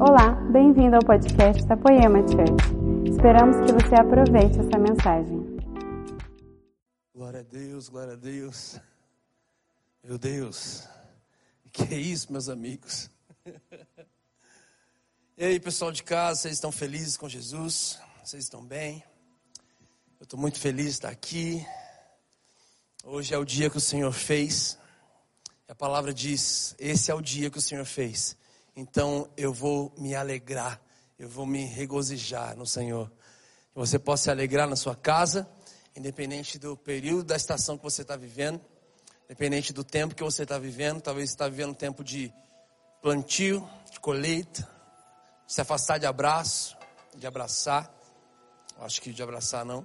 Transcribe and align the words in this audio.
Olá, 0.00 0.30
bem-vindo 0.52 0.94
ao 0.94 1.02
podcast 1.02 1.66
da 1.66 1.76
Poema 1.76 2.20
Church. 2.20 3.10
Esperamos 3.10 3.56
que 3.66 3.72
você 3.72 3.96
aproveite 3.96 4.60
essa 4.60 4.78
mensagem. 4.78 5.58
Glória 7.12 7.40
a 7.40 7.42
Deus, 7.42 7.88
glória 7.88 8.12
a 8.12 8.16
Deus. 8.16 8.78
Meu 10.04 10.16
Deus, 10.16 10.88
que 11.72 11.82
é 11.92 11.98
isso, 11.98 12.32
meus 12.32 12.48
amigos? 12.48 13.10
E 15.36 15.44
aí, 15.44 15.60
pessoal 15.60 15.92
de 15.92 16.02
casa, 16.02 16.40
vocês 16.40 16.54
estão 16.54 16.72
felizes 16.72 17.16
com 17.16 17.28
Jesus? 17.28 18.00
Vocês 18.24 18.42
estão 18.42 18.64
bem? 18.64 19.04
Eu 20.18 20.24
estou 20.24 20.38
muito 20.38 20.58
feliz 20.58 20.86
de 20.86 20.92
estar 20.92 21.10
aqui. 21.10 21.64
Hoje 23.04 23.32
é 23.32 23.38
o 23.38 23.44
dia 23.44 23.70
que 23.70 23.76
o 23.76 23.80
Senhor 23.80 24.10
fez. 24.12 24.76
A 25.68 25.76
palavra 25.76 26.12
diz: 26.12 26.74
Esse 26.76 27.12
é 27.12 27.14
o 27.14 27.20
dia 27.20 27.50
que 27.50 27.58
o 27.58 27.60
Senhor 27.60 27.84
fez. 27.84 28.36
Então 28.80 29.28
eu 29.36 29.52
vou 29.52 29.92
me 29.98 30.14
alegrar, 30.14 30.80
eu 31.18 31.28
vou 31.28 31.44
me 31.44 31.64
regozijar 31.64 32.56
no 32.56 32.64
Senhor. 32.64 33.10
Que 33.72 33.74
você 33.74 33.98
possa 33.98 34.22
se 34.22 34.30
alegrar 34.30 34.68
na 34.68 34.76
sua 34.76 34.94
casa, 34.94 35.50
independente 35.96 36.60
do 36.60 36.76
período 36.76 37.24
da 37.24 37.34
estação 37.34 37.76
que 37.76 37.82
você 37.82 38.02
está 38.02 38.14
vivendo, 38.14 38.60
independente 39.24 39.72
do 39.72 39.82
tempo 39.82 40.14
que 40.14 40.22
você 40.22 40.44
está 40.44 40.60
vivendo. 40.60 41.00
Talvez 41.00 41.28
você 41.28 41.34
está 41.34 41.48
vivendo 41.48 41.70
um 41.70 41.74
tempo 41.74 42.04
de 42.04 42.32
plantio, 43.02 43.68
de 43.90 43.98
colheita, 43.98 44.62
de 45.44 45.54
se 45.54 45.60
afastar 45.60 45.98
de 45.98 46.06
abraço, 46.06 46.76
de 47.16 47.26
abraçar. 47.26 47.92
Acho 48.78 49.02
que 49.02 49.12
de 49.12 49.20
abraçar 49.20 49.64
não. 49.64 49.84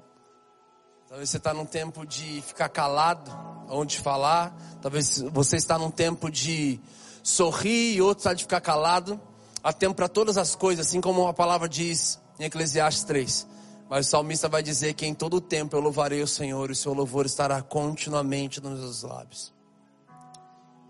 Talvez 1.10 1.32
você 1.32 1.38
está 1.38 1.52
num 1.52 1.66
tempo 1.66 2.06
de 2.06 2.44
ficar 2.44 2.70
calado, 2.70 3.32
onde 3.70 3.98
falar. 3.98 4.56
Talvez 4.84 5.18
você 5.32 5.56
está 5.56 5.80
num 5.80 5.90
tempo 5.90 6.30
de 6.30 6.80
sorrir 7.24 7.96
e 7.96 8.02
outro 8.02 8.20
está 8.20 8.34
de 8.34 8.44
ficar 8.44 8.62
calado. 8.62 9.20
Há 9.64 9.72
tempo 9.72 9.96
para 9.96 10.10
todas 10.10 10.38
as 10.38 10.56
coisas, 10.56 10.88
assim 10.88 11.00
como 11.00 11.26
a 11.26 11.34
palavra 11.34 11.70
diz 11.70 12.20
em 12.38 12.44
Eclesiastes 12.44 13.06
3. 13.06 13.48
Mas 13.90 14.08
o 14.08 14.10
salmista 14.10 14.50
vai 14.50 14.62
dizer 14.62 14.94
que 14.94 15.06
em 15.06 15.14
todo 15.14 15.38
o 15.38 15.42
tempo 15.42 15.76
eu 15.76 15.80
louvarei 15.80 16.22
o 16.22 16.28
Senhor 16.28 16.70
e 16.70 16.74
o 16.74 16.76
seu 16.76 16.94
louvor 16.94 17.26
estará 17.26 17.62
continuamente 17.62 18.62
nos 18.62 18.80
meus 18.80 19.04
lábios. 19.04 19.54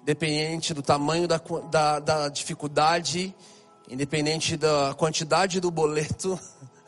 Independente 0.01 0.73
do 0.73 0.81
tamanho 0.81 1.27
da, 1.27 1.39
da, 1.69 1.99
da 1.99 2.27
dificuldade, 2.29 3.33
independente 3.89 4.57
da 4.57 4.95
quantidade 4.97 5.59
do 5.59 5.69
boleto, 5.69 6.39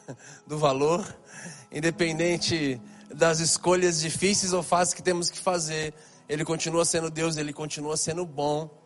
do 0.47 0.57
valor, 0.57 1.05
independente 1.71 2.81
das 3.13 3.39
escolhas 3.39 3.99
difíceis 3.99 4.53
ou 4.53 4.63
fáceis 4.63 4.93
que 4.93 5.03
temos 5.03 5.29
que 5.29 5.39
fazer, 5.39 5.93
Ele 6.27 6.43
continua 6.43 6.83
sendo 6.83 7.09
Deus, 7.09 7.37
Ele 7.37 7.53
continua 7.53 7.95
sendo 7.95 8.25
bom. 8.25 8.84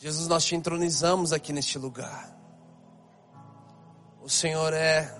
Jesus, 0.00 0.28
nós 0.28 0.44
te 0.44 0.54
entronizamos 0.54 1.32
aqui 1.32 1.52
neste 1.52 1.76
lugar. 1.76 2.32
O 4.22 4.30
Senhor 4.30 4.72
é 4.72 5.12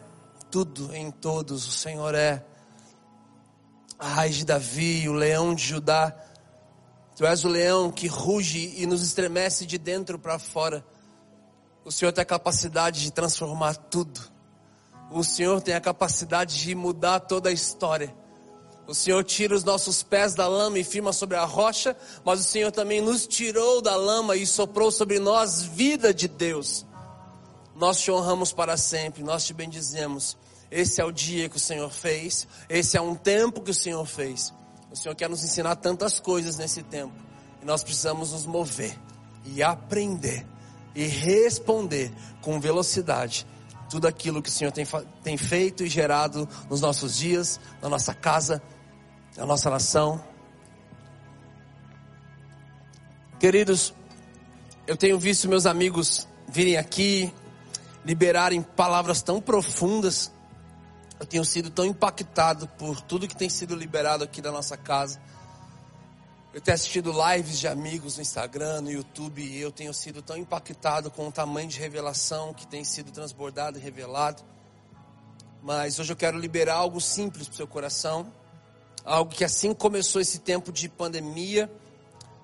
tudo 0.52 0.94
em 0.94 1.10
todos, 1.10 1.66
o 1.66 1.72
Senhor 1.72 2.14
é 2.14 2.44
a 3.98 4.06
raiz 4.06 4.36
de 4.36 4.44
Davi, 4.44 5.08
o 5.08 5.12
leão 5.12 5.52
de 5.52 5.64
Judá. 5.64 6.16
Tu 7.16 7.26
és 7.26 7.44
o 7.44 7.48
leão 7.48 7.90
que 7.90 8.06
ruge 8.06 8.74
e 8.76 8.86
nos 8.86 9.02
estremece 9.02 9.66
de 9.66 9.78
dentro 9.78 10.16
para 10.16 10.38
fora. 10.38 10.86
O 11.84 11.90
Senhor 11.90 12.12
tem 12.12 12.22
a 12.22 12.26
capacidade 12.26 13.02
de 13.02 13.10
transformar 13.10 13.74
tudo. 13.74 14.20
O 15.10 15.24
Senhor 15.24 15.60
tem 15.60 15.74
a 15.74 15.80
capacidade 15.80 16.56
de 16.56 16.72
mudar 16.76 17.18
toda 17.18 17.48
a 17.48 17.52
história. 17.52 18.14
O 18.88 18.94
Senhor 18.94 19.22
tira 19.22 19.54
os 19.54 19.64
nossos 19.64 20.02
pés 20.02 20.34
da 20.34 20.48
lama 20.48 20.78
e 20.78 20.82
firma 20.82 21.12
sobre 21.12 21.36
a 21.36 21.44
rocha, 21.44 21.94
mas 22.24 22.40
o 22.40 22.42
Senhor 22.42 22.72
também 22.72 23.02
nos 23.02 23.26
tirou 23.26 23.82
da 23.82 23.94
lama 23.94 24.34
e 24.34 24.46
soprou 24.46 24.90
sobre 24.90 25.18
nós 25.18 25.62
vida 25.62 26.14
de 26.14 26.26
Deus. 26.26 26.86
Nós 27.76 28.00
te 28.00 28.10
honramos 28.10 28.50
para 28.50 28.78
sempre, 28.78 29.22
nós 29.22 29.44
te 29.44 29.52
bendizemos. 29.52 30.38
Esse 30.70 31.02
é 31.02 31.04
o 31.04 31.12
dia 31.12 31.50
que 31.50 31.58
o 31.58 31.60
Senhor 31.60 31.90
fez, 31.90 32.48
esse 32.66 32.96
é 32.96 33.00
um 33.00 33.14
tempo 33.14 33.60
que 33.60 33.70
o 33.70 33.74
Senhor 33.74 34.06
fez. 34.06 34.54
O 34.90 34.96
Senhor 34.96 35.14
quer 35.14 35.28
nos 35.28 35.44
ensinar 35.44 35.76
tantas 35.76 36.18
coisas 36.18 36.56
nesse 36.56 36.82
tempo, 36.82 37.12
e 37.60 37.66
nós 37.66 37.84
precisamos 37.84 38.32
nos 38.32 38.46
mover 38.46 38.98
e 39.44 39.62
aprender 39.62 40.46
e 40.94 41.04
responder 41.04 42.10
com 42.40 42.58
velocidade 42.58 43.46
tudo 43.90 44.06
aquilo 44.06 44.42
que 44.42 44.48
o 44.48 44.52
Senhor 44.52 44.70
tem, 44.70 44.86
tem 45.22 45.36
feito 45.36 45.82
e 45.82 45.88
gerado 45.88 46.48
nos 46.68 46.80
nossos 46.80 47.16
dias, 47.16 47.58
na 47.80 47.88
nossa 47.88 48.14
casa, 48.14 48.62
na 49.38 49.46
nossa 49.46 49.70
nação. 49.70 50.20
Queridos, 53.38 53.94
eu 54.84 54.96
tenho 54.96 55.16
visto 55.16 55.48
meus 55.48 55.64
amigos 55.64 56.26
virem 56.48 56.76
aqui, 56.76 57.32
liberarem 58.04 58.60
palavras 58.60 59.22
tão 59.22 59.40
profundas. 59.40 60.32
Eu 61.20 61.24
tenho 61.24 61.44
sido 61.44 61.70
tão 61.70 61.84
impactado 61.84 62.66
por 62.66 63.00
tudo 63.00 63.28
que 63.28 63.36
tem 63.36 63.48
sido 63.48 63.76
liberado 63.76 64.24
aqui 64.24 64.42
da 64.42 64.50
nossa 64.50 64.76
casa. 64.76 65.20
Eu 66.52 66.60
tenho 66.60 66.74
assistido 66.74 67.12
lives 67.12 67.60
de 67.60 67.68
amigos 67.68 68.16
no 68.16 68.22
Instagram, 68.22 68.80
no 68.80 68.90
YouTube, 68.90 69.40
e 69.40 69.60
eu 69.60 69.70
tenho 69.70 69.94
sido 69.94 70.20
tão 70.20 70.36
impactado 70.36 71.12
com 71.12 71.28
o 71.28 71.32
tamanho 71.32 71.68
de 71.68 71.78
revelação 71.78 72.52
que 72.52 72.66
tem 72.66 72.82
sido 72.82 73.12
transbordado 73.12 73.78
e 73.78 73.80
revelado. 73.80 74.42
Mas 75.62 76.00
hoje 76.00 76.12
eu 76.12 76.16
quero 76.16 76.36
liberar 76.36 76.74
algo 76.74 77.00
simples 77.00 77.46
para 77.46 77.54
o 77.54 77.56
seu 77.56 77.68
coração, 77.68 78.32
algo 79.04 79.34
que 79.34 79.44
assim 79.44 79.72
começou 79.72 80.20
esse 80.20 80.38
tempo 80.38 80.72
de 80.72 80.88
pandemia, 80.88 81.70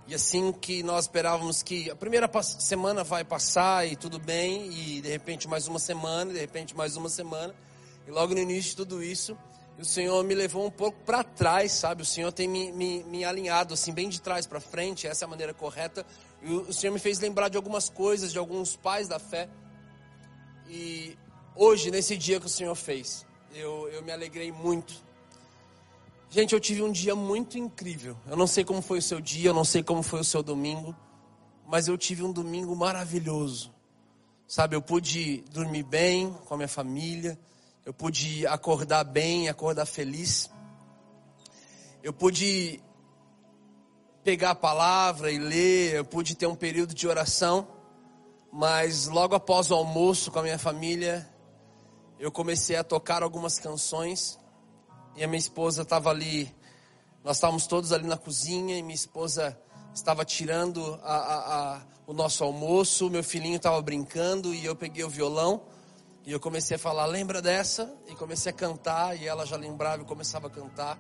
e 0.07 0.15
assim 0.15 0.53
que 0.53 0.83
nós 0.83 1.05
esperávamos 1.05 1.63
que 1.63 1.91
a 1.91 1.97
primeira 1.97 2.31
semana 2.43 3.03
vai 3.03 3.25
passar 3.25 3.87
e 3.87 3.97
tudo 3.97 4.19
bem, 4.19 4.71
e 4.71 5.01
de 5.01 5.09
repente 5.09 5.49
mais 5.49 5.67
uma 5.67 5.79
semana, 5.79 6.33
de 6.33 6.39
repente 6.39 6.77
mais 6.77 6.97
uma 6.97 7.09
semana, 7.09 7.55
e 8.07 8.11
logo 8.11 8.35
no 8.35 8.41
início 8.41 8.71
de 8.71 8.77
tudo 8.77 9.03
isso, 9.03 9.37
o 9.79 9.85
Senhor 9.85 10.23
me 10.23 10.35
levou 10.35 10.65
um 10.65 10.71
pouco 10.71 10.99
para 11.05 11.25
trás, 11.25 11.73
sabe? 11.73 12.03
O 12.03 12.05
Senhor 12.05 12.31
tem 12.31 12.47
me, 12.47 12.71
me, 12.71 13.03
me 13.05 13.25
alinhado 13.25 13.75
assim, 13.75 13.93
bem 13.93 14.09
de 14.09 14.21
trás 14.21 14.47
para 14.47 14.61
frente, 14.61 15.07
essa 15.07 15.25
é 15.25 15.27
a 15.27 15.29
maneira 15.29 15.53
correta. 15.53 16.07
E 16.43 16.53
o, 16.53 16.69
o 16.69 16.73
Senhor 16.73 16.93
me 16.93 17.01
fez 17.01 17.19
lembrar 17.19 17.49
de 17.49 17.57
algumas 17.57 17.89
coisas, 17.89 18.31
de 18.31 18.39
alguns 18.39 18.77
pais 18.77 19.09
da 19.09 19.19
fé. 19.19 19.49
E 20.69 21.19
hoje, 21.57 21.91
nesse 21.91 22.17
dia 22.17 22.39
que 22.39 22.47
o 22.47 22.49
Senhor 22.49 22.75
fez, 22.77 23.27
eu, 23.53 23.89
eu 23.89 24.03
me 24.03 24.13
alegrei 24.13 24.53
muito. 24.53 24.95
Gente, 26.35 26.53
eu 26.53 26.61
tive 26.61 26.83
um 26.83 26.91
dia 26.91 27.15
muito 27.15 27.57
incrível. 27.59 28.17
Eu 28.27 28.37
não 28.37 28.47
sei 28.47 28.65
como 28.65 28.83
foi 28.83 28.99
o 28.99 29.03
seu 29.03 29.21
dia, 29.21 29.51
eu 29.51 29.55
não 29.55 29.65
sei 29.65 29.83
como 29.83 30.03
foi 30.03 30.21
o 30.21 30.25
seu 30.25 30.43
domingo, 30.43 30.95
mas 31.67 31.87
eu 31.87 31.97
tive 31.97 32.25
um 32.25 32.33
domingo 32.33 32.75
maravilhoso. 32.75 33.73
Sabe, 34.49 34.75
eu 34.75 34.83
pude 34.83 35.43
dormir 35.53 35.85
bem 35.85 36.33
com 36.45 36.55
a 36.55 36.57
minha 36.57 36.69
família 36.69 37.39
eu 37.85 37.93
pude 37.93 38.47
acordar 38.47 39.05
bem, 39.05 39.49
acordar 39.49 39.85
feliz. 39.85 40.51
Eu 42.03 42.15
pude 42.15 42.81
pegar 44.23 44.51
a 44.51 44.55
palavra 44.55 45.31
e 45.31 45.39
ler, 45.39 45.95
eu 45.95 46.05
pude 46.05 46.35
ter 46.35 46.47
um 46.47 46.55
período 46.55 46.95
de 46.95 47.07
oração, 47.07 47.69
mas 48.51 49.07
logo 49.07 49.35
após 49.35 49.71
o 49.71 49.75
almoço 49.75 50.31
com 50.31 50.39
a 50.39 50.43
minha 50.43 50.59
família, 50.59 51.29
eu 52.19 52.33
comecei 52.33 52.75
a 52.75 52.83
tocar 52.83 53.23
algumas 53.23 53.59
canções 53.59 54.39
e 55.17 55.23
a 55.23 55.27
minha 55.27 55.39
esposa 55.39 55.83
estava 55.83 56.11
ali, 56.11 56.55
nós 57.23 57.37
estávamos 57.37 57.67
todos 57.67 57.93
ali 57.93 58.07
na 58.07 58.17
cozinha 58.17 58.77
e 58.77 58.83
minha 58.83 58.95
esposa 58.95 59.59
estava 59.95 60.25
tirando 60.25 60.99
a, 61.03 61.15
a, 61.15 61.75
a, 61.77 61.83
o 62.07 62.13
nosso 62.13 62.43
almoço, 62.45 63.09
meu 63.09 63.23
filhinho 63.23 63.57
estava 63.57 63.81
brincando 63.81 64.55
e 64.55 64.65
eu 64.65 64.75
peguei 64.75 65.05
o 65.05 65.09
violão 65.09 65.63
e 66.27 66.33
eu 66.33 66.41
comecei 66.41 66.77
a 66.77 66.79
falar, 66.79 67.05
lembra 67.05 67.43
dessa? 67.43 67.95
E 68.09 68.15
comecei 68.15 68.51
a 68.51 68.55
cantar, 68.55 69.15
e 69.21 69.27
ela 69.27 69.45
já 69.45 69.57
lembrava 69.57 70.03
e 70.03 70.07
começava 70.07 70.47
a 70.47 70.51
cantar. 70.51 70.99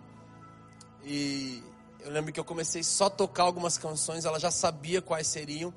E 1.02 1.62
eu 2.00 2.10
lembro 2.10 2.30
que 2.30 2.38
eu 2.38 2.44
comecei 2.44 2.82
só 2.82 3.06
a 3.06 3.10
tocar 3.10 3.44
algumas 3.44 3.78
canções, 3.78 4.26
ela 4.26 4.38
já 4.38 4.50
sabia 4.50 5.00
quais 5.00 5.26
seriam. 5.26 5.72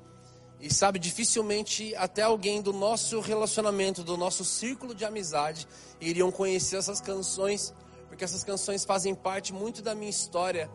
E 0.60 0.72
sabe, 0.72 0.98
dificilmente 0.98 1.94
até 1.94 2.22
alguém 2.22 2.60
do 2.60 2.74
nosso 2.74 3.20
relacionamento, 3.20 4.04
do 4.04 4.18
nosso 4.18 4.44
círculo 4.44 4.94
de 4.94 5.06
amizade, 5.06 5.66
iriam 5.98 6.30
conhecer 6.30 6.76
essas 6.76 7.00
canções, 7.00 7.72
porque 8.08 8.24
essas 8.24 8.42
canções 8.42 8.84
fazem 8.84 9.14
parte 9.14 9.52
muito 9.52 9.82
da 9.82 9.94
minha 9.94 10.10
história, 10.10 10.70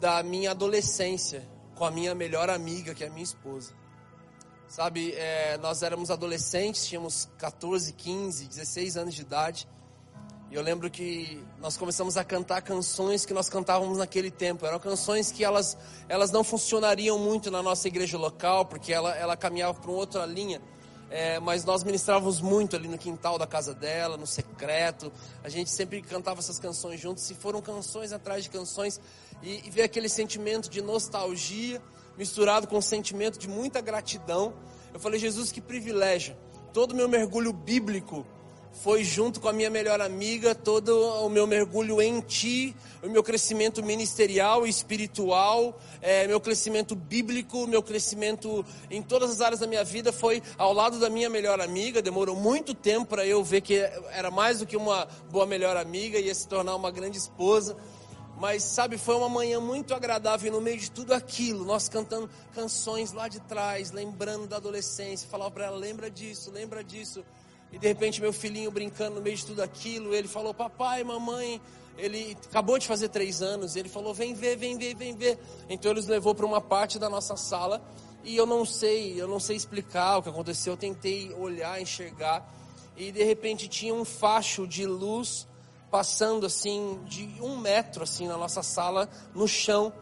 da 0.00 0.22
minha 0.22 0.50
adolescência, 0.50 1.46
com 1.74 1.84
a 1.84 1.90
minha 1.90 2.14
melhor 2.14 2.50
amiga, 2.50 2.94
que 2.94 3.04
é 3.04 3.06
a 3.06 3.10
minha 3.10 3.22
esposa. 3.22 3.72
Sabe, 4.66 5.12
é, 5.12 5.56
nós 5.58 5.82
éramos 5.82 6.10
adolescentes, 6.10 6.86
tínhamos 6.86 7.28
14, 7.38 7.92
15, 7.92 8.48
16 8.48 8.96
anos 8.96 9.14
de 9.14 9.22
idade. 9.22 9.68
E 10.50 10.54
eu 10.54 10.62
lembro 10.62 10.90
que 10.90 11.42
nós 11.58 11.76
começamos 11.76 12.16
a 12.16 12.24
cantar 12.24 12.62
canções 12.62 13.26
que 13.26 13.34
nós 13.34 13.48
cantávamos 13.48 13.98
naquele 13.98 14.30
tempo. 14.30 14.64
Eram 14.66 14.78
canções 14.78 15.30
que 15.30 15.44
elas, 15.44 15.76
elas 16.08 16.30
não 16.30 16.42
funcionariam 16.42 17.18
muito 17.18 17.50
na 17.50 17.62
nossa 17.62 17.86
igreja 17.86 18.16
local, 18.16 18.64
porque 18.64 18.92
ela, 18.92 19.14
ela 19.14 19.36
caminhava 19.36 19.74
para 19.74 19.90
uma 19.90 19.98
outra 19.98 20.24
linha. 20.24 20.60
É, 21.10 21.40
mas 21.40 21.64
nós 21.64 21.82
ministrávamos 21.82 22.40
muito 22.40 22.76
ali 22.76 22.86
no 22.86 22.98
quintal 22.98 23.38
da 23.38 23.46
casa 23.46 23.74
dela, 23.74 24.16
no 24.16 24.26
secreto. 24.26 25.10
A 25.42 25.48
gente 25.48 25.70
sempre 25.70 26.02
cantava 26.02 26.40
essas 26.40 26.58
canções 26.58 27.00
juntos. 27.00 27.30
E 27.30 27.34
foram 27.34 27.62
canções 27.62 28.12
atrás 28.12 28.44
de 28.44 28.50
canções. 28.50 29.00
E, 29.42 29.66
e 29.66 29.70
veio 29.70 29.86
aquele 29.86 30.08
sentimento 30.08 30.68
de 30.68 30.82
nostalgia 30.82 31.80
misturado 32.16 32.66
com 32.66 32.76
um 32.76 32.82
sentimento 32.82 33.38
de 33.38 33.48
muita 33.48 33.80
gratidão. 33.80 34.52
Eu 34.92 35.00
falei, 35.00 35.18
Jesus, 35.18 35.50
que 35.52 35.60
privilégio. 35.60 36.36
Todo 36.72 36.94
meu 36.94 37.08
mergulho 37.08 37.52
bíblico 37.52 38.26
foi 38.82 39.02
junto 39.02 39.40
com 39.40 39.48
a 39.48 39.52
minha 39.52 39.68
melhor 39.68 40.00
amiga, 40.00 40.54
todo 40.54 40.96
o 41.24 41.28
meu 41.28 41.46
mergulho 41.46 42.00
em 42.00 42.20
Ti, 42.20 42.76
o 43.02 43.08
meu 43.08 43.22
crescimento 43.22 43.82
ministerial 43.82 44.66
e 44.66 44.70
espiritual, 44.70 45.78
é, 46.00 46.26
meu 46.28 46.40
crescimento 46.40 46.94
bíblico, 46.94 47.66
meu 47.66 47.82
crescimento 47.82 48.64
em 48.88 49.02
todas 49.02 49.30
as 49.30 49.40
áreas 49.40 49.60
da 49.60 49.66
minha 49.66 49.82
vida 49.82 50.12
foi 50.12 50.42
ao 50.56 50.72
lado 50.72 51.00
da 51.00 51.10
minha 51.10 51.28
melhor 51.28 51.60
amiga. 51.60 52.00
Demorou 52.00 52.36
muito 52.36 52.72
tempo 52.72 53.06
para 53.06 53.26
eu 53.26 53.42
ver 53.42 53.62
que 53.62 53.74
era 54.10 54.30
mais 54.30 54.60
do 54.60 54.66
que 54.66 54.76
uma 54.76 55.08
boa 55.30 55.44
melhor 55.44 55.76
amiga, 55.76 56.18
ia 56.18 56.34
se 56.34 56.46
tornar 56.46 56.76
uma 56.76 56.90
grande 56.90 57.18
esposa. 57.18 57.76
Mas 58.38 58.62
sabe, 58.62 58.96
foi 58.96 59.16
uma 59.16 59.28
manhã 59.28 59.58
muito 59.58 59.92
agradável 59.92 60.46
e 60.46 60.54
no 60.54 60.60
meio 60.60 60.78
de 60.78 60.88
tudo 60.88 61.12
aquilo, 61.12 61.64
nós 61.64 61.88
cantando 61.88 62.30
canções 62.54 63.12
lá 63.12 63.26
de 63.26 63.40
trás, 63.40 63.90
lembrando 63.90 64.46
da 64.46 64.58
adolescência, 64.58 65.28
falava 65.28 65.50
para 65.50 65.66
ela, 65.66 65.76
lembra 65.76 66.08
disso, 66.08 66.52
lembra 66.52 66.84
disso. 66.84 67.24
E 67.72 67.78
de 67.78 67.86
repente 67.86 68.20
meu 68.20 68.32
filhinho 68.32 68.70
brincando 68.70 69.16
no 69.16 69.20
meio 69.20 69.36
de 69.36 69.44
tudo 69.44 69.62
aquilo, 69.62 70.14
ele 70.14 70.28
falou, 70.28 70.54
papai, 70.54 71.04
mamãe, 71.04 71.60
ele 71.96 72.36
acabou 72.46 72.78
de 72.78 72.86
fazer 72.86 73.08
três 73.08 73.42
anos, 73.42 73.76
ele 73.76 73.88
falou, 73.88 74.14
vem 74.14 74.32
ver, 74.34 74.56
vem 74.56 74.78
ver, 74.78 74.94
vem 74.94 75.14
ver. 75.14 75.38
Então 75.68 75.90
ele 75.90 76.00
nos 76.00 76.08
levou 76.08 76.34
para 76.34 76.46
uma 76.46 76.60
parte 76.60 76.98
da 76.98 77.08
nossa 77.10 77.36
sala 77.36 77.82
e 78.24 78.36
eu 78.36 78.46
não 78.46 78.64
sei, 78.64 79.20
eu 79.20 79.28
não 79.28 79.40
sei 79.40 79.56
explicar 79.56 80.18
o 80.18 80.22
que 80.22 80.28
aconteceu, 80.28 80.74
eu 80.74 80.76
tentei 80.76 81.32
olhar, 81.34 81.80
enxergar 81.80 82.54
e 82.96 83.12
de 83.12 83.22
repente 83.22 83.68
tinha 83.68 83.94
um 83.94 84.04
facho 84.04 84.66
de 84.66 84.84
luz 84.84 85.46
passando 85.90 86.44
assim 86.46 87.00
de 87.06 87.26
um 87.40 87.56
metro 87.56 88.02
assim 88.02 88.26
na 88.26 88.36
nossa 88.36 88.62
sala, 88.62 89.08
no 89.34 89.46
chão 89.46 89.92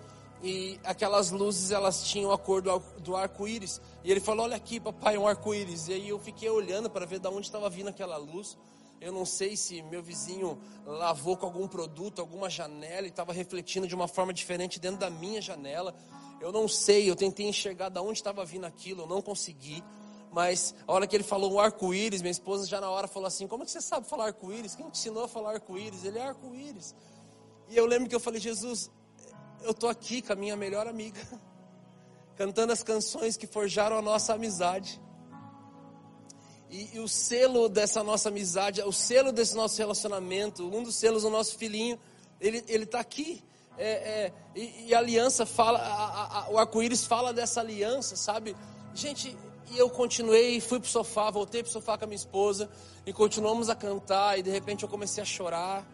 e 0.42 0.78
aquelas 0.84 1.30
luzes 1.30 1.70
elas 1.70 2.04
tinham 2.04 2.30
a 2.30 2.38
cor 2.38 2.60
do, 2.60 2.78
do 3.00 3.16
arco-íris. 3.16 3.80
E 4.04 4.10
ele 4.10 4.20
falou: 4.20 4.44
Olha 4.44 4.56
aqui, 4.56 4.78
papai, 4.78 5.16
um 5.16 5.26
arco-íris. 5.26 5.88
E 5.88 5.94
aí 5.94 6.08
eu 6.08 6.18
fiquei 6.18 6.48
olhando 6.48 6.90
para 6.90 7.06
ver 7.06 7.18
de 7.18 7.28
onde 7.28 7.46
estava 7.46 7.68
vindo 7.68 7.88
aquela 7.88 8.16
luz. 8.16 8.56
Eu 9.00 9.12
não 9.12 9.26
sei 9.26 9.56
se 9.56 9.82
meu 9.82 10.02
vizinho 10.02 10.58
lavou 10.86 11.36
com 11.36 11.46
algum 11.46 11.68
produto, 11.68 12.20
alguma 12.20 12.48
janela 12.48 13.06
e 13.06 13.10
estava 13.10 13.32
refletindo 13.32 13.86
de 13.86 13.94
uma 13.94 14.08
forma 14.08 14.32
diferente 14.32 14.80
dentro 14.80 14.98
da 14.98 15.10
minha 15.10 15.40
janela. 15.40 15.94
Eu 16.40 16.50
não 16.52 16.66
sei, 16.66 17.08
eu 17.08 17.16
tentei 17.16 17.46
enxergar 17.46 17.88
de 17.88 17.98
onde 18.00 18.18
estava 18.18 18.44
vindo 18.44 18.64
aquilo, 18.64 19.02
eu 19.02 19.06
não 19.06 19.20
consegui. 19.20 19.82
Mas 20.32 20.74
a 20.86 20.92
hora 20.92 21.06
que 21.06 21.16
ele 21.16 21.24
falou 21.24 21.52
o 21.52 21.60
arco-íris, 21.60 22.20
minha 22.20 22.30
esposa 22.30 22.66
já 22.66 22.80
na 22.80 22.90
hora 22.90 23.08
falou 23.08 23.26
assim: 23.26 23.46
Como 23.46 23.62
é 23.62 23.66
que 23.66 23.72
você 23.72 23.80
sabe 23.80 24.06
falar 24.08 24.26
arco-íris? 24.26 24.74
Quem 24.74 24.88
te 24.90 24.98
ensinou 24.98 25.24
a 25.24 25.28
falar 25.28 25.54
arco-íris? 25.54 26.04
Ele 26.04 26.18
é 26.18 26.22
arco-íris. 26.22 26.94
E 27.68 27.76
eu 27.76 27.86
lembro 27.86 28.08
que 28.08 28.14
eu 28.14 28.20
falei: 28.20 28.40
Jesus, 28.40 28.90
eu 29.66 29.72
estou 29.72 29.90
aqui 29.90 30.22
com 30.22 30.32
a 30.32 30.36
minha 30.36 30.56
melhor 30.56 30.86
amiga, 30.86 31.20
cantando 32.36 32.72
as 32.72 32.84
canções 32.84 33.36
que 33.36 33.46
forjaram 33.48 33.98
a 33.98 34.02
nossa 34.02 34.32
amizade. 34.32 35.00
E, 36.70 36.96
e, 36.96 37.00
o 37.00 37.08
selo 37.08 37.68
dessa 37.68 38.02
nossa 38.02 38.28
amizade, 38.28 38.80
o 38.82 38.92
selo 38.92 39.32
desse 39.32 39.56
nosso 39.56 39.76
relacionamento, 39.78 40.64
um 40.64 40.84
dos 40.84 40.94
selos 40.94 41.22
do 41.22 41.30
nosso 41.30 41.58
filhinho, 41.58 41.98
ele 42.40 42.62
está 42.84 43.00
aqui. 43.00 43.42
É, 43.76 43.90
é, 43.90 44.32
e, 44.54 44.86
e, 44.86 44.94
a 44.94 44.98
aliança 44.98 45.44
fala, 45.44 45.80
a, 45.80 46.44
a, 46.44 46.50
o 46.50 46.58
arco-íris 46.58 47.04
fala 47.04 47.32
dessa 47.32 47.60
aliança, 47.60 48.14
sabe? 48.14 48.56
Gente, 48.94 49.36
e 49.70 49.78
eu 49.78 49.90
continuei, 49.90 50.60
fui 50.60 50.78
pro 50.78 50.88
sofá, 50.88 51.28
voltei 51.30 51.62
pro 51.62 51.72
sofá 51.72 51.98
com 51.98 52.04
a 52.04 52.06
minha 52.06 52.16
esposa 52.16 52.70
e 53.04 53.12
continuamos 53.12 53.68
a 53.68 53.74
cantar. 53.74 54.38
E 54.38 54.42
de 54.42 54.50
repente 54.50 54.84
eu 54.84 54.88
comecei 54.88 55.22
a 55.22 55.26
chorar. 55.26 55.84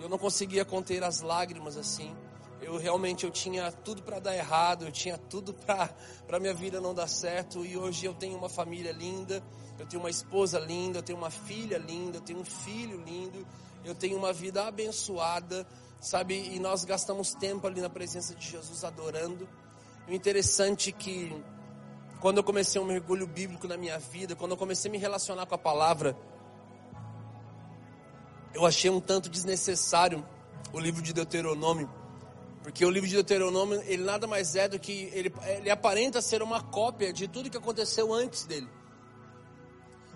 Eu 0.00 0.08
não 0.08 0.18
conseguia 0.18 0.64
conter 0.64 1.04
as 1.04 1.20
lágrimas 1.20 1.76
assim 1.76 2.14
eu 2.60 2.76
realmente 2.76 3.24
eu 3.24 3.30
tinha 3.30 3.70
tudo 3.70 4.02
para 4.02 4.18
dar 4.18 4.36
errado, 4.36 4.84
eu 4.84 4.92
tinha 4.92 5.16
tudo 5.16 5.54
para 5.54 5.88
para 6.26 6.40
minha 6.40 6.54
vida 6.54 6.80
não 6.80 6.94
dar 6.94 7.08
certo 7.08 7.64
e 7.64 7.76
hoje 7.76 8.06
eu 8.06 8.14
tenho 8.14 8.36
uma 8.36 8.48
família 8.48 8.92
linda, 8.92 9.42
eu 9.78 9.86
tenho 9.86 10.02
uma 10.02 10.10
esposa 10.10 10.58
linda, 10.58 10.98
eu 10.98 11.02
tenho 11.02 11.18
uma 11.18 11.30
filha 11.30 11.78
linda, 11.78 12.18
eu 12.18 12.20
tenho 12.20 12.40
um 12.40 12.44
filho 12.44 13.02
lindo, 13.04 13.46
eu 13.84 13.94
tenho 13.94 14.18
uma 14.18 14.32
vida 14.32 14.66
abençoada, 14.66 15.66
sabe? 16.00 16.34
E 16.34 16.58
nós 16.58 16.84
gastamos 16.84 17.34
tempo 17.34 17.66
ali 17.66 17.80
na 17.80 17.88
presença 17.88 18.34
de 18.34 18.46
Jesus 18.46 18.84
adorando. 18.84 19.48
O 20.08 20.12
interessante 20.12 20.90
é 20.90 20.92
que 20.92 21.44
quando 22.20 22.38
eu 22.38 22.44
comecei 22.44 22.80
um 22.80 22.84
mergulho 22.84 23.26
bíblico 23.26 23.68
na 23.68 23.76
minha 23.76 23.98
vida, 23.98 24.34
quando 24.34 24.52
eu 24.52 24.56
comecei 24.56 24.90
a 24.90 24.92
me 24.92 24.98
relacionar 24.98 25.46
com 25.46 25.54
a 25.54 25.58
palavra, 25.58 26.16
eu 28.52 28.66
achei 28.66 28.90
um 28.90 29.00
tanto 29.00 29.28
desnecessário 29.28 30.26
o 30.72 30.80
livro 30.80 31.00
de 31.00 31.12
Deuteronômio 31.12 31.88
porque 32.62 32.84
o 32.84 32.90
livro 32.90 33.08
de 33.08 33.14
Deuteronômio, 33.14 33.82
ele 33.86 34.02
nada 34.02 34.26
mais 34.26 34.54
é 34.54 34.68
do 34.68 34.78
que, 34.78 35.10
ele, 35.12 35.32
ele 35.46 35.70
aparenta 35.70 36.20
ser 36.20 36.42
uma 36.42 36.62
cópia 36.62 37.12
de 37.12 37.28
tudo 37.28 37.50
que 37.50 37.56
aconteceu 37.56 38.12
antes 38.12 38.44
dele. 38.44 38.68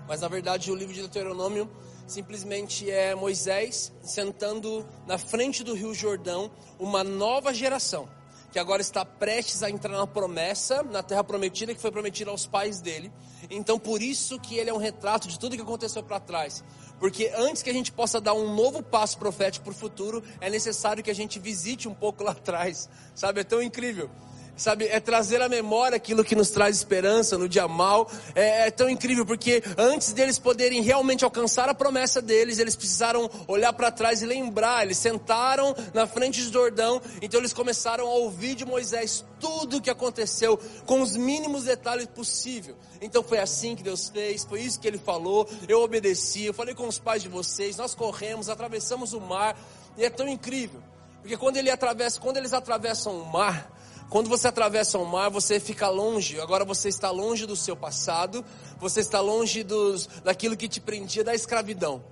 Mas 0.07 0.21
na 0.21 0.29
verdade 0.29 0.71
o 0.71 0.75
livro 0.75 0.93
de 0.93 1.01
Deuteronômio 1.01 1.71
simplesmente 2.07 2.91
é 2.91 3.15
Moisés 3.15 3.93
sentando 4.03 4.87
na 5.07 5.17
frente 5.17 5.63
do 5.63 5.75
rio 5.75 5.95
Jordão 5.95 6.51
uma 6.79 7.05
nova 7.05 7.55
geração 7.55 8.09
que 8.51 8.59
agora 8.59 8.83
está 8.83 9.03
prestes 9.03 9.63
a 9.63 9.71
entrar 9.71 9.97
na 9.97 10.07
promessa, 10.07 10.83
na 10.83 11.03
terra 11.03 11.25
prometida 11.25 11.75
que 11.75 11.81
foi 11.81 11.91
prometida 11.91 12.31
aos 12.31 12.47
pais 12.47 12.83
dele. 12.83 13.11
Então 13.49 13.79
por 13.79 14.03
isso 14.03 14.39
que 14.39 14.59
ele 14.59 14.69
é 14.69 14.75
um 14.75 14.79
retrato 14.79 15.27
de 15.27 15.39
tudo 15.39 15.57
que 15.57 15.63
aconteceu 15.63 16.03
para 16.03 16.21
trás. 16.21 16.63
Porque 17.03 17.33
antes 17.35 17.65
que 17.65 17.69
a 17.69 17.73
gente 17.73 17.91
possa 17.91 18.21
dar 18.21 18.33
um 18.33 18.55
novo 18.55 18.81
passo 18.81 19.19
profético 19.19 19.65
para 19.65 19.73
o 19.73 19.75
futuro, 19.75 20.23
é 20.41 20.49
necessário 20.49 21.03
que 21.03 21.11
a 21.11 21.15
gente 21.15 21.37
visite 21.37 21.89
um 21.89 21.95
pouco 21.95 22.23
lá 22.23 22.31
atrás. 22.39 22.89
Sabe, 23.13 23.41
é 23.41 23.45
tão 23.45 23.61
incrível 23.61 24.09
sabe? 24.57 24.87
É 24.87 25.01
trazer 25.01 25.41
à 25.41 25.49
memória 25.49 25.97
aquilo 25.97 26.25
que 26.25 26.35
nos 26.35 26.51
traz 26.51 26.77
esperança 26.77 27.39
no 27.39 27.49
dia 27.49 27.67
mal. 27.67 28.11
É, 28.35 28.67
é, 28.67 28.71
tão 28.71 28.89
incrível 28.89 29.25
porque 29.25 29.63
antes 29.77 30.13
deles 30.13 30.39
poderem 30.39 30.83
realmente 30.83 31.25
alcançar 31.25 31.69
a 31.69 31.75
promessa 31.75 32.21
deles, 32.21 32.59
eles 32.59 32.77
precisaram 32.77 33.31
olhar 33.47 33.73
para 33.73 33.91
trás 33.91 34.23
e 34.23 34.27
lembrar. 34.27 34.85
Eles 34.85 34.99
sentaram 34.99 35.75
na 35.93 36.07
frente 36.07 36.43
de 36.43 36.53
Jordão, 36.53 37.01
então 37.21 37.41
eles 37.41 37.53
começaram 37.53 38.07
a 38.07 38.15
ouvir 38.15 38.55
de 38.55 38.65
Moisés 38.65 39.25
tudo 39.41 39.79
o 39.79 39.81
que 39.81 39.91
aconteceu 39.91 40.59
com 40.87 41.03
os 41.03 41.17
mínimos 41.17 41.65
detalhes 41.65 42.07
possível. 42.07 42.77
Então 43.01 43.23
foi 43.23 43.39
assim 43.39 43.75
que 43.75 43.83
Deus 43.83 44.09
fez, 44.09 44.45
foi 44.45 44.61
isso 44.61 44.79
que 44.79 44.87
ele 44.87 44.99
falou. 44.99 45.49
Eu 45.67 45.83
obedeci, 45.83 46.45
eu 46.45 46.55
falei 46.55 46.75
com 46.75 46.87
os 46.87 46.99
pais 46.99 47.23
de 47.23 47.29
vocês, 47.29 47.77
nós 47.77 47.95
corremos, 47.95 48.49
atravessamos 48.49 49.13
o 49.13 49.21
mar, 49.21 49.59
e 49.97 50.05
é 50.05 50.11
tão 50.11 50.29
incrível. 50.29 50.81
Porque 51.21 51.37
quando 51.37 51.57
ele 51.57 51.71
atravessa, 51.71 52.21
quando 52.21 52.37
eles 52.37 52.53
atravessam 52.53 53.17
o 53.17 53.25
mar, 53.27 53.71
quando 54.13 54.29
você 54.29 54.47
atravessa 54.47 54.99
o 54.99 55.07
mar, 55.07 55.31
você 55.31 55.59
fica 55.59 55.89
longe. 55.89 56.39
Agora 56.39 56.67
você 56.67 56.91
está 56.91 57.11
longe 57.11 57.47
do 57.47 57.57
seu 57.57 57.75
passado, 57.75 58.45
você 58.77 59.01
está 59.01 59.21
longe 59.21 59.63
dos, 59.63 60.07
daquilo 60.23 60.55
que 60.55 60.69
te 60.69 60.83
prendia 60.83 61.25
da 61.25 61.35
escravidão. 61.35 62.05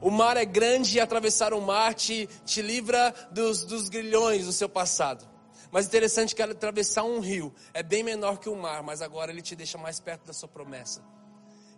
O 0.00 0.08
mar 0.08 0.36
é 0.36 0.44
grande 0.44 0.98
e 0.98 1.00
atravessar 1.00 1.52
o 1.52 1.60
mar 1.60 1.94
te, 1.94 2.28
te 2.46 2.62
livra 2.62 3.12
dos, 3.32 3.64
dos 3.64 3.88
grilhões 3.88 4.46
do 4.46 4.52
seu 4.52 4.68
passado. 4.68 5.28
Mas 5.72 5.86
interessante 5.86 6.32
que 6.32 6.40
atravessar 6.40 7.02
um 7.02 7.18
rio 7.18 7.52
é 7.74 7.82
bem 7.82 8.04
menor 8.04 8.38
que 8.38 8.48
o 8.48 8.54
mar, 8.54 8.84
mas 8.84 9.02
agora 9.02 9.32
ele 9.32 9.42
te 9.42 9.56
deixa 9.56 9.76
mais 9.76 9.98
perto 9.98 10.28
da 10.28 10.32
sua 10.32 10.48
promessa. 10.48 11.02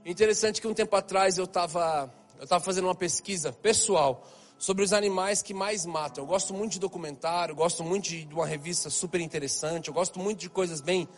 Interessante 0.05 0.61
que 0.61 0.69
um 0.69 0.75
tempo 0.75 0.95
atrás 0.95 1.38
eu 1.38 1.45
estava 1.45 2.12
eu 2.38 2.47
tava 2.47 2.62
fazendo 2.62 2.85
uma 2.85 2.95
pesquisa 2.95 3.50
pessoal 3.50 4.26
sobre 4.61 4.85
os 4.85 4.93
animais 4.93 5.40
que 5.40 5.55
mais 5.55 5.87
matam. 5.87 6.23
Eu 6.23 6.29
gosto 6.29 6.52
muito 6.52 6.73
de 6.73 6.81
documentário, 6.81 7.55
gosto 7.55 7.83
muito 7.83 8.11
de, 8.11 8.29
uma 8.31 8.47
revista 8.47 8.90
super 8.90 9.19
interessante, 9.19 9.88
eu 9.88 9.95
gosto 9.95 10.21
muito 10.21 10.38
de 10.38 10.50
coisas 10.50 10.83
bem 10.83 11.09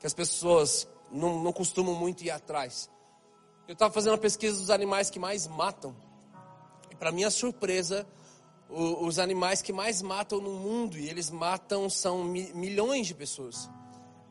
que 0.00 0.06
as 0.06 0.14
pessoas 0.14 0.88
não, 1.12 1.42
não 1.42 1.52
costumam 1.52 1.94
muito 1.94 2.24
ir 2.24 2.30
atrás. 2.30 2.88
Eu 3.68 3.74
estava 3.74 3.92
fazendo 3.92 4.12
uma 4.12 4.18
pesquisa 4.18 4.56
dos 4.58 4.70
animais 4.70 5.10
que 5.10 5.18
mais 5.18 5.46
matam. 5.46 5.94
E 6.90 6.96
para 6.96 7.12
minha 7.12 7.30
surpresa, 7.30 8.06
o, 8.70 9.04
os 9.06 9.18
animais 9.18 9.60
que 9.60 9.72
mais 9.72 10.00
matam 10.00 10.40
no 10.40 10.54
mundo, 10.54 10.96
e 10.96 11.10
eles 11.10 11.28
matam, 11.28 11.90
são 11.90 12.24
mi, 12.24 12.50
milhões 12.54 13.06
de 13.06 13.14
pessoas. 13.14 13.68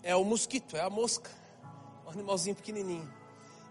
É 0.02 0.16
o 0.16 0.26
mosquito, 0.26 0.76
é 0.76 0.82
a 0.82 0.90
mosca. 0.90 1.30
Um 2.08 2.10
animalzinho 2.10 2.56
pequenininho. 2.56 3.08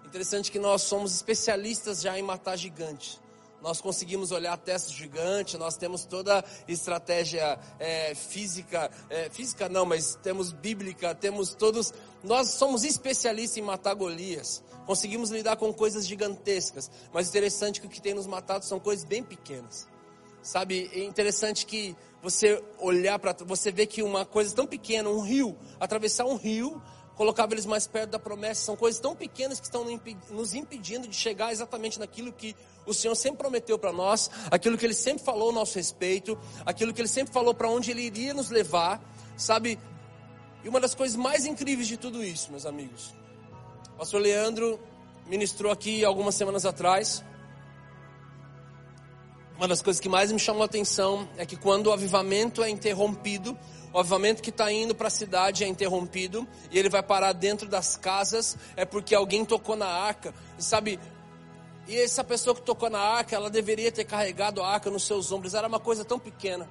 Interessante 0.05 0.53
que 0.53 0.61
nós 0.61 0.83
somos 0.83 1.13
especialistas 1.13 2.01
já 2.01 2.17
em 2.17 2.23
matar 2.23 2.55
gigantes 2.55 3.21
nós 3.63 3.81
conseguimos 3.81 4.31
olhar 4.31 4.53
a 4.53 4.57
testa 4.57 4.93
gigante, 4.93 5.57
nós 5.57 5.77
temos 5.77 6.05
toda 6.05 6.45
estratégia 6.69 7.59
é, 7.79 8.15
física, 8.15 8.91
é, 9.11 9.29
física 9.31 9.69
não, 9.69 9.85
mas 9.85 10.17
temos 10.23 10.53
bíblica, 10.53 11.15
temos 11.15 11.55
todos, 11.55 11.93
nós 12.23 12.51
somos 12.51 12.85
especialistas 12.85 13.57
em 13.57 13.63
matar 13.63 13.95
Golias, 13.95 14.63
conseguimos 14.87 15.31
lidar 15.31 15.57
com 15.57 15.73
coisas 15.73 16.07
gigantescas, 16.07 16.91
mas 17.13 17.29
interessante 17.29 17.81
que 17.81 17.87
o 17.87 17.91
que 17.91 18.01
tem 18.01 18.15
nos 18.15 18.27
matado 18.27 18.65
são 18.65 18.79
coisas 18.79 19.05
bem 19.05 19.23
pequenas, 19.23 19.89
sabe? 20.43 20.91
É 20.93 21.05
interessante 21.05 21.67
que 21.67 21.97
você 22.23 22.63
olhar 22.79 23.19
para, 23.19 23.33
você 23.45 23.71
vê 23.71 23.87
que 23.87 24.03
uma 24.03 24.25
coisa 24.25 24.55
tão 24.55 24.67
pequena, 24.67 25.09
um 25.09 25.21
rio, 25.21 25.57
atravessar 25.79 26.25
um 26.27 26.37
rio, 26.37 26.83
colocava 27.17 27.55
eles 27.55 27.67
mais 27.67 27.87
perto 27.87 28.11
da 28.11 28.19
promessa. 28.19 28.65
São 28.65 28.77
coisas 28.77 29.01
tão 29.01 29.17
pequenas 29.17 29.59
que 29.59 29.67
estão 29.67 29.85
nos 30.31 30.55
impedindo 30.55 31.09
de 31.09 31.17
chegar 31.17 31.51
exatamente 31.51 31.99
naquilo 31.99 32.33
que 32.33 32.55
o 32.87 32.95
Senhor 32.95 33.15
sempre 33.17 33.39
prometeu 33.39 33.79
para 33.79 33.93
nós, 33.93 34.31
aquilo 34.51 34.79
que 34.79 34.87
Ele 34.87 34.95
sempre 34.95 35.25
falou 35.25 35.51
a 35.51 35.53
nosso 35.53 35.77
respeito, 35.77 36.39
aquilo 36.65 36.93
que 36.95 37.01
Ele 37.01 37.09
sempre 37.09 37.33
falou 37.33 37.53
para 37.53 37.69
onde 37.69 37.91
Ele 37.91 38.03
iria 38.03 38.33
nos 38.33 38.51
levar, 38.51 39.01
sabe? 39.37 39.79
E 40.63 40.69
uma 40.69 40.79
das 40.79 40.95
coisas 40.95 41.17
mais 41.17 41.47
incríveis 41.47 41.89
de 41.89 41.97
tudo 41.97 42.23
isso, 42.23 42.51
meus 42.51 42.67
amigos, 42.67 43.15
o 43.95 43.99
pastor 43.99 44.21
Leandro 44.21 44.79
ministrou 45.27 45.73
aqui 45.73 46.05
algumas 46.05 46.35
semanas 46.35 46.65
atrás. 46.65 47.25
Uma 49.57 49.67
das 49.67 49.81
coisas 49.81 49.99
que 49.99 50.09
mais 50.09 50.31
me 50.31 50.39
chamou 50.39 50.63
a 50.63 50.67
atenção 50.67 51.29
é 51.37 51.47
que 51.47 51.57
quando 51.57 51.87
o 51.87 51.93
avivamento 51.93 52.63
é 52.63 52.69
interrompido, 52.69 53.59
o 53.93 53.99
avivamento 53.99 54.43
que 54.43 54.51
está 54.51 54.71
indo 54.71 54.95
para 54.95 55.09
a 55.09 55.11
cidade 55.11 55.65
é 55.65 55.67
interrompido 55.67 56.47
e 56.71 56.79
ele 56.79 56.89
vai 56.89 57.03
parar 57.03 57.33
dentro 57.33 57.69
das 57.69 57.97
casas, 57.97 58.57
é 58.77 58.85
porque 58.85 59.15
alguém 59.15 59.45
tocou 59.45 59.77
na 59.77 59.87
arca. 59.87 60.35
Sabe, 60.59 60.99
e 61.89 61.97
essa 61.97 62.25
pessoa 62.25 62.55
que 62.55 62.63
tocou 62.63 62.91
na 62.91 62.99
arca, 62.99 63.37
ela 63.37 63.49
deveria 63.49 63.93
ter 63.93 64.05
carregado 64.05 64.63
a 64.63 64.69
arca 64.69 64.91
nos 64.91 65.05
seus 65.05 65.31
ombros. 65.31 65.55
Era 65.55 65.69
uma 65.69 65.79
coisa 65.81 66.05
tão 66.05 66.19
pequena. 66.19 66.69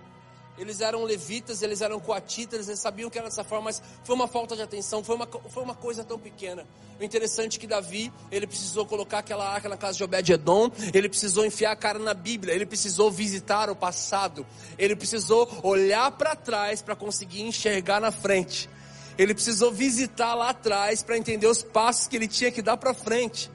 Eles 0.57 0.79
eram 0.79 1.03
levitas, 1.03 1.61
eles 1.61 1.81
eram 1.81 1.99
coatitas, 1.99 2.67
eles 2.67 2.79
sabiam 2.79 3.09
que 3.09 3.17
era 3.17 3.27
dessa 3.27 3.43
forma, 3.43 3.65
mas 3.65 3.81
foi 4.03 4.15
uma 4.15 4.27
falta 4.27 4.55
de 4.55 4.61
atenção, 4.61 5.03
foi 5.03 5.15
uma, 5.15 5.27
foi 5.27 5.63
uma 5.63 5.75
coisa 5.75 6.03
tão 6.03 6.17
pequena. 6.17 6.65
O 6.99 7.03
interessante 7.03 7.57
é 7.57 7.59
que 7.59 7.67
Davi, 7.67 8.11
ele 8.31 8.47
precisou 8.47 8.85
colocar 8.85 9.19
aquela 9.19 9.47
arca 9.47 9.67
na 9.67 9.75
casa 9.75 9.97
de 9.97 10.03
Obed-Edom, 10.03 10.71
ele 10.93 11.09
precisou 11.09 11.45
enfiar 11.45 11.71
a 11.71 11.75
cara 11.75 11.99
na 11.99 12.13
Bíblia, 12.13 12.53
ele 12.53 12.65
precisou 12.65 13.11
visitar 13.11 13.69
o 13.69 13.75
passado, 13.75 14.45
ele 14.77 14.95
precisou 14.95 15.49
olhar 15.61 16.09
para 16.11 16.35
trás 16.35 16.81
para 16.81 16.95
conseguir 16.95 17.41
enxergar 17.41 17.99
na 17.99 18.11
frente. 18.11 18.69
Ele 19.17 19.33
precisou 19.33 19.71
visitar 19.71 20.35
lá 20.35 20.49
atrás 20.49 21.03
para 21.03 21.17
entender 21.17 21.47
os 21.47 21.63
passos 21.63 22.07
que 22.07 22.15
ele 22.15 22.27
tinha 22.27 22.51
que 22.51 22.61
dar 22.61 22.77
para 22.77 22.93
frente. 22.93 23.49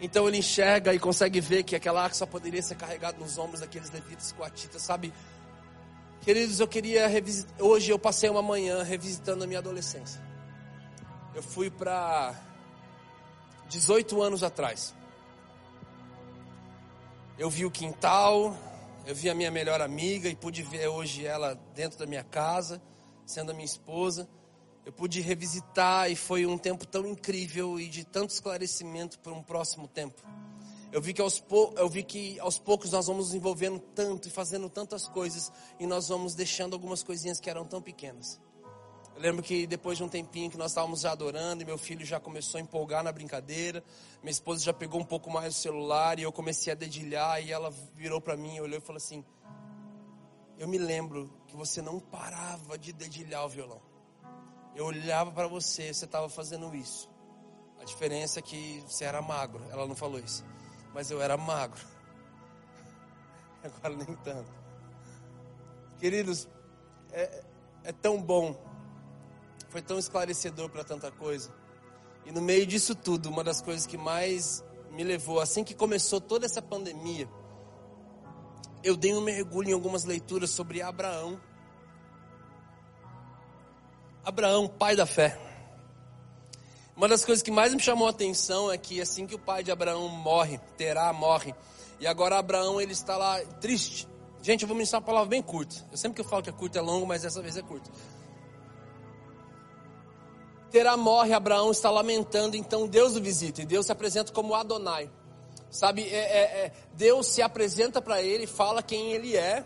Então 0.00 0.28
ele 0.28 0.38
enxerga 0.38 0.94
e 0.94 0.98
consegue 0.98 1.40
ver 1.40 1.64
que 1.64 1.74
aquela 1.74 2.02
arca 2.02 2.14
só 2.14 2.26
poderia 2.26 2.62
ser 2.62 2.76
carregada 2.76 3.18
nos 3.18 3.36
ombros 3.36 3.60
daqueles 3.60 3.90
levitas 3.90 4.30
coatitas, 4.32 4.82
sabe? 4.82 5.12
Queridos, 6.20 6.60
eu 6.60 6.68
queria 6.68 7.08
revisitar. 7.08 7.54
Hoje 7.60 7.90
eu 7.90 7.98
passei 7.98 8.30
uma 8.30 8.42
manhã 8.42 8.82
revisitando 8.82 9.42
a 9.42 9.46
minha 9.46 9.58
adolescência. 9.58 10.20
Eu 11.34 11.42
fui 11.42 11.68
para 11.68 12.34
18 13.68 14.22
anos 14.22 14.42
atrás. 14.42 14.94
Eu 17.36 17.50
vi 17.50 17.64
o 17.64 17.70
quintal, 17.70 18.56
eu 19.06 19.14
vi 19.14 19.30
a 19.30 19.34
minha 19.34 19.50
melhor 19.50 19.80
amiga 19.80 20.28
e 20.28 20.34
pude 20.34 20.62
ver 20.62 20.88
hoje 20.88 21.24
ela 21.24 21.54
dentro 21.74 21.98
da 21.98 22.06
minha 22.06 22.24
casa, 22.24 22.80
sendo 23.24 23.50
a 23.50 23.54
minha 23.54 23.64
esposa 23.64 24.28
eu 24.88 24.92
pude 24.92 25.20
revisitar 25.20 26.10
e 26.10 26.16
foi 26.16 26.46
um 26.46 26.56
tempo 26.56 26.86
tão 26.86 27.06
incrível 27.06 27.78
e 27.78 27.90
de 27.90 28.04
tanto 28.04 28.30
esclarecimento 28.30 29.18
para 29.18 29.34
um 29.34 29.42
próximo 29.42 29.86
tempo. 29.86 30.22
Eu 30.90 31.02
vi, 31.02 31.12
que 31.12 31.20
aos 31.20 31.44
eu 31.76 31.90
vi 31.90 32.02
que 32.02 32.40
aos 32.40 32.58
poucos 32.58 32.92
nós 32.92 33.06
vamos 33.06 33.34
envolvendo 33.34 33.78
tanto 33.78 34.28
e 34.28 34.30
fazendo 34.30 34.66
tantas 34.70 35.06
coisas 35.06 35.52
e 35.78 35.86
nós 35.86 36.08
vamos 36.08 36.34
deixando 36.34 36.72
algumas 36.72 37.02
coisinhas 37.02 37.38
que 37.38 37.50
eram 37.50 37.66
tão 37.66 37.82
pequenas. 37.82 38.40
Eu 39.14 39.20
lembro 39.20 39.42
que 39.42 39.66
depois 39.66 39.98
de 39.98 40.04
um 40.04 40.08
tempinho 40.08 40.50
que 40.50 40.56
nós 40.56 40.70
estávamos 40.70 41.00
já 41.00 41.12
adorando 41.12 41.62
e 41.62 41.66
meu 41.66 41.76
filho 41.76 42.06
já 42.06 42.18
começou 42.18 42.56
a 42.56 42.62
empolgar 42.62 43.04
na 43.04 43.12
brincadeira, 43.12 43.84
minha 44.22 44.32
esposa 44.32 44.64
já 44.64 44.72
pegou 44.72 44.98
um 44.98 45.04
pouco 45.04 45.30
mais 45.30 45.54
o 45.54 45.60
celular 45.60 46.18
e 46.18 46.22
eu 46.22 46.32
comecei 46.32 46.72
a 46.72 46.74
dedilhar 46.74 47.44
e 47.44 47.52
ela 47.52 47.70
virou 47.94 48.22
para 48.22 48.38
mim, 48.38 48.58
olhou 48.58 48.78
e 48.78 48.80
falou 48.80 48.96
assim: 48.96 49.22
Eu 50.58 50.66
me 50.66 50.78
lembro 50.78 51.30
que 51.46 51.54
você 51.54 51.82
não 51.82 52.00
parava 52.00 52.78
de 52.78 52.90
dedilhar 52.90 53.44
o 53.44 53.50
violão. 53.50 53.87
Eu 54.78 54.84
olhava 54.84 55.32
para 55.32 55.48
você, 55.48 55.92
você 55.92 56.04
estava 56.04 56.28
fazendo 56.28 56.72
isso. 56.72 57.10
A 57.80 57.84
diferença 57.84 58.38
é 58.38 58.42
que 58.42 58.80
você 58.86 59.04
era 59.04 59.20
magro. 59.20 59.60
Ela 59.72 59.88
não 59.88 59.96
falou 59.96 60.20
isso. 60.20 60.44
Mas 60.94 61.10
eu 61.10 61.20
era 61.20 61.36
magro. 61.36 61.84
Agora 63.60 63.96
nem 63.96 64.14
tanto. 64.18 64.52
Queridos, 65.98 66.46
é, 67.10 67.44
é 67.82 67.92
tão 67.92 68.22
bom. 68.22 68.56
Foi 69.68 69.82
tão 69.82 69.98
esclarecedor 69.98 70.70
para 70.70 70.84
tanta 70.84 71.10
coisa. 71.10 71.52
E 72.24 72.30
no 72.30 72.40
meio 72.40 72.64
disso 72.64 72.94
tudo, 72.94 73.28
uma 73.28 73.42
das 73.42 73.60
coisas 73.60 73.84
que 73.84 73.98
mais 73.98 74.64
me 74.92 75.02
levou, 75.02 75.40
assim 75.40 75.64
que 75.64 75.74
começou 75.74 76.20
toda 76.20 76.46
essa 76.46 76.62
pandemia, 76.62 77.28
eu 78.84 78.96
dei 78.96 79.12
um 79.12 79.22
mergulho 79.22 79.70
em 79.70 79.72
algumas 79.72 80.04
leituras 80.04 80.50
sobre 80.50 80.80
Abraão. 80.82 81.40
Abraão, 84.28 84.68
pai 84.68 84.94
da 84.94 85.06
fé. 85.06 85.38
Uma 86.94 87.08
das 87.08 87.24
coisas 87.24 87.42
que 87.42 87.50
mais 87.50 87.72
me 87.72 87.80
chamou 87.80 88.06
a 88.06 88.10
atenção 88.10 88.70
é 88.70 88.76
que 88.76 89.00
assim 89.00 89.26
que 89.26 89.34
o 89.34 89.38
pai 89.38 89.64
de 89.64 89.70
Abraão 89.70 90.06
morre, 90.06 90.58
Terá 90.76 91.10
morre, 91.14 91.54
e 91.98 92.06
agora 92.06 92.38
Abraão 92.38 92.78
ele 92.78 92.92
está 92.92 93.16
lá 93.16 93.40
triste. 93.58 94.06
Gente, 94.42 94.62
eu 94.62 94.68
vou 94.68 94.76
ministrar 94.76 95.00
uma 95.00 95.06
palavra 95.06 95.30
bem 95.30 95.40
curta. 95.40 95.76
Eu 95.90 95.96
sempre 95.96 96.16
que 96.16 96.20
eu 96.20 96.28
falo 96.28 96.42
que 96.42 96.50
é 96.50 96.52
curto 96.52 96.76
é 96.76 96.80
longo, 96.82 97.06
mas 97.06 97.22
dessa 97.22 97.40
vez 97.40 97.56
é 97.56 97.62
curto. 97.62 97.90
Terá 100.70 100.94
morre, 100.94 101.32
Abraão 101.32 101.70
está 101.70 101.90
lamentando, 101.90 102.54
então 102.54 102.86
Deus 102.86 103.16
o 103.16 103.22
visita, 103.22 103.62
e 103.62 103.64
Deus 103.64 103.86
se 103.86 103.92
apresenta 103.92 104.30
como 104.30 104.54
Adonai. 104.54 105.10
Sabe, 105.70 106.02
é, 106.02 106.18
é, 106.18 106.42
é, 106.66 106.72
Deus 106.92 107.28
se 107.28 107.40
apresenta 107.40 108.02
para 108.02 108.22
ele, 108.22 108.46
fala 108.46 108.82
quem 108.82 109.10
ele 109.12 109.34
é, 109.34 109.64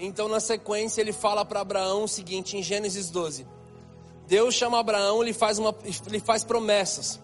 então, 0.00 0.28
na 0.28 0.40
sequência, 0.40 1.02
ele 1.02 1.12
fala 1.12 1.44
para 1.44 1.60
Abraão 1.60 2.04
o 2.04 2.08
seguinte, 2.08 2.56
em 2.56 2.62
Gênesis 2.62 3.10
12: 3.10 3.46
Deus 4.26 4.54
chama 4.54 4.80
Abraão, 4.80 5.22
ele 5.22 5.34
faz, 5.34 5.58
uma, 5.58 5.74
faz 6.24 6.42
promessas. 6.42 7.20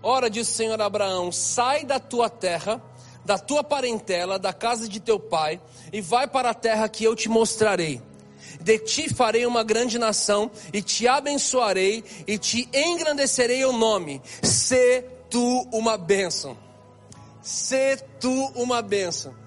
Ora, 0.00 0.30
disse 0.30 0.52
o 0.52 0.54
Senhor 0.54 0.80
a 0.80 0.86
Abraão: 0.86 1.32
sai 1.32 1.84
da 1.84 1.98
tua 1.98 2.30
terra, 2.30 2.80
da 3.24 3.36
tua 3.36 3.64
parentela, 3.64 4.38
da 4.38 4.52
casa 4.52 4.88
de 4.88 5.00
teu 5.00 5.18
pai, 5.18 5.60
e 5.92 6.00
vai 6.00 6.28
para 6.28 6.50
a 6.50 6.54
terra 6.54 6.88
que 6.88 7.02
eu 7.02 7.16
te 7.16 7.28
mostrarei. 7.28 8.00
De 8.60 8.78
ti 8.78 9.12
farei 9.12 9.44
uma 9.44 9.64
grande 9.64 9.98
nação, 9.98 10.48
e 10.72 10.80
te 10.80 11.08
abençoarei, 11.08 12.04
e 12.24 12.38
te 12.38 12.68
engrandecerei 12.72 13.64
o 13.64 13.72
nome. 13.72 14.22
Se 14.42 15.02
tu 15.28 15.66
uma 15.72 15.96
bênção. 15.96 16.56
Se 17.42 17.96
tu 18.20 18.52
uma 18.54 18.80
bênção. 18.80 19.45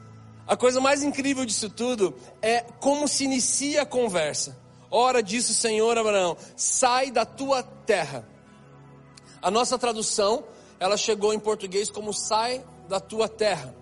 A 0.50 0.58
coisa 0.58 0.82
mais 0.82 1.04
incrível 1.04 1.46
disso 1.46 1.70
tudo 1.70 2.12
é 2.42 2.62
como 2.80 3.08
se 3.08 3.24
inicia 3.24 3.84
a 3.84 3.86
conversa. 3.86 4.58
Ora, 4.90 5.22
disse 5.22 5.52
o 5.52 5.54
Senhor 5.54 5.96
Abraão: 5.96 6.36
sai 6.56 7.12
da 7.12 7.24
tua 7.24 7.62
terra. 7.62 8.28
A 9.40 9.52
nossa 9.52 9.78
tradução, 9.78 10.44
ela 10.80 10.98
chegou 10.98 11.36
em 11.36 11.40
português 11.40 11.92
como 11.92 12.12
sai 12.12 12.66
da 12.88 13.00
tua 13.00 13.30
terra. 13.30 13.76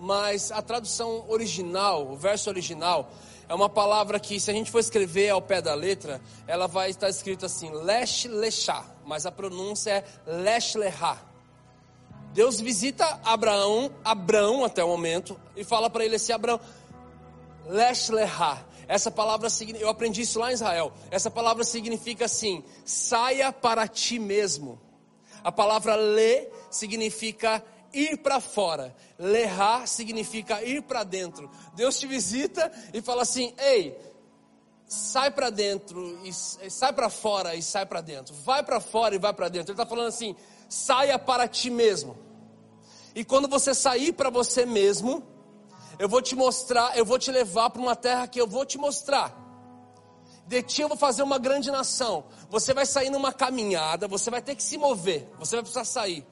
Mas 0.00 0.50
a 0.50 0.62
tradução 0.62 1.26
original, 1.28 2.10
o 2.10 2.16
verso 2.16 2.48
original, 2.48 3.12
é 3.46 3.54
uma 3.54 3.68
palavra 3.68 4.18
que, 4.18 4.40
se 4.40 4.50
a 4.50 4.54
gente 4.54 4.70
for 4.70 4.78
escrever 4.78 5.28
ao 5.28 5.42
pé 5.42 5.60
da 5.60 5.74
letra, 5.74 6.18
ela 6.46 6.66
vai 6.66 6.88
estar 6.88 7.10
escrito 7.10 7.44
assim: 7.44 7.70
lesh 7.70 8.24
lechá, 8.24 8.86
mas 9.04 9.26
a 9.26 9.30
pronúncia 9.30 9.90
é 9.90 10.04
lesh 10.26 10.76
lehá. 10.76 11.25
Deus 12.36 12.60
visita 12.60 13.18
Abraão, 13.24 13.90
Abraão 14.04 14.62
até 14.62 14.84
o 14.84 14.88
momento, 14.88 15.40
e 15.56 15.64
fala 15.64 15.88
para 15.88 16.04
ele 16.04 16.16
assim: 16.16 16.32
Abraão, 16.32 16.60
Leshleha. 17.64 18.62
Essa 18.86 19.10
palavra, 19.10 19.48
eu 19.80 19.88
aprendi 19.88 20.20
isso 20.20 20.38
lá 20.38 20.50
em 20.50 20.54
Israel. 20.54 20.92
Essa 21.10 21.30
palavra 21.30 21.64
significa 21.64 22.26
assim: 22.26 22.62
saia 22.84 23.50
para 23.50 23.88
ti 23.88 24.18
mesmo. 24.18 24.78
A 25.42 25.50
palavra 25.50 25.96
le 25.96 26.50
significa 26.70 27.64
ir 27.90 28.18
para 28.18 28.38
fora. 28.38 28.94
Leha 29.18 29.86
significa 29.86 30.62
ir 30.62 30.82
para 30.82 31.04
dentro. 31.04 31.50
Deus 31.74 31.98
te 31.98 32.06
visita 32.06 32.70
e 32.92 33.00
fala 33.00 33.22
assim: 33.22 33.54
ei, 33.56 33.98
sai 34.86 35.30
para 35.30 35.48
dentro 35.48 36.20
e 36.22 36.34
sai 36.70 36.92
para 36.92 37.08
fora 37.08 37.54
e 37.54 37.62
sai 37.62 37.86
para 37.86 38.02
dentro. 38.02 38.34
Vai 38.44 38.62
para 38.62 38.78
fora 38.78 39.14
e 39.14 39.18
vai 39.18 39.32
para 39.32 39.48
dentro. 39.48 39.72
Ele 39.72 39.80
está 39.80 39.86
falando 39.86 40.08
assim: 40.08 40.36
saia 40.68 41.18
para 41.18 41.48
ti 41.48 41.70
mesmo. 41.70 42.25
E 43.16 43.24
quando 43.24 43.48
você 43.48 43.72
sair 43.72 44.12
para 44.12 44.28
você 44.28 44.66
mesmo, 44.66 45.22
eu 45.98 46.06
vou 46.06 46.20
te 46.20 46.36
mostrar, 46.36 46.98
eu 46.98 47.04
vou 47.04 47.18
te 47.18 47.32
levar 47.32 47.70
para 47.70 47.80
uma 47.80 47.96
terra 47.96 48.28
que 48.28 48.38
eu 48.38 48.46
vou 48.46 48.66
te 48.66 48.76
mostrar. 48.76 49.34
De 50.46 50.62
ti 50.62 50.82
eu 50.82 50.88
vou 50.88 50.98
fazer 50.98 51.22
uma 51.22 51.38
grande 51.38 51.70
nação. 51.70 52.26
Você 52.50 52.74
vai 52.74 52.84
sair 52.84 53.08
numa 53.08 53.32
caminhada, 53.32 54.06
você 54.06 54.30
vai 54.30 54.42
ter 54.42 54.54
que 54.54 54.62
se 54.62 54.76
mover, 54.76 55.26
você 55.38 55.56
vai 55.56 55.62
precisar 55.62 55.86
sair. 55.86 56.26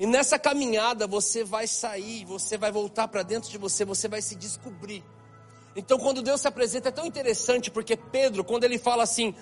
E 0.00 0.06
nessa 0.06 0.38
caminhada 0.38 1.06
você 1.06 1.44
vai 1.44 1.66
sair, 1.66 2.24
você 2.24 2.56
vai 2.56 2.72
voltar 2.72 3.06
para 3.06 3.22
dentro 3.22 3.50
de 3.50 3.58
você, 3.58 3.84
você 3.84 4.08
vai 4.08 4.22
se 4.22 4.34
descobrir. 4.34 5.04
Então 5.76 5.98
quando 5.98 6.22
Deus 6.22 6.40
se 6.40 6.48
apresenta 6.48 6.88
é 6.88 6.92
tão 6.92 7.04
interessante 7.04 7.70
porque 7.70 7.98
Pedro, 7.98 8.42
quando 8.42 8.64
ele 8.64 8.78
fala 8.78 9.02
assim, 9.02 9.34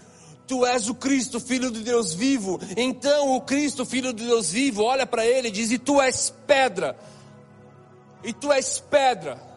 Tu 0.46 0.66
és 0.66 0.88
o 0.88 0.94
Cristo, 0.94 1.38
filho 1.40 1.70
de 1.70 1.80
Deus 1.80 2.12
vivo. 2.12 2.60
Então 2.76 3.34
o 3.34 3.40
Cristo, 3.40 3.84
filho 3.84 4.12
de 4.12 4.24
Deus 4.26 4.50
vivo, 4.50 4.82
olha 4.82 5.06
para 5.06 5.24
ele 5.24 5.48
e 5.48 5.50
diz: 5.50 5.70
E 5.70 5.78
tu 5.78 6.00
és 6.00 6.32
pedra. 6.46 6.96
E 8.24 8.32
tu 8.32 8.52
és 8.52 8.78
pedra. 8.78 9.52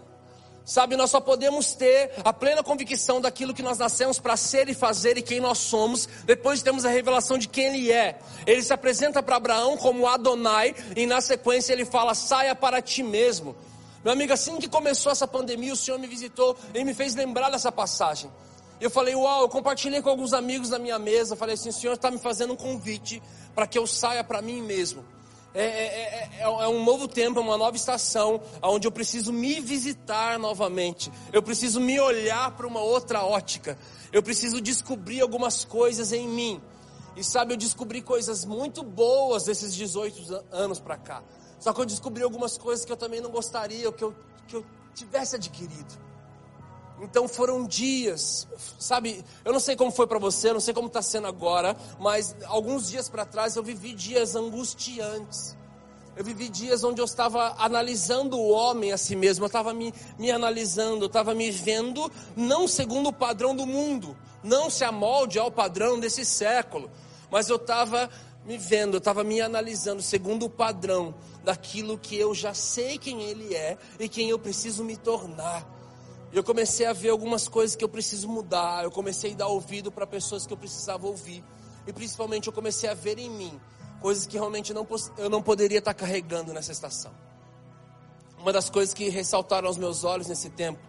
Sabe, 0.66 0.98
nós 0.98 1.12
só 1.12 1.22
podemos 1.22 1.76
ter 1.76 2.12
a 2.24 2.34
plena 2.34 2.64
convicção 2.64 3.22
daquilo 3.22 3.54
que 3.54 3.62
nós 3.62 3.78
nascemos 3.78 4.18
para 4.18 4.36
ser 4.36 4.68
e 4.68 4.74
fazer 4.74 5.16
e 5.16 5.22
quem 5.22 5.40
nós 5.40 5.60
somos, 5.60 6.10
depois 6.26 6.58
de 6.58 6.64
termos 6.64 6.84
a 6.86 6.90
revelação 6.90 7.38
de 7.38 7.48
quem 7.48 7.68
Ele 7.68 7.92
é. 7.92 8.18
Ele 8.48 8.64
se 8.64 8.74
apresenta 8.74 9.22
para 9.22 9.36
Abraão 9.36 9.78
como 9.78 10.08
Adonai, 10.08 10.74
e 10.96 11.06
na 11.06 11.22
sequência 11.22 11.72
ele 11.72 11.86
fala: 11.86 12.16
saia 12.16 12.56
para 12.56 12.82
ti 12.82 13.04
mesmo. 13.04 13.56
Meu 14.04 14.14
amigo, 14.14 14.34
assim 14.34 14.58
que 14.58 14.68
começou 14.68 15.12
essa 15.12 15.28
pandemia, 15.28 15.74
o 15.74 15.76
Senhor 15.76 16.00
me 16.00 16.08
visitou 16.08 16.58
e 16.74 16.84
me 16.84 16.96
fez 16.96 17.14
lembrar 17.14 17.52
dessa 17.52 17.72
passagem. 17.72 18.32
Eu 18.80 18.90
falei, 18.90 19.16
uau, 19.16 19.42
eu 19.42 19.50
compartilhei 19.50 20.02
com 20.02 20.10
alguns 20.10 20.34
amigos 20.34 20.70
da 20.70 20.78
minha 20.78 21.00
mesa. 21.00 21.36
Falei 21.36 21.56
assim: 21.56 21.70
o 21.70 21.74
Senhor 21.74 21.94
está 21.94 22.12
me 22.12 22.18
fazendo 22.18 22.54
um 22.54 22.58
convite 22.58 23.22
para 23.54 23.66
que 23.66 23.78
eu 23.78 23.88
saia 23.88 24.24
para 24.24 24.42
mim 24.42 24.62
mesmo. 24.62 25.06
É, 25.54 25.64
é, 25.64 26.30
é, 26.40 26.42
é, 26.42 26.68
um 26.68 26.84
novo 26.84 27.08
tempo, 27.08 27.40
é 27.40 27.42
uma 27.42 27.58
nova 27.58 27.78
estação, 27.78 28.42
onde 28.62 28.86
eu 28.86 28.92
preciso 28.92 29.32
me 29.32 29.62
visitar 29.62 30.38
novamente. 30.38 31.10
Eu 31.32 31.42
preciso 31.42 31.80
me 31.80 31.98
olhar 31.98 32.52
para 32.52 32.68
uma 32.68 32.82
outra 32.82 33.24
ótica. 33.24 33.78
Eu 34.12 34.22
preciso 34.22 34.60
descobrir 34.60 35.22
algumas 35.22 35.64
coisas 35.64 36.12
em 36.12 36.28
mim. 36.28 36.62
E 37.16 37.24
sabe, 37.24 37.54
eu 37.54 37.58
descobri 37.58 38.02
coisas 38.02 38.44
muito 38.44 38.84
boas 38.84 39.46
desses 39.46 39.74
18 39.74 40.44
anos 40.52 40.82
para 40.82 40.98
cá. 40.98 41.24
Só 41.58 41.72
que 41.72 41.80
eu 41.80 41.86
descobri 41.86 42.22
algumas 42.22 42.58
coisas 42.58 42.84
que 42.84 42.92
eu 42.92 42.98
também 42.98 43.22
não 43.22 43.32
gostaria 43.32 43.90
que 43.94 44.04
eu, 44.04 44.14
que 44.50 44.58
eu 44.58 44.66
tivesse 44.94 45.38
adquirido. 45.38 46.05
Então 47.02 47.28
foram 47.28 47.66
dias, 47.66 48.48
sabe? 48.80 49.24
Eu 49.44 49.52
não 49.52 49.60
sei 49.60 49.76
como 49.76 49.92
foi 49.92 50.08
para 50.08 50.18
você, 50.18 50.50
eu 50.50 50.54
não 50.54 50.62
sei 50.62 50.74
como 50.74 50.88
está 50.88 51.02
sendo 51.02 51.28
agora, 51.28 51.76
mas 52.00 52.36
alguns 52.46 52.90
dias 52.90 53.10
para 53.10 53.26
trás 53.26 53.56
eu 53.56 53.64
vivi 53.64 53.94
dias 53.94 54.36
angustiantes. 54.36 55.58
Eu 56.16 56.24
vivi 56.24 56.48
dias 56.48 56.82
onde 56.86 57.02
eu 57.02 57.06
estava 57.06 57.56
analisando 57.58 58.38
o 58.40 58.50
homem 58.50 58.94
a 58.94 58.98
si 58.98 59.18
mesmo, 59.18 59.44
eu 59.44 59.48
estava 59.48 59.74
me, 59.74 59.94
me 60.18 60.32
analisando, 60.32 61.04
eu 61.04 61.08
estava 61.08 61.36
me 61.36 61.52
vendo, 61.52 62.10
não 62.38 62.70
segundo 62.70 63.10
o 63.10 63.14
padrão 63.14 63.54
do 63.54 63.66
mundo, 63.66 64.16
não 64.42 64.70
se 64.70 64.86
amolde 64.86 65.38
ao 65.38 65.52
padrão 65.52 66.00
desse 66.00 66.24
século, 66.24 66.90
mas 67.30 67.50
eu 67.50 67.58
estava 67.58 68.10
me 68.46 68.58
vendo, 68.58 68.94
eu 68.94 69.00
estava 69.00 69.26
me 69.26 69.42
analisando 69.42 70.02
segundo 70.02 70.46
o 70.46 70.50
padrão 70.50 71.14
daquilo 71.44 71.98
que 71.98 72.16
eu 72.16 72.34
já 72.34 72.54
sei 72.54 72.98
quem 72.98 73.24
ele 73.24 73.54
é 73.54 73.78
e 74.00 74.08
quem 74.08 74.30
eu 74.30 74.40
preciso 74.40 74.86
me 74.86 74.96
tornar. 74.96 75.75
E 76.32 76.38
eu 76.38 76.44
comecei 76.44 76.86
a 76.86 76.94
ver 76.94 77.10
algumas 77.10 77.48
coisas 77.48 77.76
que 77.76 77.84
eu 77.84 77.90
preciso 77.90 78.28
mudar. 78.28 78.84
Eu 78.84 78.92
comecei 78.92 79.34
a 79.34 79.36
dar 79.36 79.48
ouvido 79.48 79.92
para 79.92 80.06
pessoas 80.06 80.46
que 80.46 80.54
eu 80.54 80.58
precisava 80.58 81.08
ouvir. 81.08 81.44
E 81.88 81.94
principalmente 81.94 82.48
eu 82.48 82.54
comecei 82.54 82.90
a 82.90 82.94
ver 82.94 83.18
em 83.20 83.30
mim 83.30 83.60
coisas 84.02 84.26
que 84.26 84.38
realmente 84.38 84.74
não, 84.74 84.88
eu 85.18 85.30
não 85.30 85.42
poderia 85.42 85.80
estar 85.80 85.94
carregando 85.94 86.54
nessa 86.54 86.72
estação. 86.72 87.12
Uma 88.40 88.54
das 88.54 88.70
coisas 88.70 88.94
que 88.94 89.10
ressaltaram 89.10 89.68
aos 89.68 89.78
meus 89.78 90.04
olhos 90.04 90.28
nesse 90.28 90.50
tempo 90.50 90.80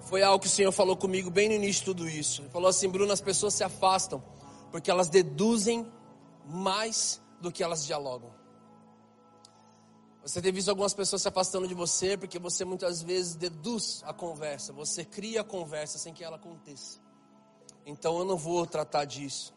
foi 0.00 0.22
algo 0.22 0.40
que 0.40 0.46
o 0.46 0.50
Senhor 0.50 0.72
falou 0.72 0.96
comigo 0.96 1.30
bem 1.30 1.48
no 1.48 1.54
início 1.54 1.80
de 1.80 1.84
tudo 1.84 2.08
isso. 2.08 2.42
Ele 2.42 2.48
falou 2.48 2.68
assim: 2.68 2.88
Bruno, 2.88 3.12
as 3.12 3.20
pessoas 3.20 3.54
se 3.54 3.62
afastam 3.62 4.22
porque 4.70 4.90
elas 4.90 5.08
deduzem 5.08 5.86
mais 6.44 7.20
do 7.40 7.50
que 7.52 7.62
elas 7.62 7.84
dialogam. 7.84 8.30
Você 10.26 10.42
tem 10.42 10.50
visto 10.50 10.68
algumas 10.68 10.92
pessoas 10.92 11.22
se 11.22 11.28
afastando 11.28 11.68
de 11.68 11.74
você 11.74 12.16
porque 12.16 12.36
você 12.36 12.64
muitas 12.64 13.00
vezes 13.00 13.36
deduz 13.36 14.02
a 14.04 14.12
conversa, 14.12 14.72
você 14.72 15.04
cria 15.04 15.42
a 15.42 15.44
conversa 15.44 15.98
sem 15.98 16.12
que 16.12 16.24
ela 16.24 16.34
aconteça. 16.34 16.98
Então 17.86 18.18
eu 18.18 18.24
não 18.24 18.36
vou 18.36 18.66
tratar 18.66 19.04
disso. 19.04 19.54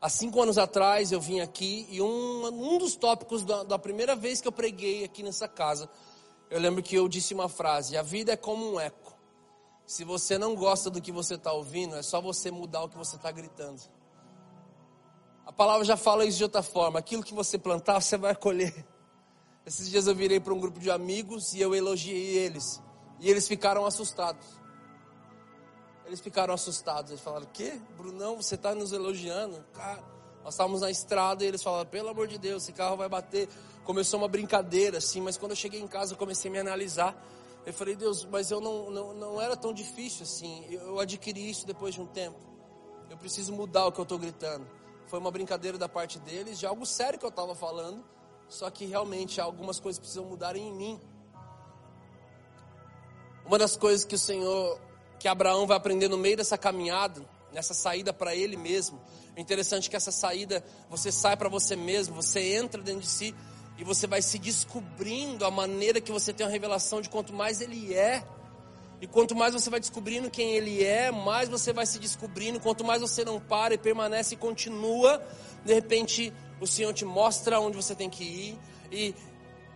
Há 0.00 0.08
cinco 0.08 0.40
anos 0.40 0.56
atrás 0.56 1.10
eu 1.10 1.20
vim 1.20 1.40
aqui 1.40 1.84
e 1.90 2.00
um, 2.00 2.46
um 2.46 2.78
dos 2.78 2.94
tópicos 2.94 3.44
da, 3.44 3.64
da 3.64 3.76
primeira 3.76 4.14
vez 4.14 4.40
que 4.40 4.46
eu 4.46 4.52
preguei 4.52 5.02
aqui 5.02 5.20
nessa 5.24 5.48
casa, 5.48 5.90
eu 6.48 6.60
lembro 6.60 6.80
que 6.80 6.94
eu 6.94 7.08
disse 7.08 7.34
uma 7.34 7.48
frase: 7.48 7.96
a 7.96 8.02
vida 8.02 8.30
é 8.30 8.36
como 8.36 8.74
um 8.74 8.78
eco. 8.78 9.18
Se 9.84 10.04
você 10.04 10.38
não 10.38 10.54
gosta 10.54 10.88
do 10.88 11.02
que 11.02 11.10
você 11.10 11.34
está 11.34 11.52
ouvindo, 11.52 11.96
é 11.96 12.02
só 12.02 12.20
você 12.20 12.52
mudar 12.52 12.84
o 12.84 12.88
que 12.88 12.96
você 12.96 13.16
está 13.16 13.32
gritando. 13.32 13.82
A 15.44 15.52
palavra 15.52 15.84
já 15.84 15.96
fala 15.96 16.24
isso 16.24 16.38
de 16.38 16.44
outra 16.44 16.62
forma: 16.62 17.00
aquilo 17.00 17.24
que 17.24 17.34
você 17.34 17.58
plantar, 17.58 18.00
você 18.00 18.16
vai 18.16 18.36
colher. 18.36 18.86
Esses 19.68 19.90
dias 19.90 20.06
eu 20.06 20.14
virei 20.14 20.40
para 20.40 20.54
um 20.54 20.58
grupo 20.58 20.80
de 20.80 20.90
amigos 20.90 21.52
e 21.52 21.60
eu 21.60 21.74
elogiei 21.74 22.38
eles. 22.38 22.82
E 23.20 23.28
eles 23.28 23.46
ficaram 23.46 23.84
assustados. 23.84 24.46
Eles 26.06 26.20
ficaram 26.20 26.54
assustados. 26.54 27.10
Eles 27.10 27.22
falaram: 27.22 27.44
Que, 27.52 27.78
Brunão, 27.94 28.36
você 28.36 28.54
está 28.54 28.74
nos 28.74 28.94
elogiando? 28.94 29.62
Cara, 29.74 30.02
nós 30.42 30.54
estávamos 30.54 30.80
na 30.80 30.90
estrada 30.90 31.44
e 31.44 31.48
eles 31.48 31.62
falaram: 31.62 31.84
Pelo 31.84 32.08
amor 32.08 32.26
de 32.26 32.38
Deus, 32.38 32.62
esse 32.62 32.72
carro 32.72 32.96
vai 32.96 33.10
bater. 33.10 33.46
Começou 33.84 34.18
uma 34.18 34.26
brincadeira 34.26 34.96
assim, 34.96 35.20
mas 35.20 35.36
quando 35.36 35.50
eu 35.52 35.56
cheguei 35.56 35.82
em 35.82 35.86
casa 35.86 36.14
eu 36.14 36.16
comecei 36.16 36.50
a 36.50 36.52
me 36.52 36.58
analisar. 36.58 37.14
Eu 37.66 37.74
falei: 37.74 37.94
Deus, 37.94 38.24
mas 38.24 38.50
eu 38.50 38.62
não, 38.62 38.90
não, 38.90 39.12
não 39.12 39.38
era 39.38 39.54
tão 39.54 39.74
difícil 39.74 40.22
assim. 40.22 40.64
Eu 40.70 40.98
adquiri 40.98 41.50
isso 41.50 41.66
depois 41.66 41.94
de 41.94 42.00
um 42.00 42.06
tempo. 42.06 42.38
Eu 43.10 43.18
preciso 43.18 43.52
mudar 43.52 43.84
o 43.84 43.92
que 43.92 44.00
eu 44.00 44.04
estou 44.04 44.18
gritando. 44.18 44.66
Foi 45.08 45.18
uma 45.18 45.30
brincadeira 45.30 45.76
da 45.76 45.90
parte 45.90 46.18
deles, 46.18 46.58
de 46.58 46.64
algo 46.64 46.86
sério 46.86 47.18
que 47.18 47.24
eu 47.26 47.28
estava 47.28 47.54
falando. 47.54 48.02
Só 48.48 48.70
que 48.70 48.86
realmente 48.86 49.40
algumas 49.40 49.78
coisas 49.78 49.98
precisam 49.98 50.24
mudar 50.24 50.56
em 50.56 50.72
mim. 50.72 51.00
Uma 53.44 53.58
das 53.58 53.76
coisas 53.76 54.04
que 54.04 54.14
o 54.14 54.18
Senhor, 54.18 54.80
que 55.18 55.28
Abraão 55.28 55.66
vai 55.66 55.76
aprender 55.76 56.08
no 56.08 56.18
meio 56.18 56.36
dessa 56.36 56.56
caminhada, 56.56 57.24
nessa 57.52 57.74
saída 57.74 58.12
para 58.12 58.34
ele 58.34 58.56
mesmo. 58.56 59.00
É 59.36 59.40
interessante 59.40 59.88
que 59.88 59.96
essa 59.96 60.12
saída, 60.12 60.64
você 60.88 61.12
sai 61.12 61.36
para 61.36 61.48
você 61.48 61.76
mesmo, 61.76 62.14
você 62.14 62.56
entra 62.56 62.82
dentro 62.82 63.02
de 63.02 63.08
si 63.08 63.34
e 63.78 63.84
você 63.84 64.06
vai 64.06 64.20
se 64.20 64.38
descobrindo 64.38 65.44
a 65.44 65.50
maneira 65.50 66.00
que 66.00 66.10
você 66.10 66.32
tem 66.32 66.46
a 66.46 66.50
revelação 66.50 67.00
de 67.00 67.08
quanto 67.08 67.32
mais 67.32 67.60
ele 67.60 67.94
é. 67.94 68.24
E 69.00 69.06
quanto 69.06 69.36
mais 69.36 69.54
você 69.54 69.70
vai 69.70 69.78
descobrindo 69.78 70.28
quem 70.28 70.56
ele 70.56 70.82
é, 70.82 71.12
mais 71.12 71.48
você 71.48 71.72
vai 71.72 71.86
se 71.86 72.00
descobrindo. 72.00 72.58
Quanto 72.58 72.84
mais 72.84 73.00
você 73.00 73.24
não 73.24 73.38
para 73.38 73.74
e 73.74 73.78
permanece 73.78 74.34
e 74.34 74.36
continua, 74.36 75.22
de 75.64 75.74
repente 75.74 76.32
o 76.60 76.66
Senhor 76.66 76.92
te 76.92 77.04
mostra 77.04 77.60
onde 77.60 77.76
você 77.76 77.94
tem 77.94 78.10
que 78.10 78.24
ir, 78.24 78.58
e 78.90 79.14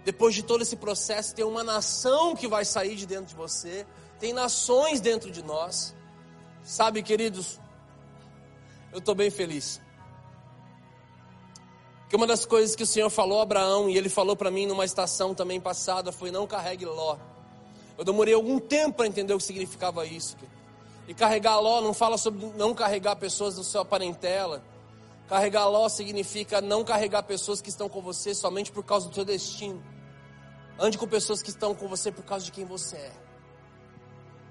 depois 0.04 0.34
de 0.34 0.42
todo 0.42 0.62
esse 0.62 0.76
processo, 0.76 1.34
tem 1.34 1.44
uma 1.44 1.62
nação 1.62 2.34
que 2.34 2.48
vai 2.48 2.64
sair 2.64 2.96
de 2.96 3.06
dentro 3.06 3.26
de 3.26 3.34
você, 3.34 3.86
tem 4.18 4.32
nações 4.32 5.00
dentro 5.00 5.30
de 5.30 5.42
nós. 5.42 5.94
Sabe, 6.64 7.02
queridos, 7.02 7.60
eu 8.92 8.98
estou 8.98 9.14
bem 9.14 9.30
feliz. 9.30 9.80
Que 12.08 12.16
uma 12.16 12.26
das 12.26 12.44
coisas 12.44 12.76
que 12.76 12.82
o 12.82 12.86
Senhor 12.86 13.10
falou 13.10 13.40
a 13.40 13.42
Abraão, 13.42 13.88
e 13.88 13.96
ele 13.96 14.08
falou 14.08 14.36
para 14.36 14.50
mim 14.50 14.66
numa 14.66 14.84
estação 14.84 15.34
também 15.34 15.60
passada, 15.60 16.12
foi: 16.12 16.30
não 16.30 16.46
carregue 16.46 16.84
Ló. 16.84 17.16
Eu 17.96 18.04
demorei 18.04 18.34
algum 18.34 18.58
tempo 18.58 18.96
para 18.98 19.06
entender 19.06 19.34
o 19.34 19.38
que 19.38 19.44
significava 19.44 20.04
isso. 20.04 20.36
E 21.06 21.14
carregar 21.14 21.58
Ló 21.58 21.80
não 21.80 21.94
fala 21.94 22.18
sobre 22.18 22.46
não 22.56 22.74
carregar 22.74 23.16
pessoas 23.16 23.54
do 23.54 23.64
seu 23.64 23.84
parentela 23.84 24.62
Carregar 25.28 25.68
Ló 25.68 25.88
significa 25.88 26.60
não 26.60 26.84
carregar 26.84 27.22
pessoas 27.22 27.60
que 27.60 27.68
estão 27.68 27.88
com 27.88 28.02
você 28.02 28.34
somente 28.34 28.70
por 28.70 28.84
causa 28.84 29.08
do 29.08 29.14
seu 29.14 29.24
destino. 29.24 29.82
Ande 30.78 30.98
com 30.98 31.06
pessoas 31.06 31.42
que 31.42 31.50
estão 31.50 31.74
com 31.74 31.88
você 31.88 32.10
por 32.10 32.24
causa 32.24 32.44
de 32.44 32.52
quem 32.52 32.64
você 32.64 32.96
é. 32.96 33.12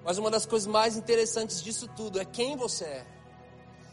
Mas 0.04 0.18
uma 0.18 0.32
das 0.32 0.46
coisas 0.46 0.68
mais 0.68 0.96
interessantes 0.96 1.62
disso 1.62 1.88
tudo 1.96 2.20
é 2.20 2.26
quem 2.26 2.56
você 2.56 2.86
é. 2.86 3.21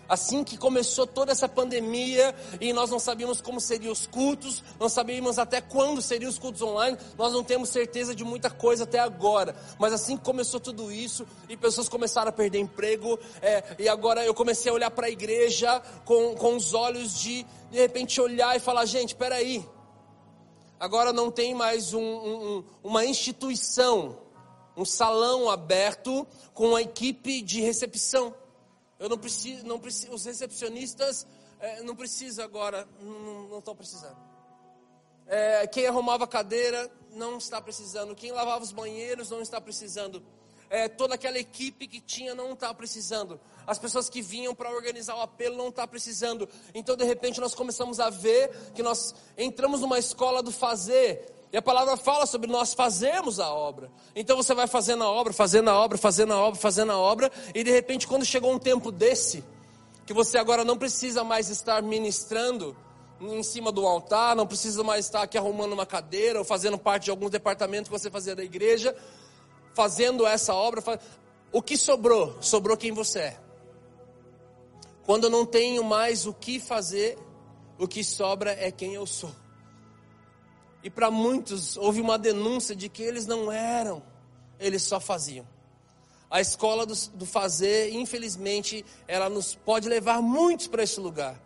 Assim 0.09 0.43
que 0.43 0.57
começou 0.57 1.07
toda 1.07 1.33
essa 1.33 1.49
pandemia 1.49 2.35
e 2.61 2.73
nós 2.73 2.89
não 2.89 2.99
sabíamos 2.99 3.41
como 3.43 3.61
seriam 3.61 3.93
os 3.93 4.07
cultos, 4.07 4.65
não 4.81 4.89
sabíamos 4.89 5.39
até 5.39 5.61
quando 5.61 6.01
seriam 6.01 6.31
os 6.31 6.39
cultos 6.39 6.63
online, 6.63 6.97
nós 7.19 7.33
não 7.33 7.45
temos 7.45 7.69
certeza 7.69 8.15
de 8.15 8.25
muita 8.25 8.49
coisa 8.49 8.85
até 8.85 8.99
agora. 8.99 9.55
Mas 9.79 9.93
assim 9.93 10.17
que 10.17 10.25
começou 10.25 10.59
tudo 10.59 10.91
isso 10.91 11.27
e 11.49 11.57
pessoas 11.57 11.89
começaram 11.89 12.31
a 12.31 12.33
perder 12.33 12.59
emprego, 12.59 13.19
é, 13.43 13.63
e 13.79 13.89
agora 13.89 14.25
eu 14.25 14.33
comecei 14.33 14.71
a 14.71 14.75
olhar 14.75 14.91
para 14.91 15.09
a 15.09 15.11
igreja 15.11 15.81
com, 16.05 16.35
com 16.37 16.57
os 16.57 16.73
olhos 16.73 17.19
de 17.19 17.47
de 17.71 17.79
repente 17.79 18.21
olhar 18.21 18.57
e 18.57 18.61
falar: 18.61 18.85
gente, 18.87 19.15
peraí, 19.15 19.65
agora 20.79 21.13
não 21.13 21.31
tem 21.31 21.55
mais 21.55 21.93
um, 21.93 22.01
um, 22.01 22.65
uma 22.83 23.05
instituição, 23.05 24.19
um 24.77 24.85
salão 24.85 25.51
aberto 25.51 26.27
com 26.55 26.75
a 26.75 26.83
equipe 26.83 27.43
de 27.43 27.61
recepção. 27.61 28.35
Eu 28.99 29.09
não 29.09 29.19
preciso, 29.19 29.65
não 29.67 29.79
preciso 29.79 30.13
os 30.13 30.25
recepcionistas 30.25 31.27
é, 31.61 31.83
não 31.83 31.97
precisam 31.97 32.45
agora, 32.45 32.87
não 33.01 33.59
estão 33.59 33.75
precisando. 33.75 34.17
É, 35.27 35.67
quem 35.67 35.87
arrumava 35.87 36.27
cadeira 36.27 36.91
não 37.13 37.37
está 37.37 37.61
precisando. 37.61 38.15
Quem 38.15 38.33
lavava 38.33 38.63
os 38.63 38.73
banheiros 38.73 39.31
não 39.31 39.43
está 39.43 39.61
precisando. 39.61 40.23
É, 40.71 40.89
toda 40.89 41.15
aquela 41.15 41.39
equipe 41.39 41.87
que 41.87 42.01
tinha 42.01 42.35
não 42.35 42.53
está 42.53 42.73
precisando. 42.73 43.41
As 43.67 43.79
pessoas 43.79 44.09
que 44.09 44.23
vinham 44.23 44.55
para 44.55 44.71
organizar 44.71 45.17
o 45.17 45.21
apelo 45.21 45.57
não 45.57 45.69
está 45.69 45.87
precisando. 45.87 46.49
Então, 46.73 46.97
de 46.97 47.05
repente, 47.05 47.41
nós 47.41 47.55
começamos 47.55 48.01
a 48.01 48.09
ver 48.09 48.51
que 48.75 48.83
nós 48.83 49.15
entramos 49.37 49.81
numa 49.81 49.99
escola 49.99 50.43
do 50.43 50.53
fazer 50.53 51.38
e 51.53 51.57
a 51.57 51.63
palavra 51.63 51.97
fala 51.97 52.27
sobre 52.27 52.51
nós 52.51 52.75
fazermos 52.75 53.41
a 53.41 53.49
obra. 53.49 53.91
Então 54.15 54.37
você 54.37 54.55
vai 54.55 54.67
fazendo 54.67 55.03
a 55.03 55.11
obra, 55.11 55.33
fazendo 55.33 55.71
a 55.71 55.75
obra, 55.75 55.97
fazendo 55.97 56.33
a 56.33 56.37
obra, 56.37 56.61
fazendo 56.61 56.93
a 56.93 56.99
obra, 56.99 57.33
e 57.55 57.65
de 57.65 57.71
repente, 57.71 58.07
quando 58.07 58.25
chegou 58.25 58.53
um 58.53 58.59
tempo 58.59 58.93
desse, 58.93 59.43
que 60.05 60.13
você 60.13 60.39
agora 60.39 60.65
não 60.65 60.77
precisa 60.77 61.25
mais 61.25 61.49
estar 61.49 61.83
ministrando 61.83 62.77
em 63.21 63.43
cima 63.43 63.73
do 63.73 63.87
altar, 63.87 64.37
não 64.37 64.47
precisa 64.47 64.85
mais 64.85 65.07
estar 65.07 65.23
aqui 65.23 65.37
arrumando 65.37 65.73
uma 65.73 65.87
cadeira 65.87 66.39
ou 66.39 66.45
fazendo 66.45 66.79
parte 66.79 67.05
de 67.05 67.11
algum 67.11 67.29
departamento 67.29 67.91
que 67.91 67.99
você 67.99 68.11
fazia 68.11 68.37
da 68.37 68.45
igreja, 68.45 68.95
fazendo 69.75 70.27
essa 70.27 70.55
obra. 70.55 70.83
O 71.51 71.63
que 71.63 71.77
sobrou? 71.77 72.37
Sobrou 72.41 72.77
quem 72.77 72.93
você 72.93 73.19
é. 73.21 73.41
Quando 75.05 75.25
eu 75.25 75.31
não 75.31 75.47
tenho 75.47 75.83
mais 75.83 76.27
o 76.27 76.35
que 76.35 76.61
fazer, 76.61 77.19
o 77.79 77.89
que 77.89 78.05
sobra 78.05 78.53
é 78.53 78.71
quem 78.71 78.95
eu 78.95 79.07
sou. 79.07 79.31
E 80.83 80.91
para 80.91 81.11
muitos 81.11 81.77
houve 81.77 82.01
uma 82.01 82.19
denúncia 82.19 82.75
de 82.75 82.89
que 82.89 83.03
eles 83.03 83.27
não 83.27 83.51
eram 83.51 84.03
eles 84.59 84.83
só 84.83 84.99
faziam. 84.99 85.47
A 86.31 86.41
escola 86.41 86.85
do, 86.85 86.95
do 87.15 87.25
fazer, 87.25 87.95
infelizmente, 87.95 88.85
ela 89.07 89.31
nos 89.31 89.55
pode 89.55 89.89
levar 89.89 90.21
muitos 90.21 90.67
para 90.67 90.83
esse 90.83 91.01
lugar. 91.01 91.41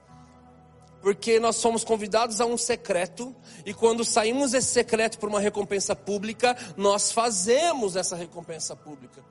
Porque 1.00 1.38
nós 1.38 1.56
somos 1.56 1.84
convidados 1.84 2.40
a 2.40 2.46
um 2.46 2.56
secreto, 2.56 3.34
e 3.66 3.74
quando 3.74 4.04
saímos 4.04 4.52
desse 4.52 4.68
secreto 4.68 5.18
por 5.18 5.28
uma 5.28 5.40
recompensa 5.40 5.94
pública, 5.94 6.56
nós 6.76 7.12
fazemos 7.12 7.96
essa 7.96 8.16
recompensa 8.16 8.74
pública. 8.74 9.22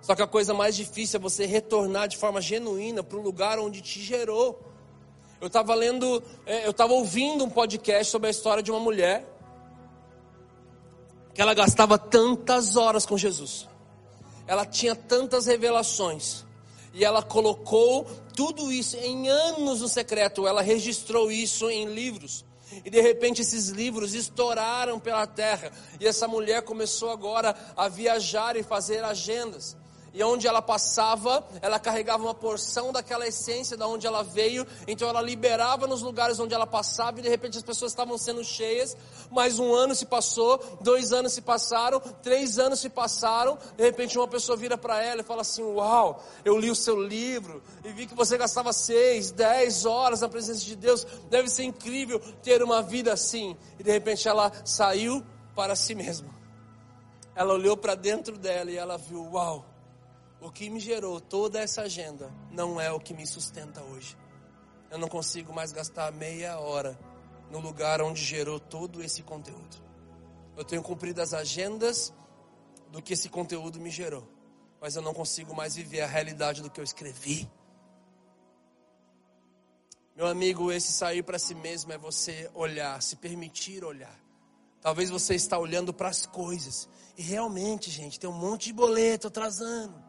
Só 0.00 0.14
que 0.14 0.22
a 0.22 0.26
coisa 0.26 0.54
mais 0.54 0.76
difícil 0.76 1.18
é 1.18 1.20
você 1.20 1.46
retornar 1.46 2.08
de 2.08 2.16
forma 2.16 2.40
genuína 2.40 3.02
para 3.02 3.18
o 3.18 3.22
lugar 3.22 3.58
onde 3.58 3.80
te 3.80 4.00
gerou. 4.00 4.62
Eu 5.40 5.48
estava 5.48 5.74
lendo, 5.74 6.22
é, 6.46 6.66
eu 6.66 6.70
estava 6.70 6.92
ouvindo 6.92 7.44
um 7.44 7.50
podcast 7.50 8.10
sobre 8.10 8.28
a 8.28 8.30
história 8.30 8.62
de 8.62 8.70
uma 8.70 8.80
mulher 8.80 9.35
que 11.36 11.42
ela 11.42 11.52
gastava 11.52 11.98
tantas 11.98 12.76
horas 12.76 13.04
com 13.04 13.18
Jesus. 13.18 13.68
Ela 14.46 14.64
tinha 14.64 14.96
tantas 14.96 15.44
revelações. 15.44 16.46
E 16.94 17.04
ela 17.04 17.22
colocou 17.22 18.06
tudo 18.34 18.72
isso 18.72 18.96
em 18.96 19.28
anos 19.28 19.82
no 19.82 19.88
secreto. 19.88 20.46
Ela 20.46 20.62
registrou 20.62 21.30
isso 21.30 21.68
em 21.68 21.84
livros. 21.92 22.42
E 22.82 22.88
de 22.88 23.02
repente 23.02 23.42
esses 23.42 23.68
livros 23.68 24.14
estouraram 24.14 24.98
pela 24.98 25.26
terra. 25.26 25.70
E 26.00 26.06
essa 26.06 26.26
mulher 26.26 26.62
começou 26.62 27.10
agora 27.10 27.54
a 27.76 27.86
viajar 27.86 28.56
e 28.56 28.62
fazer 28.62 29.04
agendas 29.04 29.76
e 30.16 30.24
onde 30.24 30.48
ela 30.48 30.62
passava, 30.62 31.46
ela 31.60 31.78
carregava 31.78 32.22
uma 32.22 32.32
porção 32.32 32.90
daquela 32.90 33.28
essência 33.28 33.76
da 33.76 33.86
onde 33.86 34.06
ela 34.06 34.22
veio, 34.24 34.66
então 34.88 35.06
ela 35.06 35.20
liberava 35.20 35.86
nos 35.86 36.00
lugares 36.00 36.40
onde 36.40 36.54
ela 36.54 36.66
passava 36.66 37.18
e 37.18 37.22
de 37.22 37.28
repente 37.28 37.58
as 37.58 37.62
pessoas 37.62 37.92
estavam 37.92 38.16
sendo 38.16 38.42
cheias. 38.42 38.96
Mais 39.30 39.58
um 39.58 39.74
ano 39.74 39.94
se 39.94 40.06
passou, 40.06 40.58
dois 40.80 41.12
anos 41.12 41.34
se 41.34 41.42
passaram, 41.42 42.00
três 42.22 42.58
anos 42.58 42.80
se 42.80 42.88
passaram. 42.88 43.58
De 43.76 43.84
repente 43.84 44.16
uma 44.16 44.26
pessoa 44.26 44.56
vira 44.56 44.78
para 44.78 45.02
ela 45.02 45.20
e 45.20 45.22
fala 45.22 45.42
assim: 45.42 45.62
Uau, 45.62 46.24
eu 46.46 46.56
li 46.56 46.70
o 46.70 46.74
seu 46.74 46.98
livro 46.98 47.62
e 47.84 47.92
vi 47.92 48.06
que 48.06 48.14
você 48.14 48.38
gastava 48.38 48.72
seis, 48.72 49.30
dez 49.30 49.84
horas 49.84 50.22
na 50.22 50.30
presença 50.30 50.64
de 50.64 50.76
Deus. 50.76 51.06
Deve 51.28 51.50
ser 51.50 51.64
incrível 51.64 52.20
ter 52.42 52.62
uma 52.62 52.80
vida 52.80 53.12
assim. 53.12 53.54
E 53.78 53.82
de 53.82 53.92
repente 53.92 54.26
ela 54.26 54.50
saiu 54.64 55.22
para 55.54 55.76
si 55.76 55.94
mesma. 55.94 56.34
Ela 57.34 57.52
olhou 57.52 57.76
para 57.76 57.94
dentro 57.94 58.38
dela 58.38 58.70
e 58.70 58.78
ela 58.78 58.96
viu: 58.96 59.22
Uau 59.32 59.75
o 60.46 60.52
que 60.52 60.70
me 60.70 60.78
gerou 60.78 61.20
toda 61.20 61.58
essa 61.58 61.82
agenda 61.82 62.32
não 62.52 62.80
é 62.80 62.92
o 62.92 63.00
que 63.00 63.12
me 63.12 63.26
sustenta 63.26 63.82
hoje. 63.82 64.16
Eu 64.88 64.96
não 64.96 65.08
consigo 65.08 65.52
mais 65.52 65.72
gastar 65.72 66.12
meia 66.12 66.60
hora 66.60 66.96
no 67.50 67.58
lugar 67.58 68.00
onde 68.00 68.24
gerou 68.24 68.60
todo 68.60 69.02
esse 69.02 69.24
conteúdo. 69.24 69.76
Eu 70.56 70.64
tenho 70.64 70.84
cumprido 70.84 71.20
as 71.20 71.34
agendas 71.34 72.14
do 72.92 73.02
que 73.02 73.14
esse 73.14 73.28
conteúdo 73.28 73.80
me 73.80 73.90
gerou, 73.90 74.24
mas 74.80 74.94
eu 74.94 75.02
não 75.02 75.12
consigo 75.12 75.52
mais 75.52 75.74
viver 75.74 76.02
a 76.02 76.06
realidade 76.06 76.62
do 76.62 76.70
que 76.70 76.78
eu 76.78 76.84
escrevi. 76.84 77.50
Meu 80.14 80.28
amigo, 80.28 80.70
esse 80.70 80.92
sair 80.92 81.24
para 81.24 81.40
si 81.40 81.56
mesmo 81.56 81.92
é 81.92 81.98
você 81.98 82.48
olhar, 82.54 83.02
se 83.02 83.16
permitir 83.16 83.84
olhar. 83.84 84.16
Talvez 84.80 85.10
você 85.10 85.34
está 85.34 85.58
olhando 85.58 85.92
para 85.92 86.08
as 86.08 86.24
coisas 86.24 86.88
e 87.18 87.22
realmente, 87.22 87.90
gente, 87.90 88.20
tem 88.20 88.30
um 88.30 88.32
monte 88.32 88.66
de 88.66 88.74
boleto 88.74 89.26
atrasando 89.26 90.05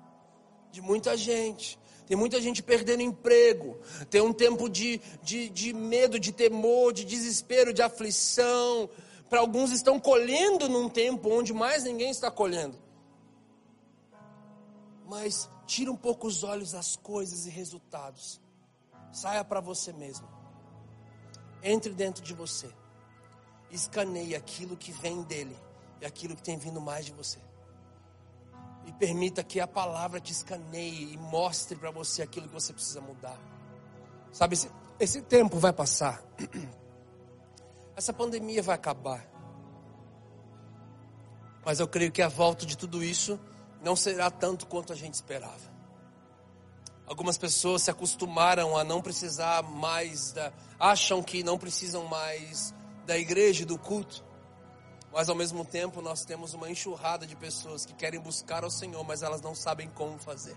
de 0.78 0.82
muita 0.82 1.18
gente. 1.18 1.80
Tem 2.06 2.16
muita 2.16 2.40
gente 2.40 2.62
perdendo 2.62 3.02
emprego. 3.02 3.80
Tem 4.12 4.22
um 4.22 4.32
tempo 4.32 4.70
de, 4.70 5.02
de, 5.24 5.50
de 5.50 5.74
medo, 5.74 6.20
de 6.20 6.32
temor, 6.32 6.94
de 6.94 7.04
desespero, 7.04 7.74
de 7.74 7.82
aflição. 7.82 8.88
Para 9.28 9.40
alguns 9.40 9.72
estão 9.72 10.00
colhendo 10.00 10.70
num 10.70 10.88
tempo 10.88 11.32
onde 11.32 11.52
mais 11.52 11.84
ninguém 11.84 12.12
está 12.12 12.30
colhendo. 12.30 12.78
Mas 15.08 15.50
tira 15.66 15.92
um 15.92 15.98
pouco 15.98 16.28
os 16.28 16.44
olhos 16.44 16.74
das 16.74 16.96
coisas 16.96 17.48
e 17.48 17.50
resultados. 17.50 18.40
Saia 19.12 19.44
para 19.44 19.60
você 19.60 19.92
mesmo. 19.92 20.28
Entre 21.64 21.92
dentro 21.92 22.24
de 22.24 22.36
você. 22.36 22.70
Escaneie 23.72 24.36
aquilo 24.36 24.78
que 24.78 24.92
vem 24.92 25.24
dele 25.24 25.58
e 26.00 26.06
aquilo 26.06 26.36
que 26.36 26.44
tem 26.44 26.56
vindo 26.56 26.80
mais 26.80 27.04
de 27.04 27.14
você 27.14 27.47
e 28.88 28.94
permita 28.94 29.44
que 29.44 29.60
a 29.60 29.68
palavra 29.68 30.20
te 30.20 30.32
escaneie 30.32 31.14
e 31.14 31.18
mostre 31.18 31.78
para 31.78 31.92
você 31.92 32.22
aquilo 32.24 32.48
que 32.48 32.54
você 32.54 32.72
precisa 32.72 33.02
mudar. 33.02 33.38
Sabe, 34.32 34.54
esse, 34.54 34.72
esse 34.98 35.22
tempo 35.22 35.60
vai 35.60 35.74
passar. 35.74 36.24
Essa 37.98 38.14
pandemia 38.14 38.64
vai 38.64 38.76
acabar. 38.76 39.28
Mas 41.66 41.80
eu 41.80 41.88
creio 41.88 42.12
que 42.12 42.22
a 42.22 42.30
volta 42.30 42.66
de 42.66 42.78
tudo 42.78 43.04
isso 43.04 43.40
não 43.82 43.96
será 43.96 44.32
tanto 44.32 44.68
quanto 44.68 44.94
a 44.94 44.96
gente 44.96 45.16
esperava. 45.16 45.76
Algumas 47.06 47.38
pessoas 47.38 47.82
se 47.82 47.92
acostumaram 47.92 48.78
a 48.78 48.84
não 48.84 49.02
precisar 49.02 49.64
mais 49.64 50.32
da, 50.32 50.54
acham 50.80 51.24
que 51.24 51.44
não 51.44 51.58
precisam 51.58 52.06
mais 52.06 52.74
da 53.06 53.18
igreja 53.18 53.64
e 53.64 53.66
do 53.66 53.78
culto. 53.78 54.24
Mas 55.18 55.30
ao 55.30 55.36
mesmo 55.36 55.66
tempo 55.66 56.00
nós 56.00 56.24
temos 56.24 56.54
uma 56.54 56.70
enxurrada 56.70 57.26
de 57.26 57.36
pessoas 57.36 57.84
que 57.84 57.94
querem 57.96 58.20
buscar 58.20 58.64
ao 58.64 58.70
Senhor, 58.70 59.04
mas 59.04 59.24
elas 59.24 59.42
não 59.42 59.56
sabem 59.56 59.90
como 59.90 60.20
fazer. 60.20 60.56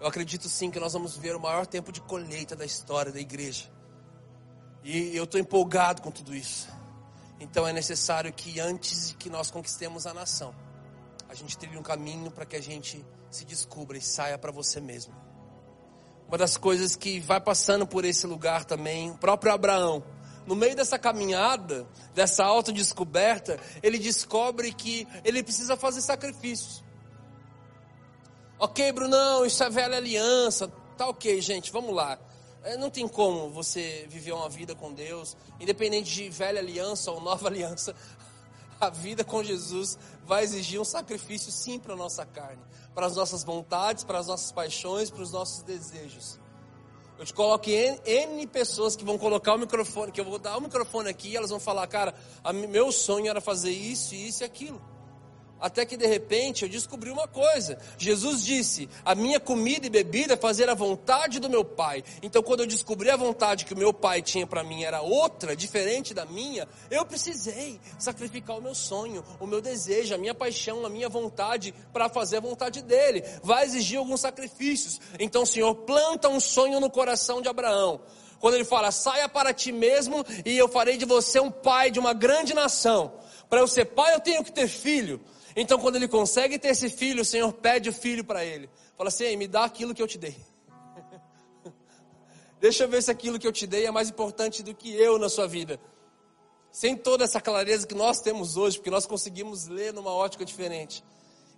Eu 0.00 0.06
acredito 0.06 0.48
sim 0.48 0.70
que 0.70 0.78
nós 0.78 0.92
vamos 0.92 1.16
ver 1.16 1.34
o 1.34 1.40
maior 1.40 1.66
tempo 1.66 1.90
de 1.90 2.00
colheita 2.00 2.54
da 2.54 2.64
história 2.64 3.10
da 3.10 3.18
igreja. 3.18 3.68
E 4.84 5.16
eu 5.16 5.24
estou 5.24 5.40
empolgado 5.40 6.02
com 6.02 6.12
tudo 6.12 6.32
isso. 6.36 6.68
Então 7.40 7.66
é 7.66 7.72
necessário 7.72 8.32
que 8.32 8.60
antes 8.60 9.08
de 9.08 9.16
que 9.16 9.28
nós 9.28 9.50
conquistemos 9.50 10.06
a 10.06 10.14
nação, 10.14 10.54
a 11.28 11.34
gente 11.34 11.58
trilhe 11.58 11.76
um 11.76 11.82
caminho 11.82 12.30
para 12.30 12.46
que 12.46 12.54
a 12.54 12.62
gente 12.62 13.04
se 13.28 13.44
descubra 13.44 13.98
e 13.98 14.00
saia 14.00 14.38
para 14.38 14.52
você 14.52 14.80
mesmo. 14.80 15.12
Uma 16.28 16.38
das 16.38 16.56
coisas 16.56 16.94
que 16.94 17.18
vai 17.18 17.40
passando 17.40 17.84
por 17.84 18.04
esse 18.04 18.24
lugar 18.24 18.64
também, 18.64 19.10
o 19.10 19.18
próprio 19.18 19.52
Abraão, 19.52 20.00
no 20.46 20.54
meio 20.54 20.76
dessa 20.76 20.98
caminhada, 20.98 21.86
dessa 22.14 22.44
autodescoberta, 22.44 23.58
ele 23.82 23.98
descobre 23.98 24.72
que 24.72 25.06
ele 25.24 25.42
precisa 25.42 25.76
fazer 25.76 26.02
sacrifícios. 26.02 26.84
Ok, 28.58 28.92
Brunão, 28.92 29.44
isso 29.44 29.62
é 29.62 29.70
velha 29.70 29.96
aliança. 29.96 30.68
Tá 30.96 31.08
ok, 31.08 31.40
gente, 31.40 31.72
vamos 31.72 31.94
lá. 31.94 32.18
É, 32.62 32.76
não 32.76 32.88
tem 32.88 33.06
como 33.06 33.50
você 33.50 34.06
viver 34.08 34.32
uma 34.32 34.48
vida 34.48 34.74
com 34.74 34.92
Deus, 34.92 35.36
independente 35.60 36.10
de 36.10 36.30
velha 36.30 36.60
aliança 36.60 37.10
ou 37.10 37.20
nova 37.20 37.46
aliança. 37.48 37.94
A 38.80 38.90
vida 38.90 39.24
com 39.24 39.42
Jesus 39.42 39.98
vai 40.24 40.44
exigir 40.44 40.80
um 40.80 40.84
sacrifício 40.84 41.50
sim 41.50 41.78
para 41.78 41.94
a 41.94 41.96
nossa 41.96 42.24
carne, 42.24 42.62
para 42.94 43.06
as 43.06 43.16
nossas 43.16 43.44
vontades, 43.44 44.04
para 44.04 44.18
as 44.18 44.26
nossas 44.26 44.52
paixões, 44.52 45.10
para 45.10 45.22
os 45.22 45.32
nossos 45.32 45.62
desejos. 45.62 46.38
Eu 47.18 47.24
te 47.24 47.32
coloco 47.32 47.70
N, 47.70 48.00
N, 48.04 48.46
pessoas 48.48 48.96
que 48.96 49.04
vão 49.04 49.16
colocar 49.16 49.54
o 49.54 49.58
microfone, 49.58 50.10
que 50.10 50.20
eu 50.20 50.24
vou 50.24 50.38
dar 50.38 50.56
o 50.58 50.60
microfone 50.60 51.08
aqui 51.08 51.28
e 51.28 51.36
elas 51.36 51.50
vão 51.50 51.60
falar, 51.60 51.86
cara, 51.86 52.14
a, 52.42 52.52
meu 52.52 52.90
sonho 52.90 53.28
era 53.28 53.40
fazer 53.40 53.70
isso, 53.70 54.14
isso 54.14 54.42
e 54.42 54.44
aquilo. 54.44 54.80
Até 55.60 55.86
que 55.86 55.96
de 55.96 56.06
repente 56.06 56.64
eu 56.64 56.68
descobri 56.68 57.10
uma 57.10 57.26
coisa. 57.26 57.78
Jesus 57.96 58.44
disse: 58.44 58.88
A 59.04 59.14
minha 59.14 59.40
comida 59.40 59.86
e 59.86 59.90
bebida 59.90 60.34
é 60.34 60.36
fazer 60.36 60.68
a 60.68 60.74
vontade 60.74 61.38
do 61.40 61.48
meu 61.48 61.64
Pai. 61.64 62.04
Então, 62.22 62.42
quando 62.42 62.60
eu 62.60 62.66
descobri 62.66 63.10
a 63.10 63.16
vontade 63.16 63.64
que 63.64 63.72
o 63.72 63.76
meu 63.76 63.92
Pai 63.92 64.20
tinha 64.20 64.46
para 64.46 64.62
mim 64.62 64.84
era 64.84 65.00
outra, 65.00 65.56
diferente 65.56 66.12
da 66.12 66.26
minha, 66.26 66.68
eu 66.90 67.04
precisei 67.06 67.80
sacrificar 67.98 68.58
o 68.58 68.62
meu 68.62 68.74
sonho, 68.74 69.24
o 69.40 69.46
meu 69.46 69.60
desejo, 69.60 70.14
a 70.14 70.18
minha 70.18 70.34
paixão, 70.34 70.84
a 70.84 70.90
minha 70.90 71.08
vontade 71.08 71.74
para 71.92 72.08
fazer 72.08 72.38
a 72.38 72.40
vontade 72.40 72.82
dele. 72.82 73.24
Vai 73.42 73.64
exigir 73.64 73.98
alguns 73.98 74.20
sacrifícios. 74.20 75.00
Então, 75.18 75.46
Senhor 75.46 75.74
planta 75.74 76.28
um 76.28 76.40
sonho 76.40 76.80
no 76.80 76.90
coração 76.90 77.40
de 77.40 77.48
Abraão. 77.48 78.00
Quando 78.38 78.54
ele 78.54 78.64
fala: 78.64 78.90
Saia 78.90 79.28
para 79.28 79.54
ti 79.54 79.72
mesmo 79.72 80.22
e 80.44 80.54
eu 80.56 80.68
farei 80.68 80.98
de 80.98 81.06
você 81.06 81.40
um 81.40 81.50
pai 81.50 81.90
de 81.90 81.98
uma 81.98 82.12
grande 82.12 82.52
nação. 82.52 83.14
Para 83.48 83.60
eu 83.60 83.66
ser 83.66 83.86
pai, 83.86 84.14
eu 84.14 84.20
tenho 84.20 84.44
que 84.44 84.52
ter 84.52 84.68
filho. 84.68 85.20
Então, 85.56 85.78
quando 85.78 85.96
ele 85.96 86.08
consegue 86.08 86.58
ter 86.58 86.68
esse 86.68 86.90
filho, 86.90 87.22
o 87.22 87.24
Senhor 87.24 87.52
pede 87.52 87.88
o 87.88 87.92
filho 87.92 88.24
para 88.24 88.44
ele. 88.44 88.68
Fala 88.96 89.08
assim: 89.08 89.36
me 89.36 89.46
dá 89.46 89.64
aquilo 89.64 89.94
que 89.94 90.02
eu 90.02 90.06
te 90.06 90.18
dei. 90.18 90.36
Deixa 92.60 92.84
eu 92.84 92.88
ver 92.88 93.02
se 93.02 93.10
aquilo 93.10 93.38
que 93.38 93.46
eu 93.46 93.52
te 93.52 93.66
dei 93.66 93.86
é 93.86 93.90
mais 93.90 94.08
importante 94.08 94.62
do 94.62 94.74
que 94.74 94.92
eu 94.92 95.18
na 95.18 95.28
sua 95.28 95.46
vida. 95.46 95.78
Sem 96.72 96.96
toda 96.96 97.22
essa 97.22 97.40
clareza 97.40 97.86
que 97.86 97.94
nós 97.94 98.20
temos 98.20 98.56
hoje, 98.56 98.78
porque 98.78 98.90
nós 98.90 99.06
conseguimos 99.06 99.68
ler 99.68 99.92
numa 99.92 100.12
ótica 100.12 100.44
diferente. 100.44 101.04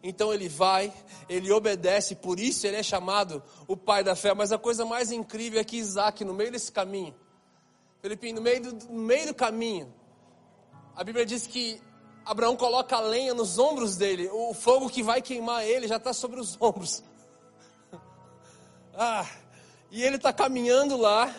Então 0.03 0.33
ele 0.33 0.49
vai, 0.49 0.93
ele 1.27 1.51
obedece, 1.51 2.15
por 2.15 2.39
isso 2.39 2.67
ele 2.67 2.77
é 2.77 2.83
chamado 2.83 3.43
o 3.67 3.77
pai 3.77 4.05
da 4.05 4.15
fé. 4.15 4.35
Mas 4.35 4.53
a 4.53 4.59
coisa 4.59 4.85
mais 4.85 5.11
incrível 5.11 5.59
é 5.59 5.65
que 5.65 5.79
Isaac, 5.79 6.23
no 6.23 6.35
meio 6.35 6.53
desse 6.53 6.71
caminho, 6.71 7.15
Felipe, 8.03 8.33
no 8.33 8.43
meio 8.43 8.61
do, 8.61 8.87
no 8.93 9.01
meio 9.01 9.29
do 9.29 9.35
caminho, 9.35 9.93
a 10.95 11.03
Bíblia 11.03 11.25
diz 11.25 11.47
que 11.47 11.81
Abraão 12.27 12.57
coloca 12.57 12.97
a 12.97 13.01
lenha 13.01 13.33
nos 13.33 13.57
ombros 13.57 13.97
dele. 13.97 14.29
O 14.33 14.53
fogo 14.53 14.91
que 14.91 15.01
vai 15.01 15.23
queimar 15.23 15.65
ele 15.65 15.87
já 15.87 15.97
está 15.97 16.13
sobre 16.13 16.41
os 16.41 16.61
ombros. 16.61 17.03
Ah, 18.99 19.27
e 19.91 20.03
ele 20.03 20.17
está 20.17 20.33
caminhando 20.33 20.97
lá. 20.97 21.31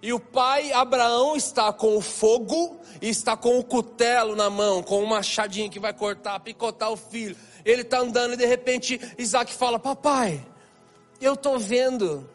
E 0.00 0.10
o 0.14 0.18
pai 0.18 0.72
Abraão 0.72 1.36
está 1.36 1.70
com 1.70 1.98
o 1.98 2.00
fogo 2.00 2.80
e 3.00 3.10
está 3.10 3.36
com 3.36 3.58
o 3.58 3.62
cutelo 3.62 4.34
na 4.34 4.48
mão, 4.48 4.82
com 4.82 5.02
o 5.02 5.06
machadinho 5.06 5.70
que 5.70 5.78
vai 5.78 5.92
cortar, 5.92 6.40
picotar 6.40 6.90
o 6.90 6.96
filho. 6.96 7.36
Ele 7.62 7.82
está 7.82 7.98
andando 7.98 8.32
e 8.32 8.36
de 8.38 8.46
repente 8.46 8.98
Isaac 9.18 9.52
fala: 9.52 9.78
Papai, 9.78 10.42
eu 11.20 11.34
estou 11.34 11.58
vendo 11.58 12.26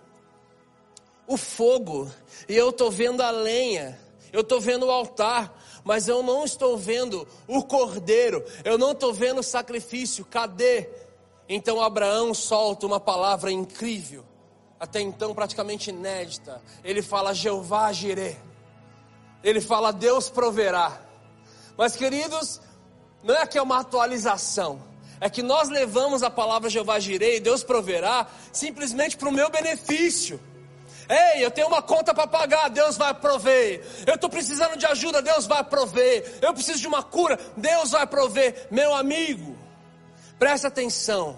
o 1.27 1.35
fogo, 1.35 2.11
e 2.47 2.55
eu 2.55 2.69
estou 2.69 2.89
vendo 2.89 3.21
a 3.21 3.31
lenha, 3.31 3.99
eu 4.31 4.41
estou 4.41 4.61
vendo 4.61 4.85
o 4.85 4.91
altar, 4.91 5.51
mas 5.89 6.07
eu 6.07 6.21
não 6.21 6.45
estou 6.45 6.77
vendo 6.77 7.27
o 7.47 7.63
cordeiro, 7.63 8.45
eu 8.63 8.77
não 8.77 8.91
estou 8.91 9.11
vendo 9.11 9.39
o 9.39 9.43
sacrifício, 9.43 10.23
cadê? 10.23 10.87
Então 11.49 11.81
Abraão 11.81 12.31
solta 12.31 12.85
uma 12.85 12.99
palavra 12.99 13.51
incrível, 13.51 14.23
até 14.79 15.01
então 15.01 15.33
praticamente 15.33 15.89
inédita. 15.89 16.61
Ele 16.83 17.01
fala: 17.01 17.33
Jeová 17.33 17.91
Jireh. 17.91 18.37
Ele 19.43 19.59
fala: 19.59 19.91
Deus 19.91 20.29
proverá. 20.29 21.01
Mas 21.75 21.95
queridos, 21.95 22.61
não 23.23 23.33
é 23.33 23.47
que 23.47 23.57
é 23.57 23.61
uma 23.61 23.79
atualização, 23.79 24.79
é 25.19 25.27
que 25.27 25.41
nós 25.41 25.69
levamos 25.69 26.21
a 26.21 26.29
palavra 26.29 26.69
Jeová 26.69 26.99
Jirei, 26.99 27.39
Deus 27.39 27.63
proverá, 27.63 28.27
simplesmente 28.53 29.17
para 29.17 29.27
o 29.27 29.33
meu 29.33 29.49
benefício. 29.49 30.39
Ei, 31.09 31.43
eu 31.43 31.49
tenho 31.49 31.67
uma 31.67 31.81
conta 31.81 32.13
para 32.13 32.27
pagar, 32.27 32.69
Deus 32.69 32.95
vai 32.95 33.13
prover. 33.15 33.83
Eu 34.05 34.13
estou 34.13 34.29
precisando 34.29 34.77
de 34.77 34.85
ajuda, 34.85 35.23
Deus 35.23 35.47
vai 35.47 35.63
prover. 35.63 36.37
Eu 36.39 36.53
preciso 36.53 36.79
de 36.79 36.87
uma 36.87 37.01
cura, 37.01 37.39
Deus 37.57 37.91
vai 37.91 38.05
prover. 38.05 38.67
Meu 38.69 38.93
amigo, 38.93 39.57
presta 40.37 40.67
atenção. 40.67 41.35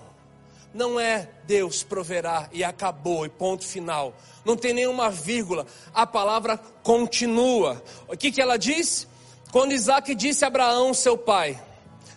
Não 0.73 0.99
é 0.99 1.29
Deus 1.45 1.83
proverá 1.83 2.49
e 2.51 2.63
acabou, 2.63 3.25
e 3.25 3.29
ponto 3.29 3.65
final. 3.65 4.13
Não 4.43 4.57
tem 4.57 4.73
nenhuma 4.73 5.09
vírgula. 5.09 5.65
A 5.93 6.05
palavra 6.05 6.57
continua. 6.83 7.81
O 8.09 8.17
que, 8.17 8.31
que 8.31 8.41
ela 8.41 8.57
diz? 8.57 9.07
Quando 9.51 9.73
Isaac 9.73 10.13
disse 10.15 10.43
a 10.43 10.47
Abraão, 10.47 10.93
seu 10.93 11.17
pai, 11.17 11.61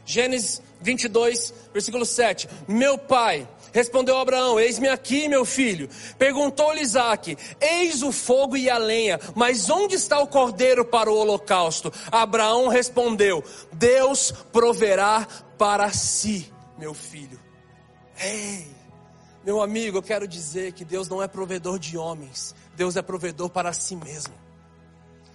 Gênesis 0.05 0.61
22, 0.81 1.55
versículo 1.73 2.05
7. 2.05 2.49
Meu 2.69 2.99
pai, 2.99 3.49
respondeu 3.75 4.17
Abraão: 4.17 4.59
Eis-me 4.59 4.89
aqui, 4.89 5.29
meu 5.29 5.45
filho. 5.45 5.91
Perguntou-lhe 6.17 6.81
Isaac: 6.81 7.37
Eis 7.61 8.03
o 8.03 8.13
fogo 8.13 8.57
e 8.57 8.71
a 8.71 8.79
lenha, 8.79 9.21
mas 9.35 9.69
onde 9.69 9.97
está 9.97 10.21
o 10.21 10.29
cordeiro 10.29 10.85
para 10.85 11.11
o 11.11 11.17
holocausto? 11.17 11.93
Abraão 12.11 12.69
respondeu: 12.69 13.45
Deus 13.73 14.33
proverá 14.53 15.27
para 15.59 15.91
si, 15.91 16.51
meu 16.79 16.95
filho. 16.95 17.39
Ei, 18.19 18.67
meu 19.45 19.61
amigo, 19.61 19.99
eu 19.99 20.03
quero 20.03 20.29
dizer 20.29 20.73
que 20.73 20.85
Deus 20.85 21.09
não 21.09 21.21
é 21.21 21.27
provedor 21.27 21.79
de 21.79 21.99
homens, 21.99 22.55
Deus 22.77 22.97
é 22.97 23.03
provedor 23.03 23.51
para 23.51 23.73
si 23.73 23.97
mesmo. 23.97 24.35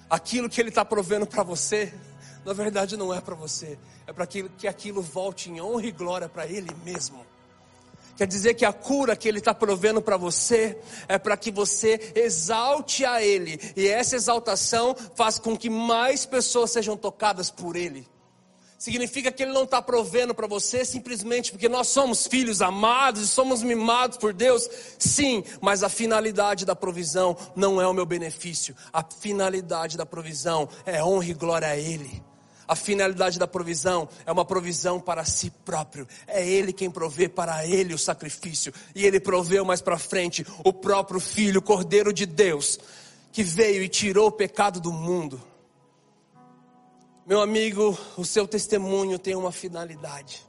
Aquilo 0.10 0.50
que 0.50 0.60
Ele 0.60 0.70
está 0.70 0.84
provendo 0.84 1.28
para 1.28 1.44
você, 1.44 1.94
na 2.44 2.54
verdade 2.54 2.98
não 2.98 3.14
é 3.14 3.20
para 3.20 3.36
você, 3.36 3.78
é 4.08 4.14
para 4.14 4.26
que, 4.26 4.50
que 4.50 4.68
aquilo 4.68 5.02
volte 5.02 5.52
em 5.52 5.62
honra 5.62 5.86
e 5.86 5.92
glória 5.92 6.30
para 6.30 6.48
Ele 6.48 6.74
mesmo. 6.84 7.24
Quer 8.20 8.28
dizer 8.28 8.54
que 8.56 8.66
a 8.66 8.74
cura 8.74 9.16
que 9.16 9.30
Ele 9.30 9.40
está 9.40 9.54
provendo 9.54 10.02
para 10.02 10.18
você 10.18 10.78
é 11.08 11.18
para 11.18 11.38
que 11.38 11.50
você 11.50 12.12
exalte 12.14 13.06
a 13.06 13.24
Ele, 13.24 13.58
e 13.78 13.88
essa 13.88 14.18
exaltação 14.18 14.94
faz 15.16 15.40
com 15.40 15.56
que 15.56 15.70
mais 15.70 16.26
pessoas 16.26 16.70
sejam 16.70 16.98
tocadas 16.98 17.50
por 17.50 17.78
Ele 17.78 18.06
significa 18.78 19.30
que 19.32 19.44
Ele 19.44 19.54
não 19.54 19.64
está 19.64 19.82
provendo 19.82 20.34
para 20.34 20.48
você 20.48 20.84
simplesmente 20.84 21.52
porque 21.52 21.68
nós 21.68 21.88
somos 21.88 22.28
filhos 22.28 22.62
amados 22.62 23.22
e 23.22 23.28
somos 23.28 23.62
mimados 23.62 24.18
por 24.18 24.34
Deus. 24.34 24.70
Sim, 24.98 25.44
mas 25.60 25.84
a 25.84 25.90
finalidade 25.90 26.66
da 26.66 26.76
provisão 26.76 27.36
não 27.56 27.82
é 27.82 27.88
o 27.88 27.94
meu 27.94 28.06
benefício. 28.06 28.74
A 28.94 29.04
finalidade 29.04 29.98
da 29.98 30.06
provisão 30.06 30.68
é 30.86 31.04
honra 31.04 31.26
e 31.26 31.34
glória 31.34 31.68
a 31.68 31.76
Ele. 31.76 32.24
A 32.70 32.76
finalidade 32.76 33.40
da 33.40 33.48
provisão 33.48 34.08
é 34.28 34.32
uma 34.32 34.46
provisão 34.46 35.00
para 35.00 35.26
si 35.26 35.50
próprio. 35.50 36.08
É 36.28 36.48
Ele 36.48 36.72
quem 36.72 36.92
provê 36.92 37.28
para 37.28 37.66
Ele 37.66 37.96
o 37.96 37.98
sacrifício. 37.98 38.72
E 38.94 39.04
Ele 39.08 39.20
proveu 39.20 39.66
mais 39.66 39.82
para 39.82 39.98
frente 39.98 40.46
o 40.64 40.72
próprio 40.72 41.20
Filho, 41.20 41.62
o 41.62 41.64
Cordeiro 41.64 42.14
de 42.14 42.28
Deus, 42.28 42.78
que 43.32 43.42
veio 43.42 43.82
e 43.82 43.90
tirou 43.90 44.28
o 44.28 44.32
pecado 44.32 44.80
do 44.80 44.94
mundo. 44.94 45.42
Meu 47.26 47.42
amigo, 47.42 47.98
o 48.16 48.24
seu 48.24 48.48
testemunho 48.48 49.18
tem 49.18 49.34
uma 49.34 49.52
finalidade. 49.52 50.46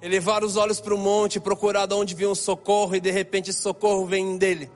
Elevar 0.00 0.44
os 0.44 0.56
olhos 0.56 0.80
para 0.80 0.94
o 0.94 0.98
monte, 0.98 1.40
procurar 1.40 1.86
de 1.86 1.94
onde 1.94 2.14
vem 2.14 2.28
um 2.28 2.34
socorro 2.36 2.94
e 2.94 3.00
de 3.00 3.10
repente 3.10 3.50
esse 3.50 3.60
socorro 3.60 4.06
vem 4.06 4.38
dele. 4.38 4.70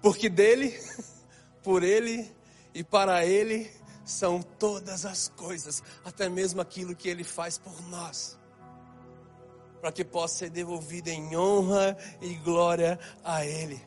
Porque 0.00 0.28
dele, 0.28 0.72
por 1.64 1.82
ele 1.82 2.30
e 2.72 2.84
para 2.84 3.26
ele 3.26 3.68
são 4.04 4.42
todas 4.42 5.06
as 5.06 5.28
coisas, 5.28 5.82
até 6.04 6.28
mesmo 6.28 6.60
aquilo 6.60 6.94
que 6.94 7.08
ele 7.08 7.24
faz 7.24 7.58
por 7.58 7.80
nós. 7.88 8.38
Para 9.80 9.92
que 9.92 10.04
possa 10.04 10.38
ser 10.38 10.50
devolvido 10.50 11.08
em 11.08 11.36
honra 11.36 11.96
e 12.20 12.34
glória 12.36 12.98
a 13.22 13.44
ele. 13.44 13.80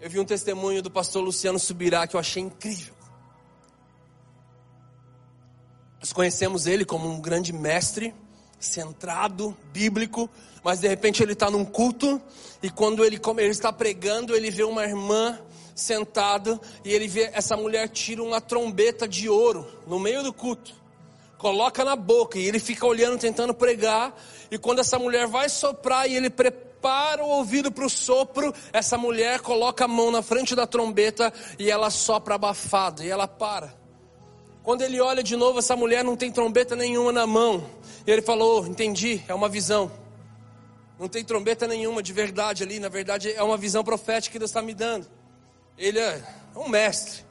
Eu 0.00 0.10
vi 0.10 0.20
um 0.20 0.24
testemunho 0.24 0.82
do 0.82 0.90
pastor 0.90 1.22
Luciano 1.22 1.58
Subirá 1.58 2.06
que 2.06 2.16
eu 2.16 2.20
achei 2.20 2.42
incrível. 2.42 2.94
Nós 5.98 6.12
conhecemos 6.12 6.66
ele 6.66 6.84
como 6.84 7.08
um 7.08 7.18
grande 7.18 7.52
mestre, 7.52 8.14
centrado, 8.60 9.56
bíblico, 9.72 10.28
mas 10.62 10.80
de 10.80 10.88
repente 10.88 11.22
ele 11.22 11.32
está 11.32 11.50
num 11.50 11.64
culto 11.64 12.20
e 12.62 12.70
quando 12.70 13.04
ele, 13.04 13.18
ele 13.38 13.48
está 13.48 13.72
pregando, 13.72 14.34
ele 14.34 14.50
vê 14.50 14.64
uma 14.64 14.84
irmã 14.84 15.40
sentada 15.74 16.60
e 16.84 16.92
ele 16.92 17.08
vê 17.08 17.30
essa 17.32 17.56
mulher 17.56 17.88
tira 17.88 18.22
uma 18.22 18.40
trombeta 18.40 19.08
de 19.08 19.28
ouro 19.28 19.66
no 19.86 19.98
meio 19.98 20.22
do 20.22 20.32
culto, 20.32 20.72
coloca 21.36 21.84
na 21.84 21.96
boca 21.96 22.38
e 22.38 22.46
ele 22.46 22.58
fica 22.58 22.86
olhando, 22.86 23.18
tentando 23.18 23.52
pregar. 23.52 24.14
E 24.50 24.58
quando 24.58 24.78
essa 24.78 24.98
mulher 24.98 25.26
vai 25.26 25.48
soprar 25.48 26.08
e 26.08 26.14
ele 26.14 26.30
prepara 26.30 27.24
o 27.24 27.28
ouvido 27.28 27.72
para 27.72 27.84
o 27.84 27.90
sopro, 27.90 28.54
essa 28.72 28.96
mulher 28.96 29.40
coloca 29.40 29.84
a 29.84 29.88
mão 29.88 30.10
na 30.10 30.22
frente 30.22 30.54
da 30.54 30.66
trombeta 30.66 31.32
e 31.58 31.70
ela 31.70 31.90
sopra 31.90 32.36
abafado 32.36 33.02
e 33.02 33.10
ela 33.10 33.26
para. 33.26 33.74
Quando 34.62 34.80
ele 34.80 34.98
olha 35.00 35.22
de 35.22 35.36
novo, 35.36 35.58
essa 35.58 35.76
mulher 35.76 36.02
não 36.02 36.16
tem 36.16 36.32
trombeta 36.32 36.74
nenhuma 36.74 37.12
na 37.12 37.26
mão. 37.26 37.68
E 38.06 38.10
ele 38.10 38.22
falou: 38.22 38.62
oh, 38.62 38.66
Entendi, 38.66 39.22
é 39.28 39.34
uma 39.34 39.48
visão. 39.48 39.92
Não 40.98 41.08
tem 41.08 41.22
trombeta 41.22 41.66
nenhuma 41.66 42.02
de 42.02 42.12
verdade 42.12 42.62
ali. 42.62 42.78
Na 42.78 42.88
verdade, 42.88 43.30
é 43.32 43.42
uma 43.42 43.58
visão 43.58 43.84
profética 43.84 44.32
que 44.32 44.38
Deus 44.38 44.50
está 44.50 44.62
me 44.62 44.72
dando. 44.72 45.06
Ele 45.76 45.98
é 45.98 46.22
um 46.56 46.68
mestre. 46.68 47.24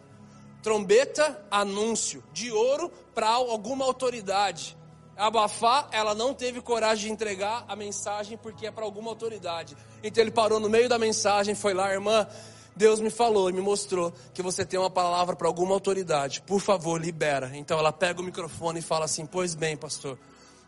Trombeta, 0.61 1.43
anúncio. 1.49 2.23
De 2.33 2.51
ouro 2.51 2.91
para 3.13 3.29
alguma 3.29 3.85
autoridade. 3.85 4.77
Abafar, 5.15 5.87
ela 5.91 6.15
não 6.15 6.33
teve 6.33 6.59
coragem 6.59 7.07
de 7.07 7.13
entregar 7.13 7.65
a 7.67 7.75
mensagem 7.75 8.37
porque 8.37 8.65
é 8.65 8.71
para 8.71 8.83
alguma 8.83 9.09
autoridade. 9.09 9.77
Então 10.03 10.23
ele 10.23 10.31
parou 10.31 10.59
no 10.59 10.69
meio 10.69 10.89
da 10.89 10.97
mensagem, 10.97 11.53
foi 11.53 11.73
lá, 11.73 11.91
irmã, 11.93 12.27
Deus 12.75 12.99
me 12.99 13.09
falou 13.09 13.49
e 13.49 13.53
me 13.53 13.61
mostrou 13.61 14.11
que 14.33 14.41
você 14.41 14.65
tem 14.65 14.79
uma 14.79 14.89
palavra 14.89 15.35
para 15.35 15.47
alguma 15.47 15.73
autoridade. 15.73 16.41
Por 16.41 16.59
favor, 16.59 16.99
libera. 16.99 17.51
Então 17.53 17.77
ela 17.77 17.93
pega 17.93 18.21
o 18.21 18.23
microfone 18.23 18.79
e 18.79 18.81
fala 18.81 19.05
assim: 19.05 19.25
Pois 19.25 19.53
bem, 19.53 19.77
pastor, 19.77 20.17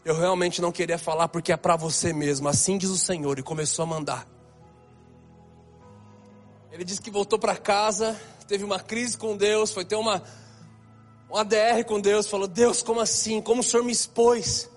eu 0.04 0.16
realmente 0.16 0.62
não 0.62 0.72
queria 0.72 1.00
falar 1.00 1.28
porque 1.28 1.52
é 1.52 1.58
para 1.58 1.76
você 1.76 2.14
mesmo. 2.14 2.48
Assim 2.48 2.78
diz 2.78 2.90
o 2.90 2.98
Senhor. 2.98 3.40
E 3.40 3.44
começou 3.44 3.84
a 3.84 3.86
mandar. 3.88 4.35
Ele 6.76 6.84
disse 6.84 7.02
que 7.02 7.10
voltou 7.10 7.40
para 7.40 7.56
casa, 7.56 8.20
teve 8.50 8.66
uma 8.66 8.82
crise 8.82 9.18
com 9.18 9.38
Deus, 9.38 9.72
foi 9.72 9.86
ter 9.86 9.96
uma, 9.96 10.22
uma 11.30 11.46
DR 11.46 11.86
com 11.88 12.02
Deus. 12.02 12.28
Falou: 12.28 12.50
Deus, 12.50 12.84
como 12.84 13.00
assim? 13.00 13.42
Como 13.42 13.62
o 13.62 13.64
Senhor 13.64 13.82
me 13.82 13.94
expôs? 13.94 14.70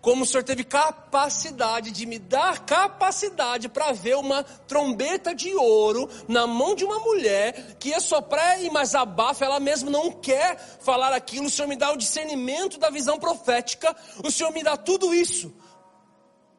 como 0.00 0.24
o 0.24 0.26
Senhor 0.26 0.44
teve 0.44 0.64
capacidade 0.64 1.90
de 1.90 2.04
me 2.04 2.18
dar 2.18 2.66
capacidade 2.66 3.70
para 3.70 3.90
ver 3.92 4.16
uma 4.16 4.44
trombeta 4.44 5.34
de 5.34 5.54
ouro 5.54 6.10
na 6.28 6.46
mão 6.46 6.74
de 6.74 6.84
uma 6.84 6.98
mulher 6.98 7.78
que 7.78 7.88
ia 7.88 8.00
soprar 8.00 8.62
e 8.62 8.68
mais 8.68 8.94
abafa, 8.94 9.46
ela 9.46 9.58
mesma 9.58 9.90
não 9.90 10.12
quer 10.12 10.58
falar 10.58 11.14
aquilo. 11.14 11.46
O 11.46 11.50
Senhor 11.50 11.66
me 11.66 11.74
dá 11.74 11.90
o 11.90 11.96
discernimento 11.96 12.78
da 12.78 12.90
visão 12.90 13.18
profética, 13.18 13.96
o 14.22 14.30
Senhor 14.30 14.52
me 14.52 14.62
dá 14.62 14.76
tudo 14.76 15.14
isso, 15.14 15.50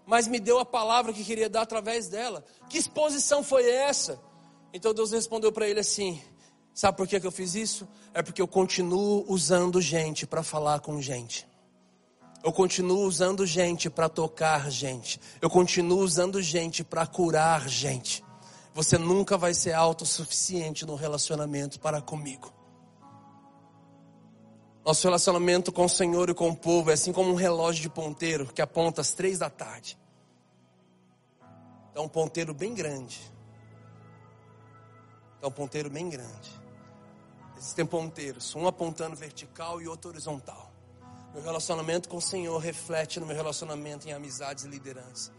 mas 0.07 0.27
me 0.27 0.39
deu 0.39 0.57
a 0.57 0.65
palavra 0.65 1.13
que 1.13 1.23
queria 1.23 1.47
dar 1.47 1.61
através 1.61 2.07
dela. 2.07 2.43
Que 2.67 2.79
exposição 2.79 3.43
foi 3.43 3.69
essa? 3.69 4.19
Então 4.75 4.93
Deus 4.93 5.11
respondeu 5.11 5.53
para 5.53 5.69
ele 5.69 5.79
assim: 5.79 6.21
Sabe 6.73 6.97
por 6.97 7.07
que, 7.07 7.17
que 7.17 7.25
eu 7.25 7.31
fiz 7.31 7.55
isso? 7.55 7.88
É 8.13 8.21
porque 8.21 8.41
eu 8.41 8.47
continuo 8.47 9.23
usando 9.29 9.79
gente 9.79 10.27
para 10.27 10.43
falar 10.43 10.81
com 10.81 11.01
gente. 11.01 11.47
Eu 12.43 12.51
continuo 12.51 13.07
usando 13.07 13.45
gente 13.45 13.89
para 13.89 14.09
tocar 14.09 14.69
gente. 14.69 15.17
Eu 15.41 15.49
continuo 15.49 15.99
usando 15.99 16.41
gente 16.41 16.83
para 16.83 17.07
curar 17.07 17.69
gente. 17.69 18.21
Você 18.73 18.97
nunca 18.97 19.38
vai 19.38 19.53
ser 19.53 19.71
autossuficiente 19.71 20.85
no 20.85 20.95
relacionamento 20.95 21.79
para 21.79 22.01
comigo. 22.01 22.53
Nosso 24.83 25.07
relacionamento 25.07 25.71
com 25.71 25.85
o 25.85 25.89
Senhor 25.89 26.29
e 26.29 26.33
com 26.33 26.49
o 26.49 26.55
povo 26.55 26.91
é 26.91 26.95
assim 26.95 27.13
como 27.13 27.31
um 27.31 27.35
relógio 27.35 27.81
de 27.81 27.89
ponteiro 27.89 28.51
que 28.53 28.61
aponta 28.61 28.99
às 28.99 29.11
três 29.11 29.39
da 29.39 29.49
tarde. 29.49 29.97
É 31.95 31.99
um 32.01 32.09
ponteiro 32.09 32.53
bem 32.53 32.73
grande. 32.73 33.33
É 35.45 35.47
um 35.47 35.51
ponteiro 35.51 35.91
bem 35.91 36.10
grande. 36.10 36.60
Existem 37.55 37.86
ponteiros, 37.86 38.55
um 38.55 38.65
apontando 38.65 39.15
vertical 39.15 39.79
e 39.79 39.88
outro 39.88 40.10
horizontal. 40.10 40.71
Meu 41.36 41.43
relacionamento 41.43 42.10
com 42.10 42.17
o 42.17 42.21
Senhor 42.21 42.58
reflete 42.58 43.19
no 43.19 43.27
meu 43.27 43.36
relacionamento 43.36 44.10
em 44.10 44.12
amizades 44.12 44.63
e 44.63 44.67
liderança. 44.67 45.31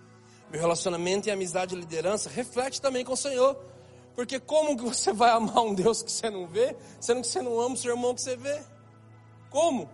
Meu 0.48 0.60
relacionamento 0.60 1.28
em 1.28 1.32
amizade 1.32 1.74
e 1.74 1.78
liderança 1.78 2.30
reflete 2.30 2.80
também 2.80 3.04
com 3.04 3.14
o 3.14 3.16
Senhor. 3.16 3.56
Porque 4.14 4.38
como 4.38 4.76
que 4.76 4.84
você 4.84 5.12
vai 5.12 5.30
amar 5.30 5.64
um 5.64 5.74
Deus 5.74 6.04
que 6.04 6.12
você 6.12 6.30
não 6.30 6.46
vê, 6.46 6.76
sendo 7.00 7.22
que 7.22 7.26
você 7.26 7.42
não 7.42 7.58
ama 7.58 7.74
o 7.74 7.76
seu 7.76 7.90
irmão 7.90 8.14
que 8.14 8.22
você 8.22 8.36
vê? 8.36 8.62
Como? 9.50 9.90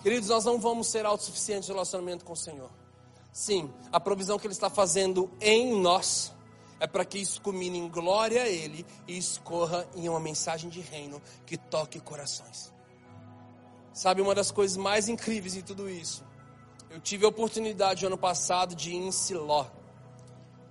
Queridos, 0.00 0.28
nós 0.28 0.44
não 0.44 0.60
vamos 0.60 0.86
ser 0.86 1.04
autossuficientes 1.04 1.68
no 1.68 1.74
relacionamento 1.74 2.24
com 2.24 2.34
o 2.34 2.36
Senhor. 2.36 2.70
Sim, 3.32 3.68
a 3.90 3.98
provisão 3.98 4.38
que 4.38 4.46
Ele 4.46 4.54
está 4.54 4.70
fazendo 4.70 5.28
em 5.40 5.80
nós 5.80 6.32
é 6.80 6.86
para 6.86 7.04
que 7.04 7.18
isso 7.18 7.40
culmine 7.42 7.78
em 7.78 7.88
glória 7.88 8.42
a 8.42 8.48
Ele 8.48 8.84
e 9.06 9.16
escorra 9.16 9.86
em 9.94 10.08
uma 10.08 10.18
mensagem 10.18 10.70
de 10.70 10.80
reino 10.80 11.20
que 11.46 11.56
toque 11.56 12.00
corações. 12.00 12.72
Sabe, 13.92 14.22
uma 14.22 14.34
das 14.34 14.50
coisas 14.50 14.76
mais 14.76 15.08
incríveis 15.08 15.54
em 15.54 15.60
tudo 15.60 15.88
isso, 15.88 16.24
eu 16.88 17.00
tive 17.00 17.26
a 17.26 17.28
oportunidade 17.28 18.06
ano 18.06 18.16
passado 18.16 18.74
de 18.74 18.90
ir 18.90 18.96
em 18.96 19.12
Siló, 19.12 19.66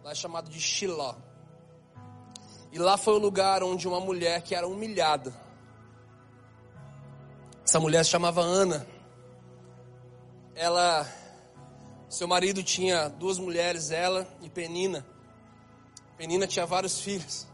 lá 0.04 0.12
é 0.12 0.15
chamado 0.15 0.50
de 0.50 0.60
Shiló. 0.60 1.15
E 2.72 2.80
lá 2.80 2.98
foi 2.98 3.13
o 3.13 3.19
lugar 3.19 3.63
onde 3.63 3.88
uma 3.88 4.00
mulher 4.00 4.41
que 4.41 4.56
era 4.56 4.67
humilhada, 4.67 5.34
essa 7.69 7.80
mulher 7.80 8.04
se 8.04 8.10
chamava 8.10 8.41
Ana, 8.41 8.84
ela, 10.56 11.08
seu 12.10 12.28
marido 12.28 12.63
tinha 12.63 13.08
duas 13.10 13.38
mulheres, 13.38 13.91
ela 13.91 14.28
e 14.41 14.50
Penina. 14.50 15.06
Penina 16.20 16.46
tinha 16.46 16.66
vários 16.66 17.00
filhos, 17.00 17.48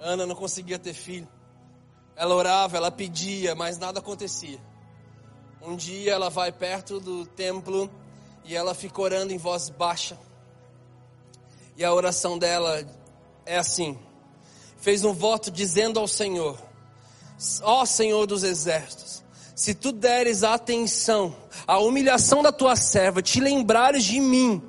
Ana 0.00 0.26
não 0.26 0.34
conseguia 0.34 0.76
ter 0.76 0.92
filho. 0.92 1.28
Ela 2.16 2.34
orava, 2.34 2.76
ela 2.76 2.90
pedia, 2.90 3.54
mas 3.54 3.78
nada 3.78 4.00
acontecia. 4.00 4.58
Um 5.62 5.76
dia 5.76 6.12
ela 6.12 6.28
vai 6.28 6.50
perto 6.50 6.98
do 6.98 7.24
templo 7.24 7.88
e 8.44 8.56
ela 8.56 8.74
fica 8.74 9.00
orando 9.00 9.32
em 9.32 9.38
voz 9.38 9.70
baixa. 9.70 10.18
E 11.76 11.84
a 11.84 11.94
oração 11.94 12.36
dela 12.36 12.84
é 13.44 13.56
assim: 13.56 13.96
fez 14.78 15.04
um 15.04 15.12
voto 15.12 15.48
dizendo 15.48 16.00
ao 16.00 16.08
Senhor: 16.08 16.58
Ó 17.62 17.86
Senhor 17.86 18.26
dos 18.26 18.42
exércitos, 18.42 19.22
se 19.54 19.74
tu 19.74 19.92
deres 19.92 20.42
atenção 20.42 21.36
à 21.64 21.78
humilhação 21.78 22.42
da 22.42 22.50
tua 22.50 22.74
serva, 22.74 23.22
te 23.22 23.38
lembrares 23.38 24.02
de 24.02 24.18
mim, 24.18 24.60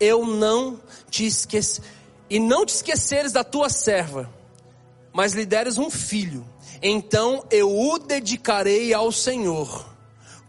eu 0.00 0.26
não 0.26 0.80
te 1.08 1.24
esqueço, 1.24 1.80
e 2.30 2.38
não 2.38 2.64
te 2.64 2.74
esqueceres 2.76 3.32
da 3.32 3.42
tua 3.42 3.68
serva, 3.68 4.32
mas 5.12 5.32
lhe 5.32 5.44
deres 5.44 5.76
um 5.76 5.90
filho, 5.90 6.46
então 6.80 7.44
eu 7.50 7.68
o 7.76 7.98
dedicarei 7.98 8.94
ao 8.94 9.10
Senhor 9.10 9.90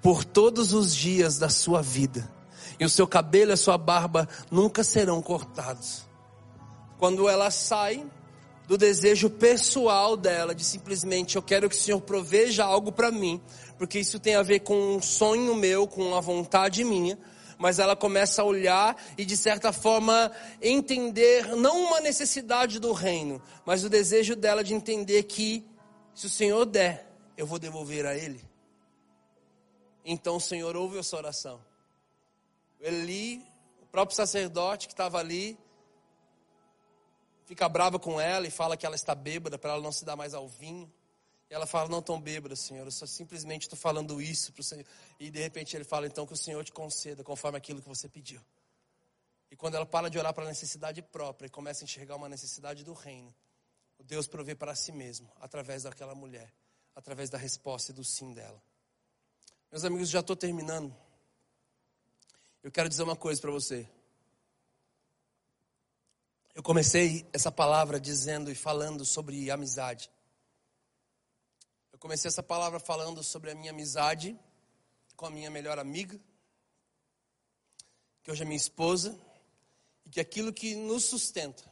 por 0.01 0.23
todos 0.23 0.71
os 0.71 0.95
dias 0.95 1.39
da 1.39 1.49
sua 1.49 1.81
vida, 1.81 2.31
e 2.79 2.85
o 2.85 2.89
seu 2.89 3.07
cabelo 3.07 3.51
e 3.51 3.53
a 3.53 3.57
sua 3.57 3.77
barba 3.77 4.29
nunca 4.49 4.83
serão 4.83 5.21
cortados. 5.21 6.05
Quando 6.99 7.27
ela 7.27 7.49
sai 7.49 8.05
do 8.67 8.77
desejo 8.77 9.29
pessoal 9.29 10.15
dela, 10.15 10.55
de 10.55 10.63
simplesmente 10.63 11.35
eu 11.35 11.41
quero 11.41 11.67
que 11.67 11.75
o 11.75 11.79
Senhor 11.79 11.99
proveja 11.99 12.63
algo 12.63 12.91
para 12.91 13.11
mim, 13.11 13.41
porque 13.77 13.99
isso 13.99 14.19
tem 14.19 14.35
a 14.35 14.43
ver 14.43 14.59
com 14.59 14.95
um 14.95 15.01
sonho 15.01 15.55
meu, 15.55 15.87
com 15.87 16.03
uma 16.03 16.21
vontade 16.21 16.83
minha, 16.83 17.17
mas 17.61 17.77
ela 17.77 17.95
começa 17.95 18.41
a 18.41 18.45
olhar 18.45 18.97
e 19.15 19.23
de 19.23 19.37
certa 19.37 19.71
forma 19.71 20.31
entender 20.59 21.55
não 21.55 21.85
uma 21.85 21.99
necessidade 21.99 22.79
do 22.79 22.91
reino, 22.91 23.39
mas 23.63 23.83
o 23.83 23.89
desejo 23.89 24.35
dela 24.35 24.63
de 24.63 24.73
entender 24.73 25.21
que 25.23 25.63
se 26.11 26.25
o 26.25 26.29
Senhor 26.29 26.65
der, 26.65 27.07
eu 27.37 27.45
vou 27.45 27.59
devolver 27.59 28.03
a 28.07 28.17
ele. 28.17 28.43
Então 30.03 30.37
o 30.37 30.41
Senhor 30.41 30.75
ouve 30.75 30.97
a 30.97 31.03
sua 31.03 31.19
oração. 31.19 31.63
Eli, 32.79 33.45
o 33.79 33.85
próprio 33.85 34.17
sacerdote 34.17 34.87
que 34.87 34.93
estava 34.93 35.19
ali, 35.19 35.55
fica 37.45 37.69
brava 37.69 37.99
com 37.99 38.19
ela 38.19 38.47
e 38.47 38.51
fala 38.51 38.75
que 38.75 38.87
ela 38.87 38.95
está 38.95 39.13
bêbada 39.13 39.59
para 39.59 39.73
ela 39.73 39.83
não 39.83 39.91
se 39.91 40.03
dar 40.03 40.15
mais 40.15 40.33
ao 40.33 40.47
vinho. 40.47 40.91
Ela 41.51 41.67
fala, 41.67 41.89
não 41.89 41.99
estou 41.99 42.17
bêbada, 42.17 42.55
Senhor, 42.55 42.85
eu 42.85 42.91
só 42.91 43.05
simplesmente 43.05 43.63
estou 43.63 43.77
falando 43.77 44.21
isso 44.21 44.53
para 44.53 44.61
o 44.61 44.63
Senhor. 44.63 44.85
E 45.19 45.29
de 45.29 45.37
repente 45.37 45.75
ele 45.75 45.83
fala, 45.83 46.07
então 46.07 46.25
que 46.25 46.31
o 46.31 46.37
Senhor 46.37 46.63
te 46.63 46.71
conceda 46.71 47.25
conforme 47.25 47.57
aquilo 47.57 47.81
que 47.81 47.89
você 47.89 48.07
pediu. 48.07 48.41
E 49.51 49.55
quando 49.57 49.75
ela 49.75 49.85
para 49.85 50.09
de 50.09 50.17
orar 50.17 50.33
para 50.33 50.45
a 50.45 50.47
necessidade 50.47 51.01
própria 51.01 51.47
e 51.47 51.49
começa 51.49 51.83
a 51.83 51.85
enxergar 51.85 52.15
uma 52.15 52.29
necessidade 52.29 52.85
do 52.85 52.93
reino, 52.93 53.35
o 53.99 54.03
Deus 54.03 54.27
provê 54.27 54.55
para 54.55 54.73
si 54.75 54.93
mesmo, 54.93 55.29
através 55.41 55.83
daquela 55.83 56.15
mulher, 56.15 56.53
através 56.95 57.29
da 57.29 57.37
resposta 57.37 57.91
e 57.91 57.93
do 57.93 58.03
sim 58.03 58.33
dela. 58.33 58.63
Meus 59.69 59.83
amigos, 59.83 60.09
já 60.09 60.21
estou 60.21 60.37
terminando. 60.37 60.95
Eu 62.63 62.71
quero 62.71 62.87
dizer 62.87 63.03
uma 63.03 63.15
coisa 63.15 63.41
para 63.41 63.51
você. 63.51 63.85
Eu 66.55 66.63
comecei 66.63 67.27
essa 67.33 67.51
palavra 67.51 67.99
dizendo 67.99 68.49
e 68.49 68.55
falando 68.55 69.03
sobre 69.03 69.51
amizade. 69.51 70.09
Comecei 72.01 72.29
essa 72.29 72.41
palavra 72.41 72.79
falando 72.79 73.23
sobre 73.23 73.51
a 73.51 73.55
minha 73.55 73.69
amizade 73.69 74.35
com 75.15 75.27
a 75.27 75.29
minha 75.29 75.51
melhor 75.51 75.77
amiga, 75.77 76.19
que 78.23 78.31
hoje 78.31 78.41
é 78.41 78.45
minha 78.45 78.57
esposa, 78.57 79.15
e 80.03 80.09
que 80.09 80.19
aquilo 80.19 80.51
que 80.51 80.73
nos 80.73 81.05
sustenta 81.05 81.63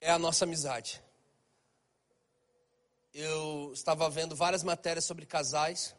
é 0.00 0.10
a 0.10 0.18
nossa 0.18 0.44
amizade. 0.44 1.00
Eu 3.14 3.70
estava 3.72 4.10
vendo 4.10 4.34
várias 4.34 4.64
matérias 4.64 5.04
sobre 5.04 5.24
casais, 5.24 5.94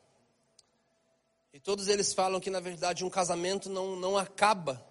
e 1.53 1.61
todos 1.61 1.87
eles 1.87 2.13
falam 2.13 2.41
que, 2.41 2.49
na 2.49 2.59
verdade, 2.59 3.05
um 3.05 3.09
casamento 3.09 3.69
não, 3.69 3.95
não 3.95 4.17
acaba 4.17 4.85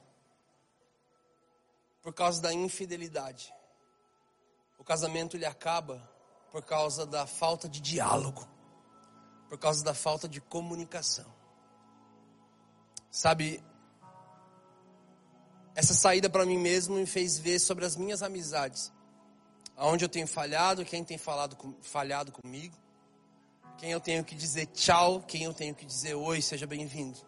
por 2.00 2.14
causa 2.14 2.40
da 2.40 2.50
infidelidade. 2.50 3.52
O 4.78 4.84
casamento 4.84 5.36
ele 5.36 5.44
acaba 5.44 6.10
por 6.52 6.62
causa 6.62 7.06
da 7.06 7.26
falta 7.26 7.66
de 7.66 7.80
diálogo, 7.80 8.46
por 9.48 9.58
causa 9.58 9.82
da 9.82 9.94
falta 9.94 10.28
de 10.28 10.38
comunicação. 10.38 11.24
Sabe, 13.10 13.64
essa 15.74 15.94
saída 15.94 16.28
para 16.28 16.44
mim 16.44 16.58
mesmo 16.58 16.96
me 16.96 17.06
fez 17.06 17.38
ver 17.38 17.58
sobre 17.58 17.86
as 17.86 17.96
minhas 17.96 18.22
amizades, 18.22 18.92
aonde 19.74 20.04
eu 20.04 20.08
tenho 20.10 20.28
falhado, 20.28 20.84
quem 20.84 21.02
tem 21.02 21.16
falado, 21.16 21.56
falhado 21.80 22.30
comigo, 22.30 22.76
quem 23.78 23.90
eu 23.90 24.00
tenho 24.00 24.22
que 24.22 24.34
dizer 24.34 24.66
tchau, 24.66 25.22
quem 25.22 25.44
eu 25.44 25.54
tenho 25.54 25.74
que 25.74 25.86
dizer 25.86 26.14
oi, 26.14 26.42
seja 26.42 26.66
bem-vindo. 26.66 27.18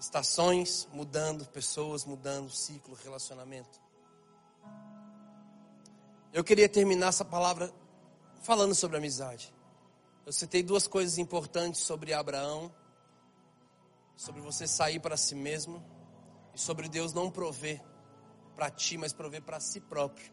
Estações 0.00 0.88
mudando, 0.92 1.46
pessoas 1.46 2.04
mudando, 2.04 2.50
ciclo, 2.50 2.94
relacionamento. 2.94 3.80
Eu 6.32 6.42
queria 6.42 6.68
terminar 6.68 7.08
essa 7.08 7.24
palavra 7.24 7.72
falando 8.42 8.74
sobre 8.74 8.96
amizade. 8.96 9.54
Eu 10.26 10.32
citei 10.32 10.62
duas 10.62 10.86
coisas 10.86 11.16
importantes 11.18 11.80
sobre 11.80 12.12
Abraão, 12.12 12.72
sobre 14.16 14.40
você 14.40 14.66
sair 14.66 15.00
para 15.00 15.16
si 15.16 15.34
mesmo 15.34 15.82
e 16.54 16.60
sobre 16.60 16.88
Deus 16.88 17.12
não 17.12 17.30
prover 17.30 17.82
para 18.54 18.70
ti, 18.70 18.98
mas 18.98 19.12
prover 19.12 19.42
para 19.42 19.58
si 19.58 19.80
próprio, 19.80 20.32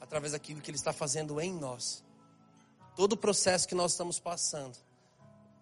através 0.00 0.32
daquilo 0.32 0.60
que 0.60 0.70
Ele 0.70 0.76
está 0.76 0.92
fazendo 0.92 1.40
em 1.40 1.52
nós. 1.52 2.04
Todo 2.94 3.14
o 3.14 3.16
processo 3.16 3.66
que 3.66 3.74
nós 3.74 3.92
estamos 3.92 4.20
passando 4.20 4.76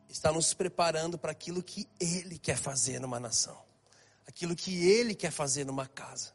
está 0.08 0.32
nos 0.32 0.54
preparando 0.54 1.18
para 1.18 1.32
aquilo 1.32 1.62
que 1.62 1.88
Ele 2.00 2.38
quer 2.38 2.56
fazer 2.56 2.98
numa 2.98 3.20
nação, 3.20 3.62
aquilo 4.26 4.56
que 4.56 4.86
Ele 4.86 5.14
quer 5.14 5.30
fazer 5.30 5.64
numa 5.64 5.86
casa. 5.86 6.34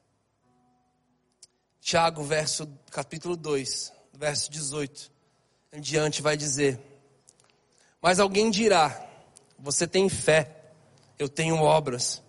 Tiago, 1.79 2.23
verso, 2.23 2.67
capítulo 2.91 3.35
2, 3.35 3.91
verso 4.13 4.51
18, 4.51 5.11
em 5.73 5.79
diante 5.79 6.21
vai 6.21 6.35
dizer: 6.35 6.79
Mas 8.01 8.19
alguém 8.19 8.51
dirá: 8.51 9.07
Você 9.57 9.87
tem 9.87 10.09
fé, 10.09 10.49
eu 11.17 11.29
tenho 11.29 11.55
obras. 11.55 12.21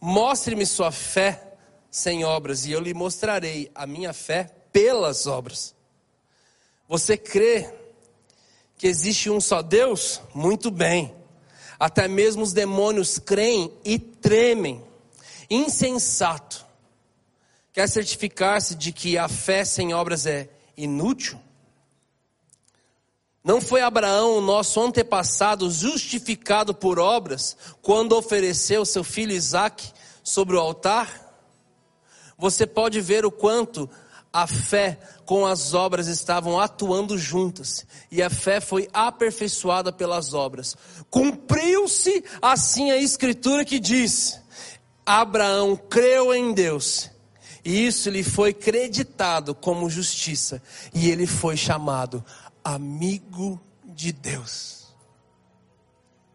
Mostre-me 0.00 0.66
sua 0.66 0.90
fé 0.90 1.54
sem 1.90 2.24
obras, 2.24 2.66
e 2.66 2.72
eu 2.72 2.80
lhe 2.80 2.94
mostrarei 2.94 3.70
a 3.74 3.86
minha 3.86 4.12
fé 4.12 4.50
pelas 4.72 5.26
obras. 5.26 5.74
Você 6.88 7.16
crê 7.16 7.72
que 8.76 8.86
existe 8.86 9.30
um 9.30 9.40
só 9.40 9.62
Deus? 9.62 10.20
Muito 10.34 10.70
bem. 10.70 11.14
Até 11.78 12.08
mesmo 12.08 12.42
os 12.42 12.52
demônios 12.52 13.18
creem 13.18 13.72
e 13.84 13.98
tremem. 13.98 14.82
Insensato. 15.48 16.66
Quer 17.72 17.88
certificar-se 17.88 18.74
de 18.74 18.92
que 18.92 19.16
a 19.16 19.28
fé 19.28 19.64
sem 19.64 19.94
obras 19.94 20.26
é 20.26 20.48
inútil? 20.76 21.38
Não 23.42 23.60
foi 23.60 23.80
Abraão, 23.80 24.40
nosso 24.40 24.80
antepassado, 24.80 25.70
justificado 25.70 26.74
por 26.74 26.98
obras, 26.98 27.56
quando 27.80 28.16
ofereceu 28.16 28.84
seu 28.84 29.02
filho 29.02 29.32
Isaque 29.32 29.90
sobre 30.22 30.56
o 30.56 30.60
altar? 30.60 31.28
Você 32.36 32.66
pode 32.66 33.00
ver 33.00 33.24
o 33.24 33.30
quanto 33.30 33.88
a 34.32 34.46
fé 34.46 34.98
com 35.24 35.46
as 35.46 35.74
obras 35.74 36.06
estavam 36.06 36.60
atuando 36.60 37.16
juntas, 37.16 37.86
e 38.10 38.22
a 38.22 38.28
fé 38.28 38.60
foi 38.60 38.88
aperfeiçoada 38.92 39.92
pelas 39.92 40.34
obras. 40.34 40.76
Cumpriu-se 41.08 42.22
assim 42.42 42.90
a 42.90 42.96
escritura 42.98 43.64
que 43.64 43.80
diz: 43.80 44.38
Abraão 45.04 45.76
creu 45.76 46.34
em 46.34 46.52
Deus, 46.52 47.10
e 47.64 47.86
isso 47.86 48.10
lhe 48.10 48.22
foi 48.22 48.52
creditado 48.52 49.54
como 49.54 49.90
justiça, 49.90 50.62
e 50.94 51.10
ele 51.10 51.26
foi 51.26 51.56
chamado 51.56 52.24
amigo 52.64 53.60
de 53.84 54.12
Deus. 54.12 54.94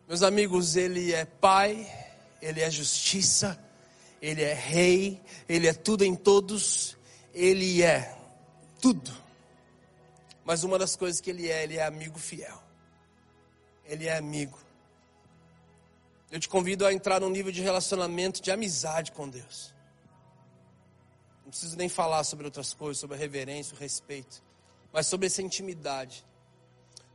Meus 0.07 0.21
amigos, 0.21 0.76
ele 0.76 1.13
é 1.13 1.26
pai, 1.26 1.88
ele 2.41 2.61
é 2.61 2.69
justiça, 2.69 3.59
ele 4.21 4.43
é 4.43 4.53
rei, 4.53 5.21
ele 5.47 5.67
é 5.67 5.73
tudo 5.73 6.03
em 6.03 6.15
todos, 6.15 6.97
ele 7.34 7.82
é 7.82 8.15
tudo. 8.80 9.11
Mas 10.43 10.63
uma 10.63 10.78
das 10.78 10.95
coisas 10.95 11.19
que 11.19 11.30
ele 11.30 11.49
é, 11.49 11.63
ele 11.63 11.78
é 11.78 11.84
amigo 11.84 12.19
fiel. 12.19 12.61
Ele 13.84 14.05
é 14.07 14.15
amigo. 14.15 14.59
Eu 16.32 16.39
te 16.39 16.47
convido 16.47 16.86
a 16.86 16.93
entrar 16.93 17.19
num 17.19 17.30
nível 17.30 17.51
de 17.51 17.61
relacionamento, 17.61 18.41
de 18.41 18.51
amizade 18.51 19.11
com 19.11 19.28
Deus. 19.28 19.73
Não 21.43 21.49
preciso 21.49 21.78
nem 21.78 21.89
falar 21.89 22.23
sobre 22.23 22.45
outras 22.45 22.73
coisas, 22.73 22.99
sobre 22.99 23.15
a 23.15 23.19
reverência, 23.19 23.76
o 23.76 23.80
respeito, 23.80 24.43
mas 24.96 25.08
sobre 25.08 25.28
essa 25.28 25.41
intimidade. 25.41 26.26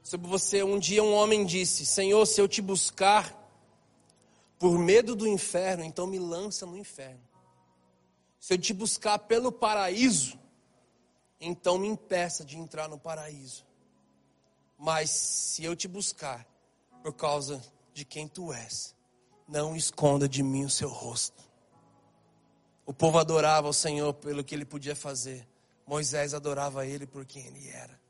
Sobre 0.02 0.28
você, 0.28 0.62
um 0.62 0.78
dia 0.78 1.02
um 1.02 1.14
homem 1.14 1.46
disse: 1.46 1.86
Senhor, 1.86 2.26
se 2.26 2.38
eu 2.38 2.46
te 2.46 2.60
buscar 2.60 3.34
por 4.58 4.78
medo 4.78 5.16
do 5.16 5.26
inferno, 5.26 5.82
então 5.82 6.06
me 6.06 6.18
lança 6.18 6.66
no 6.66 6.76
inferno. 6.76 7.26
Se 8.38 8.52
eu 8.52 8.58
te 8.58 8.74
buscar 8.74 9.18
pelo 9.20 9.50
paraíso, 9.50 10.38
então 11.40 11.78
me 11.78 11.88
impeça 11.88 12.44
de 12.44 12.58
entrar 12.58 12.86
no 12.86 12.98
paraíso. 12.98 13.64
Mas 14.78 15.08
se 15.08 15.64
eu 15.64 15.74
te 15.74 15.88
buscar 15.88 16.46
por 17.02 17.14
causa 17.14 17.62
de 17.94 18.04
quem 18.04 18.28
tu 18.28 18.52
és, 18.52 18.94
não 19.48 19.74
esconda 19.74 20.28
de 20.28 20.42
mim 20.42 20.66
o 20.66 20.70
seu 20.70 20.90
rosto. 20.90 21.42
O 22.84 22.92
povo 22.92 23.18
adorava 23.18 23.70
o 23.70 23.72
Senhor 23.72 24.12
pelo 24.12 24.44
que 24.44 24.54
ele 24.54 24.66
podia 24.66 24.94
fazer. 24.94 25.49
Moisés 25.90 26.34
adorava 26.34 26.86
ele 26.86 27.04
por 27.04 27.26
quem 27.26 27.44
ele 27.46 27.68
era. 27.68 28.00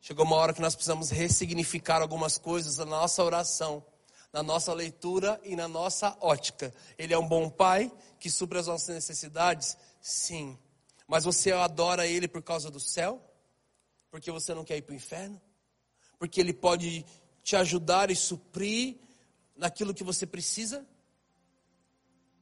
Chegou 0.00 0.26
uma 0.26 0.34
hora 0.34 0.52
que 0.52 0.60
nós 0.60 0.74
precisamos 0.74 1.08
ressignificar 1.08 2.02
algumas 2.02 2.36
coisas 2.36 2.78
na 2.78 2.84
nossa 2.84 3.22
oração, 3.22 3.86
na 4.32 4.42
nossa 4.42 4.74
leitura 4.74 5.40
e 5.44 5.54
na 5.54 5.68
nossa 5.68 6.16
ótica. 6.20 6.74
Ele 6.98 7.14
é 7.14 7.18
um 7.18 7.28
bom 7.28 7.48
pai 7.48 7.92
que 8.18 8.28
supre 8.28 8.58
as 8.58 8.66
nossas 8.66 8.92
necessidades? 8.92 9.76
Sim. 10.00 10.58
Mas 11.06 11.22
você 11.22 11.52
adora 11.52 12.08
ele 12.08 12.26
por 12.26 12.42
causa 12.42 12.72
do 12.72 12.80
céu? 12.80 13.22
Porque 14.10 14.32
você 14.32 14.52
não 14.52 14.64
quer 14.64 14.76
ir 14.76 14.82
para 14.82 14.94
o 14.94 14.96
inferno? 14.96 15.40
Porque 16.18 16.40
ele 16.40 16.52
pode 16.52 17.06
te 17.44 17.54
ajudar 17.54 18.10
e 18.10 18.16
suprir 18.16 18.96
naquilo 19.54 19.94
que 19.94 20.02
você 20.02 20.26
precisa? 20.26 20.84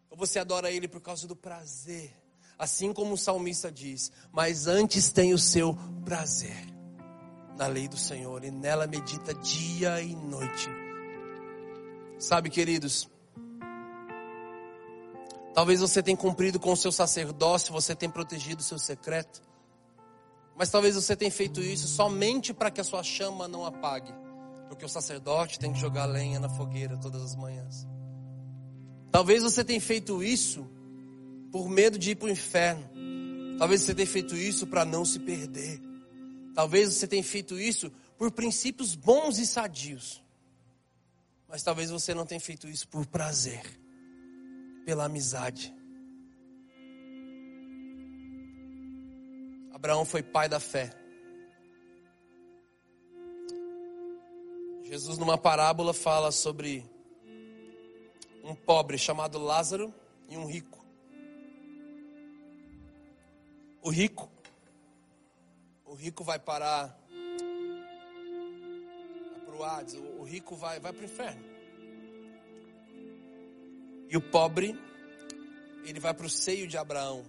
Ou 0.09 0.17
você 0.17 0.39
adora 0.39 0.71
Ele 0.71 0.89
por 0.89 1.03
causa 1.03 1.27
do 1.27 1.37
prazer? 1.37 2.22
Assim 2.63 2.93
como 2.93 3.15
o 3.15 3.19
salmista 3.19 3.73
diz: 3.73 4.13
Mas 4.31 4.69
antes 4.69 5.11
tem 5.11 5.35
o 5.35 5.39
seu 5.39 5.77
prazer 6.05 6.65
na 7.59 7.67
lei 7.67 7.89
do 7.89 7.97
Senhor, 7.97 8.45
e 8.45 8.53
nela 8.53 8.87
medita 8.87 9.35
dia 9.35 10.01
e 10.01 10.15
noite. 10.15 10.69
Sabe, 12.21 12.49
queridos, 12.49 13.11
talvez 15.53 15.81
você 15.81 16.01
tenha 16.05 16.17
cumprido 16.17 16.61
com 16.61 16.71
o 16.71 16.77
seu 16.77 16.93
sacerdócio, 16.93 17.73
você 17.73 17.97
tenha 17.97 18.13
protegido 18.13 18.61
o 18.61 18.65
seu 18.65 18.79
secreto, 18.79 19.43
mas 20.55 20.71
talvez 20.71 20.95
você 20.95 21.17
tenha 21.17 21.33
feito 21.33 21.61
isso 21.61 21.89
somente 21.89 22.55
para 22.55 22.71
que 22.71 22.81
a 22.81 22.85
sua 22.85 23.03
chama 23.03 23.49
não 23.49 23.67
apague. 23.67 24.15
Porque 24.69 24.85
o 24.85 24.89
sacerdote 24.89 25.59
tem 25.59 25.73
que 25.73 25.81
jogar 25.81 26.05
lenha 26.05 26.39
na 26.39 26.49
fogueira 26.49 26.97
todas 26.97 27.23
as 27.23 27.35
manhãs. 27.35 27.89
Talvez 29.11 29.43
você 29.43 29.65
tenha 29.65 29.81
feito 29.81 30.23
isso 30.23 30.65
por 31.53 31.69
medo 31.69 31.99
de 31.99 32.13
ir 32.13 32.15
para 32.17 32.29
o 32.29 32.31
inferno. 32.31 32.91
Talvez 33.59 33.83
você 33.83 33.95
tenha 33.95 34.09
feito 34.09 34.35
isso 34.35 34.67
para 34.67 34.85
não 34.85 35.05
se 35.05 35.21
perder. 35.21 35.81
Talvez 36.55 36.95
você 36.95 37.07
tenha 37.07 37.23
feito 37.23 37.59
isso 37.59 37.93
por 38.17 38.33
princípios 38.33 38.95
bons 38.95 39.39
e 39.39 39.47
sadios. 39.47 40.23
Mas 41.47 41.63
talvez 41.63 41.91
você 41.91 42.15
não 42.15 42.25
tenha 42.25 42.41
feito 42.41 42.67
isso 42.67 42.89
por 42.89 43.07
prazer, 43.07 43.63
pela 44.87 45.05
amizade. 45.05 45.73
Abraão 49.75 50.05
foi 50.05 50.23
pai 50.23 50.49
da 50.49 50.59
fé. 50.59 50.91
Jesus, 54.85 55.19
numa 55.19 55.37
parábola, 55.37 55.93
fala 55.93 56.31
sobre 56.33 56.85
um 58.45 58.55
pobre 58.55 58.99
chamado 58.99 59.39
Lázaro 59.39 59.93
e 60.29 60.37
um 60.37 60.47
rico. 60.47 60.82
O 63.83 63.91
rico, 63.91 64.31
o 65.85 65.95
rico 65.95 66.25
vai 66.25 66.39
parar 66.39 66.97
para 69.45 69.55
o 69.55 69.65
Hades, 69.65 69.95
o 69.95 70.23
rico 70.23 70.57
vai, 70.57 70.81
vai 70.81 70.93
para 70.93 71.03
o 71.03 71.05
inferno. 71.05 71.45
E 74.09 74.17
o 74.17 74.21
pobre, 74.21 74.79
ele 75.85 75.99
vai 75.99 76.15
para 76.15 76.27
o 76.27 76.31
seio 76.31 76.67
de 76.67 76.79
Abraão, 76.79 77.25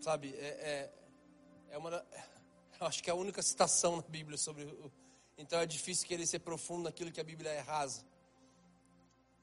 sabe? 0.00 0.34
É, 0.36 0.46
é, 0.46 0.92
é 1.70 1.78
uma, 1.78 2.04
acho 2.80 3.02
que 3.02 3.10
é 3.10 3.12
a 3.12 3.16
única 3.16 3.42
citação 3.42 3.96
na 3.96 4.02
Bíblia 4.02 4.38
sobre 4.38 4.64
o 4.64 4.92
então 5.38 5.60
é 5.60 5.66
difícil 5.66 6.08
querer 6.08 6.26
ser 6.26 6.38
profundo 6.38 6.84
naquilo 6.84 7.12
que 7.12 7.20
a 7.20 7.24
Bíblia 7.24 7.50
é 7.50 7.60
rasa. 7.60 8.02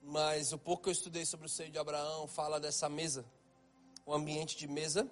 Mas 0.01 0.51
o 0.51 0.57
pouco 0.57 0.84
que 0.84 0.89
eu 0.89 0.93
estudei 0.93 1.24
sobre 1.26 1.45
o 1.45 1.49
seio 1.49 1.70
de 1.70 1.78
Abraão 1.78 2.28
fala 2.28 2.59
dessa 2.59 2.89
mesa, 2.89 3.24
o 4.05 4.14
ambiente 4.14 4.57
de 4.57 4.68
mesa, 4.68 5.09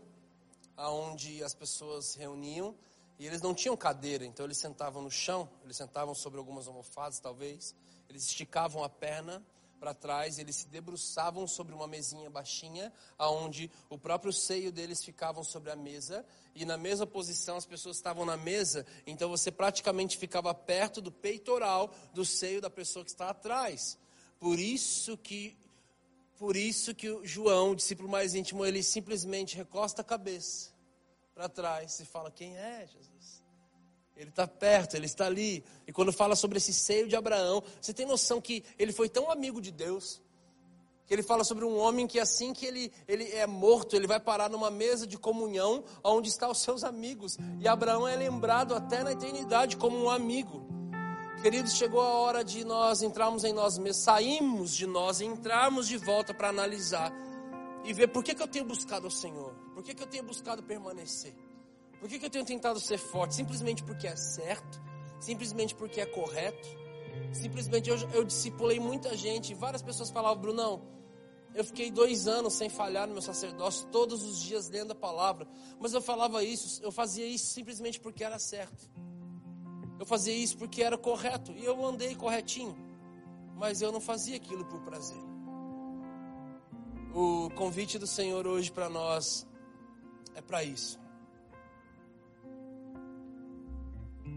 aonde 0.75 1.43
as 1.43 1.53
pessoas 1.53 2.15
reuniam 2.15 2.75
e 3.19 3.27
eles 3.27 3.41
não 3.41 3.53
tinham 3.53 3.77
cadeira, 3.77 4.25
então 4.25 4.45
eles 4.45 4.57
sentavam 4.57 5.01
no 5.01 5.11
chão, 5.11 5.47
eles 5.63 5.77
sentavam 5.77 6.15
sobre 6.15 6.39
algumas 6.39 6.67
almofadas 6.67 7.19
talvez, 7.19 7.75
eles 8.09 8.23
esticavam 8.25 8.83
a 8.83 8.89
perna 8.89 9.45
para 9.79 9.93
trás, 9.93 10.37
eles 10.37 10.57
se 10.57 10.67
debruçavam 10.67 11.47
sobre 11.47 11.73
uma 11.73 11.87
mesinha 11.87 12.29
baixinha, 12.29 12.93
aonde 13.17 13.69
o 13.89 13.97
próprio 13.97 14.31
seio 14.31 14.71
deles 14.71 15.03
ficavam 15.03 15.43
sobre 15.43 15.71
a 15.71 15.75
mesa, 15.75 16.23
e 16.53 16.65
na 16.65 16.77
mesma 16.77 17.07
posição 17.07 17.57
as 17.57 17.65
pessoas 17.65 17.97
estavam 17.97 18.23
na 18.23 18.37
mesa, 18.37 18.85
então 19.07 19.27
você 19.29 19.51
praticamente 19.51 20.17
ficava 20.17 20.53
perto 20.53 21.01
do 21.01 21.11
peitoral 21.11 21.91
do 22.13 22.23
seio 22.23 22.61
da 22.61 22.69
pessoa 22.69 23.03
que 23.03 23.09
está 23.11 23.29
atrás. 23.29 23.97
Por 24.39 24.59
isso 24.59 25.17
que 25.17 25.57
por 26.41 26.57
isso 26.57 26.95
que 26.95 27.07
o 27.07 27.23
João, 27.23 27.69
o 27.69 27.75
discípulo 27.75 28.09
mais 28.09 28.33
íntimo, 28.33 28.65
ele 28.65 28.81
simplesmente 28.81 29.55
recosta 29.55 30.01
a 30.01 30.03
cabeça 30.03 30.71
para 31.35 31.47
trás 31.47 31.99
e 31.99 32.05
fala: 32.05 32.31
"Quem 32.31 32.57
é, 32.57 32.87
Jesus?" 32.87 33.43
Ele 34.17 34.31
está 34.31 34.47
perto, 34.47 34.95
ele 34.95 35.05
está 35.05 35.27
ali. 35.27 35.63
E 35.85 35.93
quando 35.93 36.11
fala 36.11 36.35
sobre 36.35 36.57
esse 36.57 36.73
seio 36.73 37.07
de 37.07 37.15
Abraão, 37.15 37.61
você 37.79 37.93
tem 37.93 38.07
noção 38.07 38.41
que 38.41 38.63
ele 38.79 38.91
foi 38.91 39.07
tão 39.07 39.29
amigo 39.29 39.61
de 39.61 39.71
Deus, 39.71 40.19
que 41.05 41.13
ele 41.13 41.21
fala 41.21 41.43
sobre 41.43 41.63
um 41.63 41.77
homem 41.77 42.07
que 42.07 42.19
assim 42.19 42.53
que 42.53 42.65
ele, 42.65 42.91
ele 43.07 43.31
é 43.33 43.45
morto, 43.45 43.95
ele 43.95 44.07
vai 44.07 44.19
parar 44.19 44.49
numa 44.49 44.71
mesa 44.71 45.05
de 45.05 45.19
comunhão 45.19 45.83
onde 46.03 46.29
estão 46.29 46.49
os 46.49 46.57
seus 46.57 46.83
amigos. 46.83 47.37
E 47.59 47.67
Abraão 47.67 48.07
é 48.07 48.15
lembrado 48.15 48.73
até 48.73 49.03
na 49.03 49.11
eternidade 49.11 49.77
como 49.77 49.95
um 49.95 50.09
amigo. 50.09 50.80
Queridos, 51.41 51.73
chegou 51.73 52.01
a 52.01 52.19
hora 52.19 52.43
de 52.43 52.63
nós 52.63 53.01
entrarmos 53.01 53.43
em 53.43 53.51
nós 53.51 53.75
mesmos, 53.75 54.03
sairmos 54.03 54.75
de 54.75 54.85
nós 54.85 55.21
e 55.21 55.25
entrarmos 55.25 55.87
de 55.87 55.97
volta 55.97 56.35
para 56.35 56.49
analisar 56.49 57.11
e 57.83 57.91
ver 57.93 58.09
por 58.09 58.23
que, 58.23 58.35
que 58.35 58.43
eu 58.43 58.47
tenho 58.47 58.63
buscado 58.63 59.07
o 59.07 59.11
Senhor, 59.11 59.51
por 59.73 59.81
que, 59.81 59.95
que 59.95 60.03
eu 60.03 60.07
tenho 60.07 60.23
buscado 60.23 60.61
permanecer. 60.61 61.33
Por 61.99 62.07
que, 62.07 62.19
que 62.19 62.25
eu 62.27 62.29
tenho 62.29 62.45
tentado 62.45 62.79
ser 62.79 62.99
forte? 62.99 63.33
Simplesmente 63.33 63.83
porque 63.83 64.05
é 64.05 64.15
certo? 64.15 64.79
Simplesmente 65.19 65.73
porque 65.73 65.99
é 65.99 66.05
correto? 66.05 66.67
Simplesmente 67.33 67.89
eu, 67.89 67.97
eu 68.13 68.23
discipulei 68.23 68.79
muita 68.79 69.17
gente. 69.17 69.55
Várias 69.55 69.81
pessoas 69.81 70.11
falavam, 70.11 70.39
Brunão, 70.39 70.81
eu 71.55 71.63
fiquei 71.63 71.89
dois 71.89 72.27
anos 72.27 72.53
sem 72.53 72.69
falhar 72.69 73.07
no 73.07 73.13
meu 73.13 73.21
sacerdócio, 73.21 73.87
todos 73.87 74.23
os 74.23 74.39
dias 74.39 74.69
lendo 74.69 74.91
a 74.91 74.95
palavra. 74.95 75.47
Mas 75.79 75.91
eu 75.93 76.01
falava 76.01 76.43
isso, 76.43 76.83
eu 76.83 76.91
fazia 76.91 77.25
isso 77.25 77.47
simplesmente 77.47 77.99
porque 77.99 78.23
era 78.23 78.37
certo. 78.37 78.89
Eu 80.01 80.05
fazia 80.07 80.33
isso 80.33 80.57
porque 80.57 80.81
era 80.81 80.97
correto. 80.97 81.51
E 81.51 81.63
eu 81.63 81.85
andei 81.85 82.15
corretinho. 82.15 82.75
Mas 83.55 83.83
eu 83.83 83.91
não 83.91 84.01
fazia 84.01 84.35
aquilo 84.35 84.65
por 84.65 84.81
prazer. 84.81 85.21
O 87.13 87.51
convite 87.51 87.99
do 87.99 88.07
Senhor 88.07 88.47
hoje 88.47 88.71
para 88.71 88.89
nós 88.89 89.45
é 90.33 90.41
para 90.41 90.63
isso. 90.63 90.99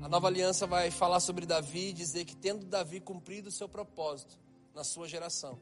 A 0.03 0.09
nova 0.09 0.27
aliança 0.27 0.67
vai 0.67 0.91
falar 0.91 1.19
sobre 1.21 1.47
Davi 1.47 1.89
e 1.89 1.93
dizer 1.95 2.27
que, 2.27 2.37
tendo 2.37 2.67
Davi 2.67 3.01
cumprido 3.01 3.49
o 3.49 3.53
seu 3.53 3.67
propósito 3.67 4.39
na 4.75 4.85
sua 4.85 5.09
geração, 5.09 5.59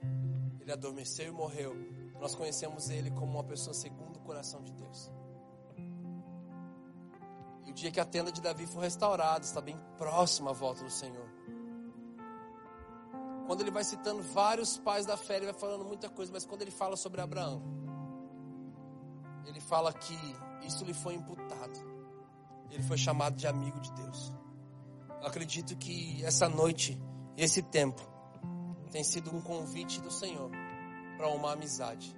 ele 0.60 0.72
adormeceu 0.72 1.28
e 1.28 1.30
morreu. 1.30 1.76
Nós 2.20 2.34
conhecemos 2.34 2.90
ele 2.90 3.12
como 3.12 3.34
uma 3.34 3.44
pessoa 3.44 3.72
segundo 3.72 4.16
o 4.16 4.20
coração 4.22 4.64
de 4.64 4.72
Deus. 4.72 5.12
O 7.72 7.74
dia 7.74 7.90
que 7.90 7.98
a 7.98 8.04
tenda 8.04 8.30
de 8.30 8.38
Davi 8.42 8.66
for 8.66 8.80
restaurada, 8.80 9.42
está 9.42 9.58
bem 9.58 9.80
próxima 9.96 10.50
a 10.50 10.52
volta 10.52 10.84
do 10.84 10.90
Senhor. 10.90 11.26
Quando 13.46 13.62
ele 13.62 13.70
vai 13.70 13.82
citando 13.82 14.22
vários 14.22 14.76
pais 14.76 15.06
da 15.06 15.16
fé, 15.16 15.36
ele 15.36 15.46
vai 15.46 15.54
falando 15.54 15.82
muita 15.82 16.10
coisa, 16.10 16.30
mas 16.30 16.44
quando 16.44 16.60
ele 16.60 16.70
fala 16.70 16.98
sobre 16.98 17.22
Abraão, 17.22 17.62
ele 19.46 19.58
fala 19.58 19.90
que 19.90 20.14
isso 20.66 20.84
lhe 20.84 20.92
foi 20.92 21.14
imputado. 21.14 21.80
Ele 22.70 22.82
foi 22.82 22.98
chamado 22.98 23.36
de 23.36 23.46
amigo 23.46 23.80
de 23.80 23.90
Deus. 23.92 24.34
Eu 25.22 25.26
acredito 25.26 25.74
que 25.74 26.22
essa 26.26 26.50
noite, 26.50 27.00
esse 27.38 27.62
tempo, 27.62 28.02
tem 28.90 29.02
sido 29.02 29.34
um 29.34 29.40
convite 29.40 29.98
do 30.02 30.10
Senhor 30.10 30.50
para 31.16 31.26
uma 31.28 31.52
amizade. 31.52 32.14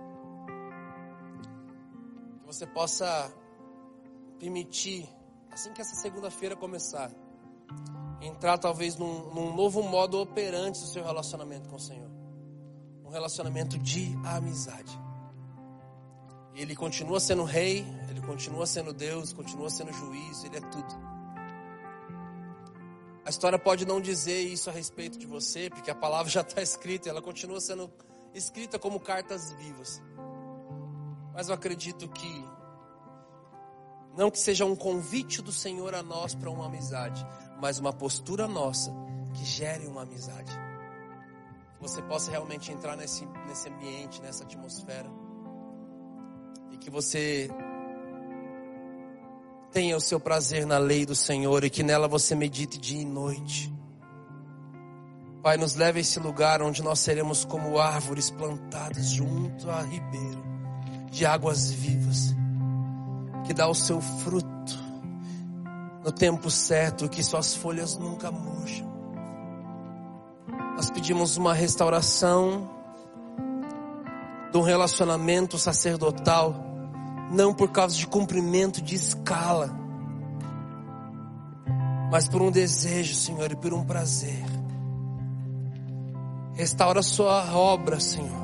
Que 2.40 2.44
você 2.44 2.66
possa 2.66 3.32
permitir, 4.40 5.08
assim 5.54 5.72
que 5.72 5.80
essa 5.80 5.94
segunda-feira 5.94 6.56
começar, 6.56 7.10
entrar 8.20 8.58
talvez 8.58 8.96
num, 8.96 9.32
num 9.32 9.54
novo 9.54 9.82
modo 9.82 10.20
operante 10.20 10.80
do 10.80 10.86
seu 10.86 11.04
relacionamento 11.04 11.68
com 11.68 11.76
o 11.76 11.80
Senhor. 11.80 12.10
Um 13.04 13.08
relacionamento 13.08 13.78
de 13.78 14.12
amizade. 14.24 15.00
Ele 16.54 16.74
continua 16.74 17.20
sendo 17.20 17.44
rei, 17.44 17.86
ele 18.08 18.20
continua 18.20 18.66
sendo 18.66 18.92
Deus, 18.92 19.32
continua 19.32 19.70
sendo 19.70 19.92
juiz, 19.92 20.42
ele 20.44 20.56
é 20.56 20.60
tudo. 20.60 21.14
A 23.24 23.30
história 23.30 23.58
pode 23.58 23.86
não 23.86 24.00
dizer 24.00 24.40
isso 24.40 24.68
a 24.68 24.72
respeito 24.72 25.18
de 25.18 25.26
você, 25.26 25.70
porque 25.70 25.90
a 25.90 25.94
palavra 25.94 26.30
já 26.30 26.40
está 26.40 26.62
escrita, 26.62 27.08
ela 27.08 27.22
continua 27.22 27.60
sendo 27.60 27.90
escrita 28.34 28.76
como 28.76 28.98
cartas 28.98 29.52
vivas. 29.52 30.02
Mas 31.32 31.48
eu 31.48 31.54
acredito 31.54 32.08
que 32.08 32.44
não 34.16 34.30
que 34.30 34.38
seja 34.38 34.64
um 34.64 34.76
convite 34.76 35.42
do 35.42 35.52
Senhor 35.52 35.94
a 35.94 36.02
nós 36.02 36.34
para 36.34 36.50
uma 36.50 36.66
amizade, 36.66 37.26
mas 37.60 37.78
uma 37.78 37.92
postura 37.92 38.46
nossa 38.46 38.92
que 39.34 39.44
gere 39.44 39.86
uma 39.86 40.02
amizade. 40.02 40.52
Que 41.76 41.82
você 41.82 42.00
possa 42.02 42.30
realmente 42.30 42.70
entrar 42.72 42.96
nesse, 42.96 43.26
nesse 43.46 43.68
ambiente, 43.68 44.22
nessa 44.22 44.44
atmosfera. 44.44 45.10
E 46.70 46.76
que 46.76 46.90
você 46.90 47.50
tenha 49.72 49.96
o 49.96 50.00
seu 50.00 50.20
prazer 50.20 50.64
na 50.64 50.78
lei 50.78 51.04
do 51.04 51.16
Senhor 51.16 51.64
e 51.64 51.70
que 51.70 51.82
nela 51.82 52.06
você 52.06 52.34
medite 52.36 52.78
dia 52.78 53.02
e 53.02 53.04
noite. 53.04 53.74
Pai, 55.42 55.56
nos 55.56 55.74
leve 55.74 55.98
a 55.98 56.00
esse 56.00 56.18
lugar 56.20 56.62
onde 56.62 56.82
nós 56.82 57.00
seremos 57.00 57.44
como 57.44 57.78
árvores 57.78 58.30
plantadas 58.30 59.10
junto 59.10 59.68
a 59.68 59.82
ribeiro 59.82 60.42
de 61.10 61.26
águas 61.26 61.70
vivas, 61.70 62.34
que 63.44 63.54
dá 63.54 63.68
o 63.68 63.74
seu 63.74 64.00
fruto 64.00 64.84
no 66.02 66.12
tempo 66.12 66.50
certo, 66.50 67.08
que 67.08 67.22
suas 67.22 67.54
folhas 67.54 67.96
nunca 67.96 68.30
murcham. 68.30 68.92
Nós 70.76 70.90
pedimos 70.90 71.36
uma 71.36 71.54
restauração 71.54 72.68
de 74.50 74.58
um 74.58 74.62
relacionamento 74.62 75.58
sacerdotal, 75.58 76.54
não 77.30 77.54
por 77.54 77.70
causa 77.70 77.96
de 77.96 78.06
cumprimento 78.06 78.82
de 78.82 78.94
escala, 78.94 79.70
mas 82.10 82.28
por 82.28 82.42
um 82.42 82.50
desejo, 82.50 83.14
Senhor, 83.14 83.50
e 83.50 83.56
por 83.56 83.72
um 83.72 83.84
prazer. 83.84 84.44
Restaura 86.54 87.00
a 87.00 87.02
sua 87.02 87.52
obra, 87.56 87.98
Senhor. 87.98 88.43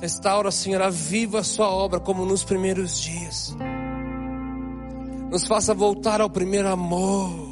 Restaura, 0.00 0.50
Senhor, 0.50 0.80
aviva 0.80 1.40
a 1.40 1.44
sua 1.44 1.68
obra 1.68 2.00
como 2.00 2.24
nos 2.24 2.42
primeiros 2.42 2.98
dias. 2.98 3.54
Nos 5.30 5.46
faça 5.46 5.74
voltar 5.74 6.22
ao 6.22 6.30
primeiro 6.30 6.68
amor. 6.68 7.50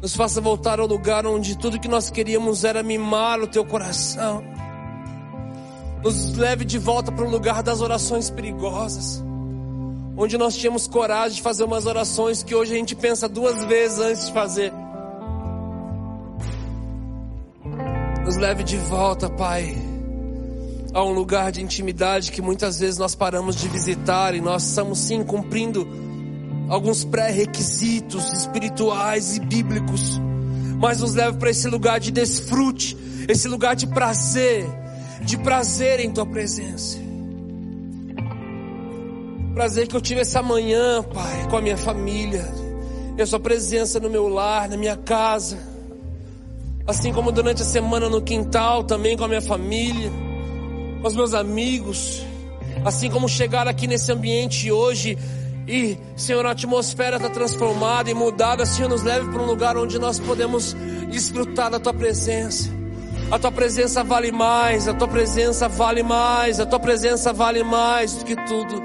Nos 0.00 0.14
faça 0.14 0.40
voltar 0.40 0.78
ao 0.78 0.86
lugar 0.86 1.26
onde 1.26 1.58
tudo 1.58 1.80
que 1.80 1.88
nós 1.88 2.08
queríamos 2.08 2.62
era 2.62 2.84
mimar 2.84 3.40
o 3.40 3.48
teu 3.48 3.64
coração. 3.64 4.44
Nos 6.04 6.36
leve 6.36 6.64
de 6.64 6.78
volta 6.78 7.10
para 7.10 7.24
o 7.24 7.30
lugar 7.30 7.64
das 7.64 7.80
orações 7.80 8.30
perigosas. 8.30 9.22
Onde 10.16 10.38
nós 10.38 10.56
tínhamos 10.56 10.86
coragem 10.86 11.36
de 11.36 11.42
fazer 11.42 11.64
umas 11.64 11.84
orações 11.84 12.44
que 12.44 12.54
hoje 12.54 12.74
a 12.74 12.76
gente 12.76 12.94
pensa 12.94 13.28
duas 13.28 13.64
vezes 13.64 13.98
antes 13.98 14.26
de 14.26 14.32
fazer. 14.32 14.72
Nos 18.24 18.36
leve 18.36 18.62
de 18.62 18.76
volta, 18.78 19.28
Pai 19.28 19.89
a 20.92 21.04
um 21.04 21.12
lugar 21.12 21.52
de 21.52 21.62
intimidade 21.62 22.32
que 22.32 22.42
muitas 22.42 22.80
vezes 22.80 22.98
nós 22.98 23.14
paramos 23.14 23.56
de 23.56 23.68
visitar 23.68 24.34
e 24.34 24.40
nós 24.40 24.64
estamos 24.64 24.98
sim 24.98 25.22
cumprindo 25.22 25.86
alguns 26.68 27.04
pré-requisitos 27.04 28.32
espirituais 28.32 29.36
e 29.36 29.40
bíblicos, 29.40 30.20
mas 30.80 31.00
nos 31.00 31.14
leva 31.14 31.36
para 31.36 31.50
esse 31.50 31.68
lugar 31.68 32.00
de 32.00 32.10
desfrute, 32.10 32.96
esse 33.28 33.46
lugar 33.48 33.76
de 33.76 33.86
prazer, 33.86 34.66
de 35.22 35.38
prazer 35.38 36.00
em 36.00 36.10
tua 36.10 36.26
presença. 36.26 36.98
Prazer 39.54 39.88
que 39.88 39.96
eu 39.96 40.00
tive 40.00 40.20
essa 40.20 40.42
manhã, 40.42 41.02
Pai, 41.02 41.48
com 41.48 41.56
a 41.56 41.62
minha 41.62 41.76
família, 41.76 42.48
e 43.16 43.22
a 43.22 43.26
sua 43.26 43.40
presença 43.40 44.00
no 44.00 44.08
meu 44.08 44.28
lar, 44.28 44.68
na 44.68 44.76
minha 44.76 44.96
casa, 44.96 45.58
assim 46.86 47.12
como 47.12 47.30
durante 47.30 47.62
a 47.62 47.64
semana 47.64 48.08
no 48.08 48.22
quintal, 48.22 48.84
também 48.84 49.16
com 49.16 49.24
a 49.24 49.28
minha 49.28 49.42
família 49.42 50.29
com 51.00 51.08
os 51.08 51.16
meus 51.16 51.34
amigos, 51.34 52.22
assim 52.84 53.10
como 53.10 53.28
chegar 53.28 53.66
aqui 53.66 53.86
nesse 53.86 54.12
ambiente 54.12 54.70
hoje 54.70 55.16
e, 55.70 55.96
Senhor, 56.16 56.44
a 56.46 56.50
atmosfera 56.50 57.16
está 57.16 57.28
transformada 57.28 58.10
e 58.10 58.14
mudada, 58.14 58.66
Senhor, 58.66 58.88
nos 58.88 59.02
leve 59.02 59.30
para 59.30 59.40
um 59.40 59.46
lugar 59.46 59.76
onde 59.76 60.00
nós 60.00 60.18
podemos 60.18 60.74
desfrutar 61.08 61.70
da 61.70 61.78
Tua 61.78 61.94
presença. 61.94 62.68
A 63.30 63.38
Tua 63.38 63.52
presença 63.52 64.02
vale 64.02 64.32
mais, 64.32 64.88
a 64.88 64.94
Tua 64.94 65.06
presença 65.06 65.68
vale 65.68 66.02
mais, 66.02 66.58
a 66.58 66.66
Tua 66.66 66.80
presença 66.80 67.32
vale 67.32 67.62
mais 67.62 68.14
do 68.14 68.24
que 68.24 68.34
tudo. 68.34 68.82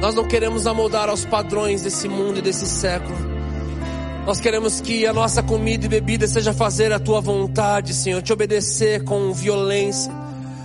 Nós 0.00 0.14
não 0.14 0.24
queremos 0.24 0.68
amoldar 0.68 1.08
aos 1.08 1.24
padrões 1.24 1.82
desse 1.82 2.08
mundo 2.08 2.38
e 2.38 2.42
desse 2.42 2.66
século. 2.66 3.33
Nós 4.26 4.40
queremos 4.40 4.80
que 4.80 5.06
a 5.06 5.12
nossa 5.12 5.42
comida 5.42 5.84
e 5.84 5.88
bebida 5.88 6.26
seja 6.26 6.54
fazer 6.54 6.90
a 6.92 6.98
tua 6.98 7.20
vontade, 7.20 7.92
Senhor, 7.92 8.22
te 8.22 8.32
obedecer 8.32 9.04
com 9.04 9.34
violência, 9.34 10.10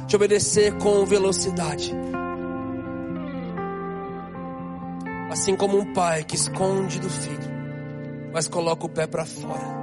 te 0.08 0.16
obedecer 0.16 0.78
com 0.78 1.06
velocidade. 1.06 1.94
Assim 5.30 5.58
como 5.58 5.78
um 5.78 5.94
pai 5.94 6.24
que 6.24 6.36
esconde 6.36 7.00
do 7.00 7.10
filho, 7.10 7.52
mas 8.34 8.48
coloca 8.48 8.86
o 8.86 8.90
pé 8.90 9.06
para 9.06 9.26
fora. 9.26 9.78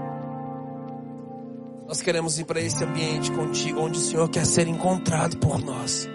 Nós 1.87 2.01
queremos 2.01 2.39
ir 2.39 2.45
para 2.45 2.61
esse 2.61 2.83
ambiente 2.83 3.31
contigo, 3.31 3.81
onde 3.81 3.99
o 3.99 4.01
Senhor 4.01 4.29
quer 4.31 4.47
ser 4.47 4.67
encontrado 4.67 5.37
por 5.37 5.63
nós. 5.63 6.09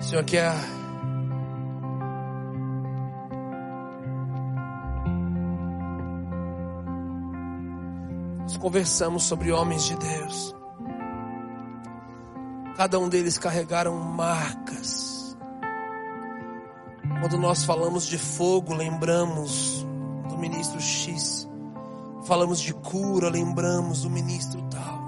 O 0.00 0.04
Senhor 0.04 0.24
quer 0.24 0.77
conversamos 8.58 9.24
sobre 9.24 9.52
homens 9.52 9.84
de 9.84 9.96
Deus. 9.96 10.54
Cada 12.76 12.98
um 12.98 13.08
deles 13.08 13.38
carregaram 13.38 13.96
marcas. 13.96 15.36
Quando 17.20 17.38
nós 17.38 17.64
falamos 17.64 18.06
de 18.06 18.18
fogo, 18.18 18.74
lembramos 18.74 19.84
do 20.28 20.38
ministro 20.38 20.80
X. 20.80 21.48
Falamos 22.24 22.60
de 22.60 22.72
cura, 22.74 23.28
lembramos 23.28 24.02
do 24.02 24.10
ministro 24.10 24.62
tal. 24.70 24.98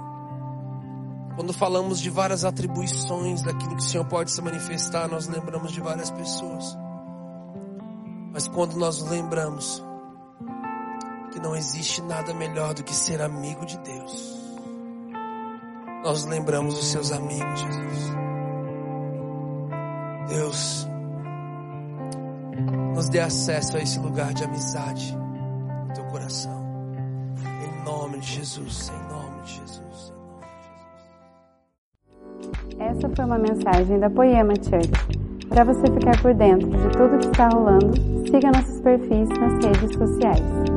Quando 1.37 1.53
falamos 1.53 2.01
de 2.01 2.11
várias 2.11 2.45
atribuições 2.45 3.43
daquilo 3.43 3.77
que 3.77 3.83
o 3.83 3.87
Senhor 3.87 4.05
pode 4.05 4.31
se 4.31 4.43
manifestar, 4.43 5.09
nós 5.09 5.29
lembramos 5.29 5.73
de 5.73 5.81
várias 5.81 6.11
pessoas. 6.11 6.77
Mas 8.33 8.49
quando 8.49 8.77
nós 8.77 9.01
lembramos 9.09 9.83
que 11.41 11.47
não 11.47 11.57
existe 11.57 12.03
nada 12.03 12.35
melhor 12.35 12.75
do 12.75 12.85
que 12.85 12.95
ser 12.95 13.21
amigo 13.21 13.65
de 13.65 13.79
Deus. 13.79 14.39
Nós 16.05 16.25
lembramos 16.27 16.79
os 16.79 16.87
seus 16.87 17.13
amigos, 17.13 17.61
Jesus. 17.61 18.11
Deus, 20.29 20.89
nos 22.95 23.09
dê 23.09 23.21
acesso 23.21 23.77
a 23.77 23.81
esse 23.81 23.99
lugar 23.99 24.33
de 24.33 24.45
amizade 24.45 25.17
no 25.17 25.95
teu 25.95 26.05
coração. 26.05 26.61
Em 27.65 27.85
nome 27.85 28.21
de 28.21 28.27
Jesus, 28.27 28.91
em 28.91 29.13
nome 29.13 29.43
de 29.43 29.53
Jesus. 29.55 30.13
Essa 32.79 33.09
foi 33.15 33.25
uma 33.25 33.39
mensagem 33.39 33.99
da 33.99 34.09
Poema 34.09 34.55
Church. 34.55 34.91
Para 35.49 35.65
você 35.65 35.87
ficar 35.93 36.23
por 36.23 36.33
dentro 36.33 36.69
de 36.69 36.89
tudo 36.97 37.19
que 37.19 37.27
está 37.27 37.49
rolando, 37.49 37.93
siga 38.31 38.53
nossos 38.53 38.81
perfis 38.81 39.29
nas 39.31 39.65
redes 39.65 39.97
sociais. 39.97 40.70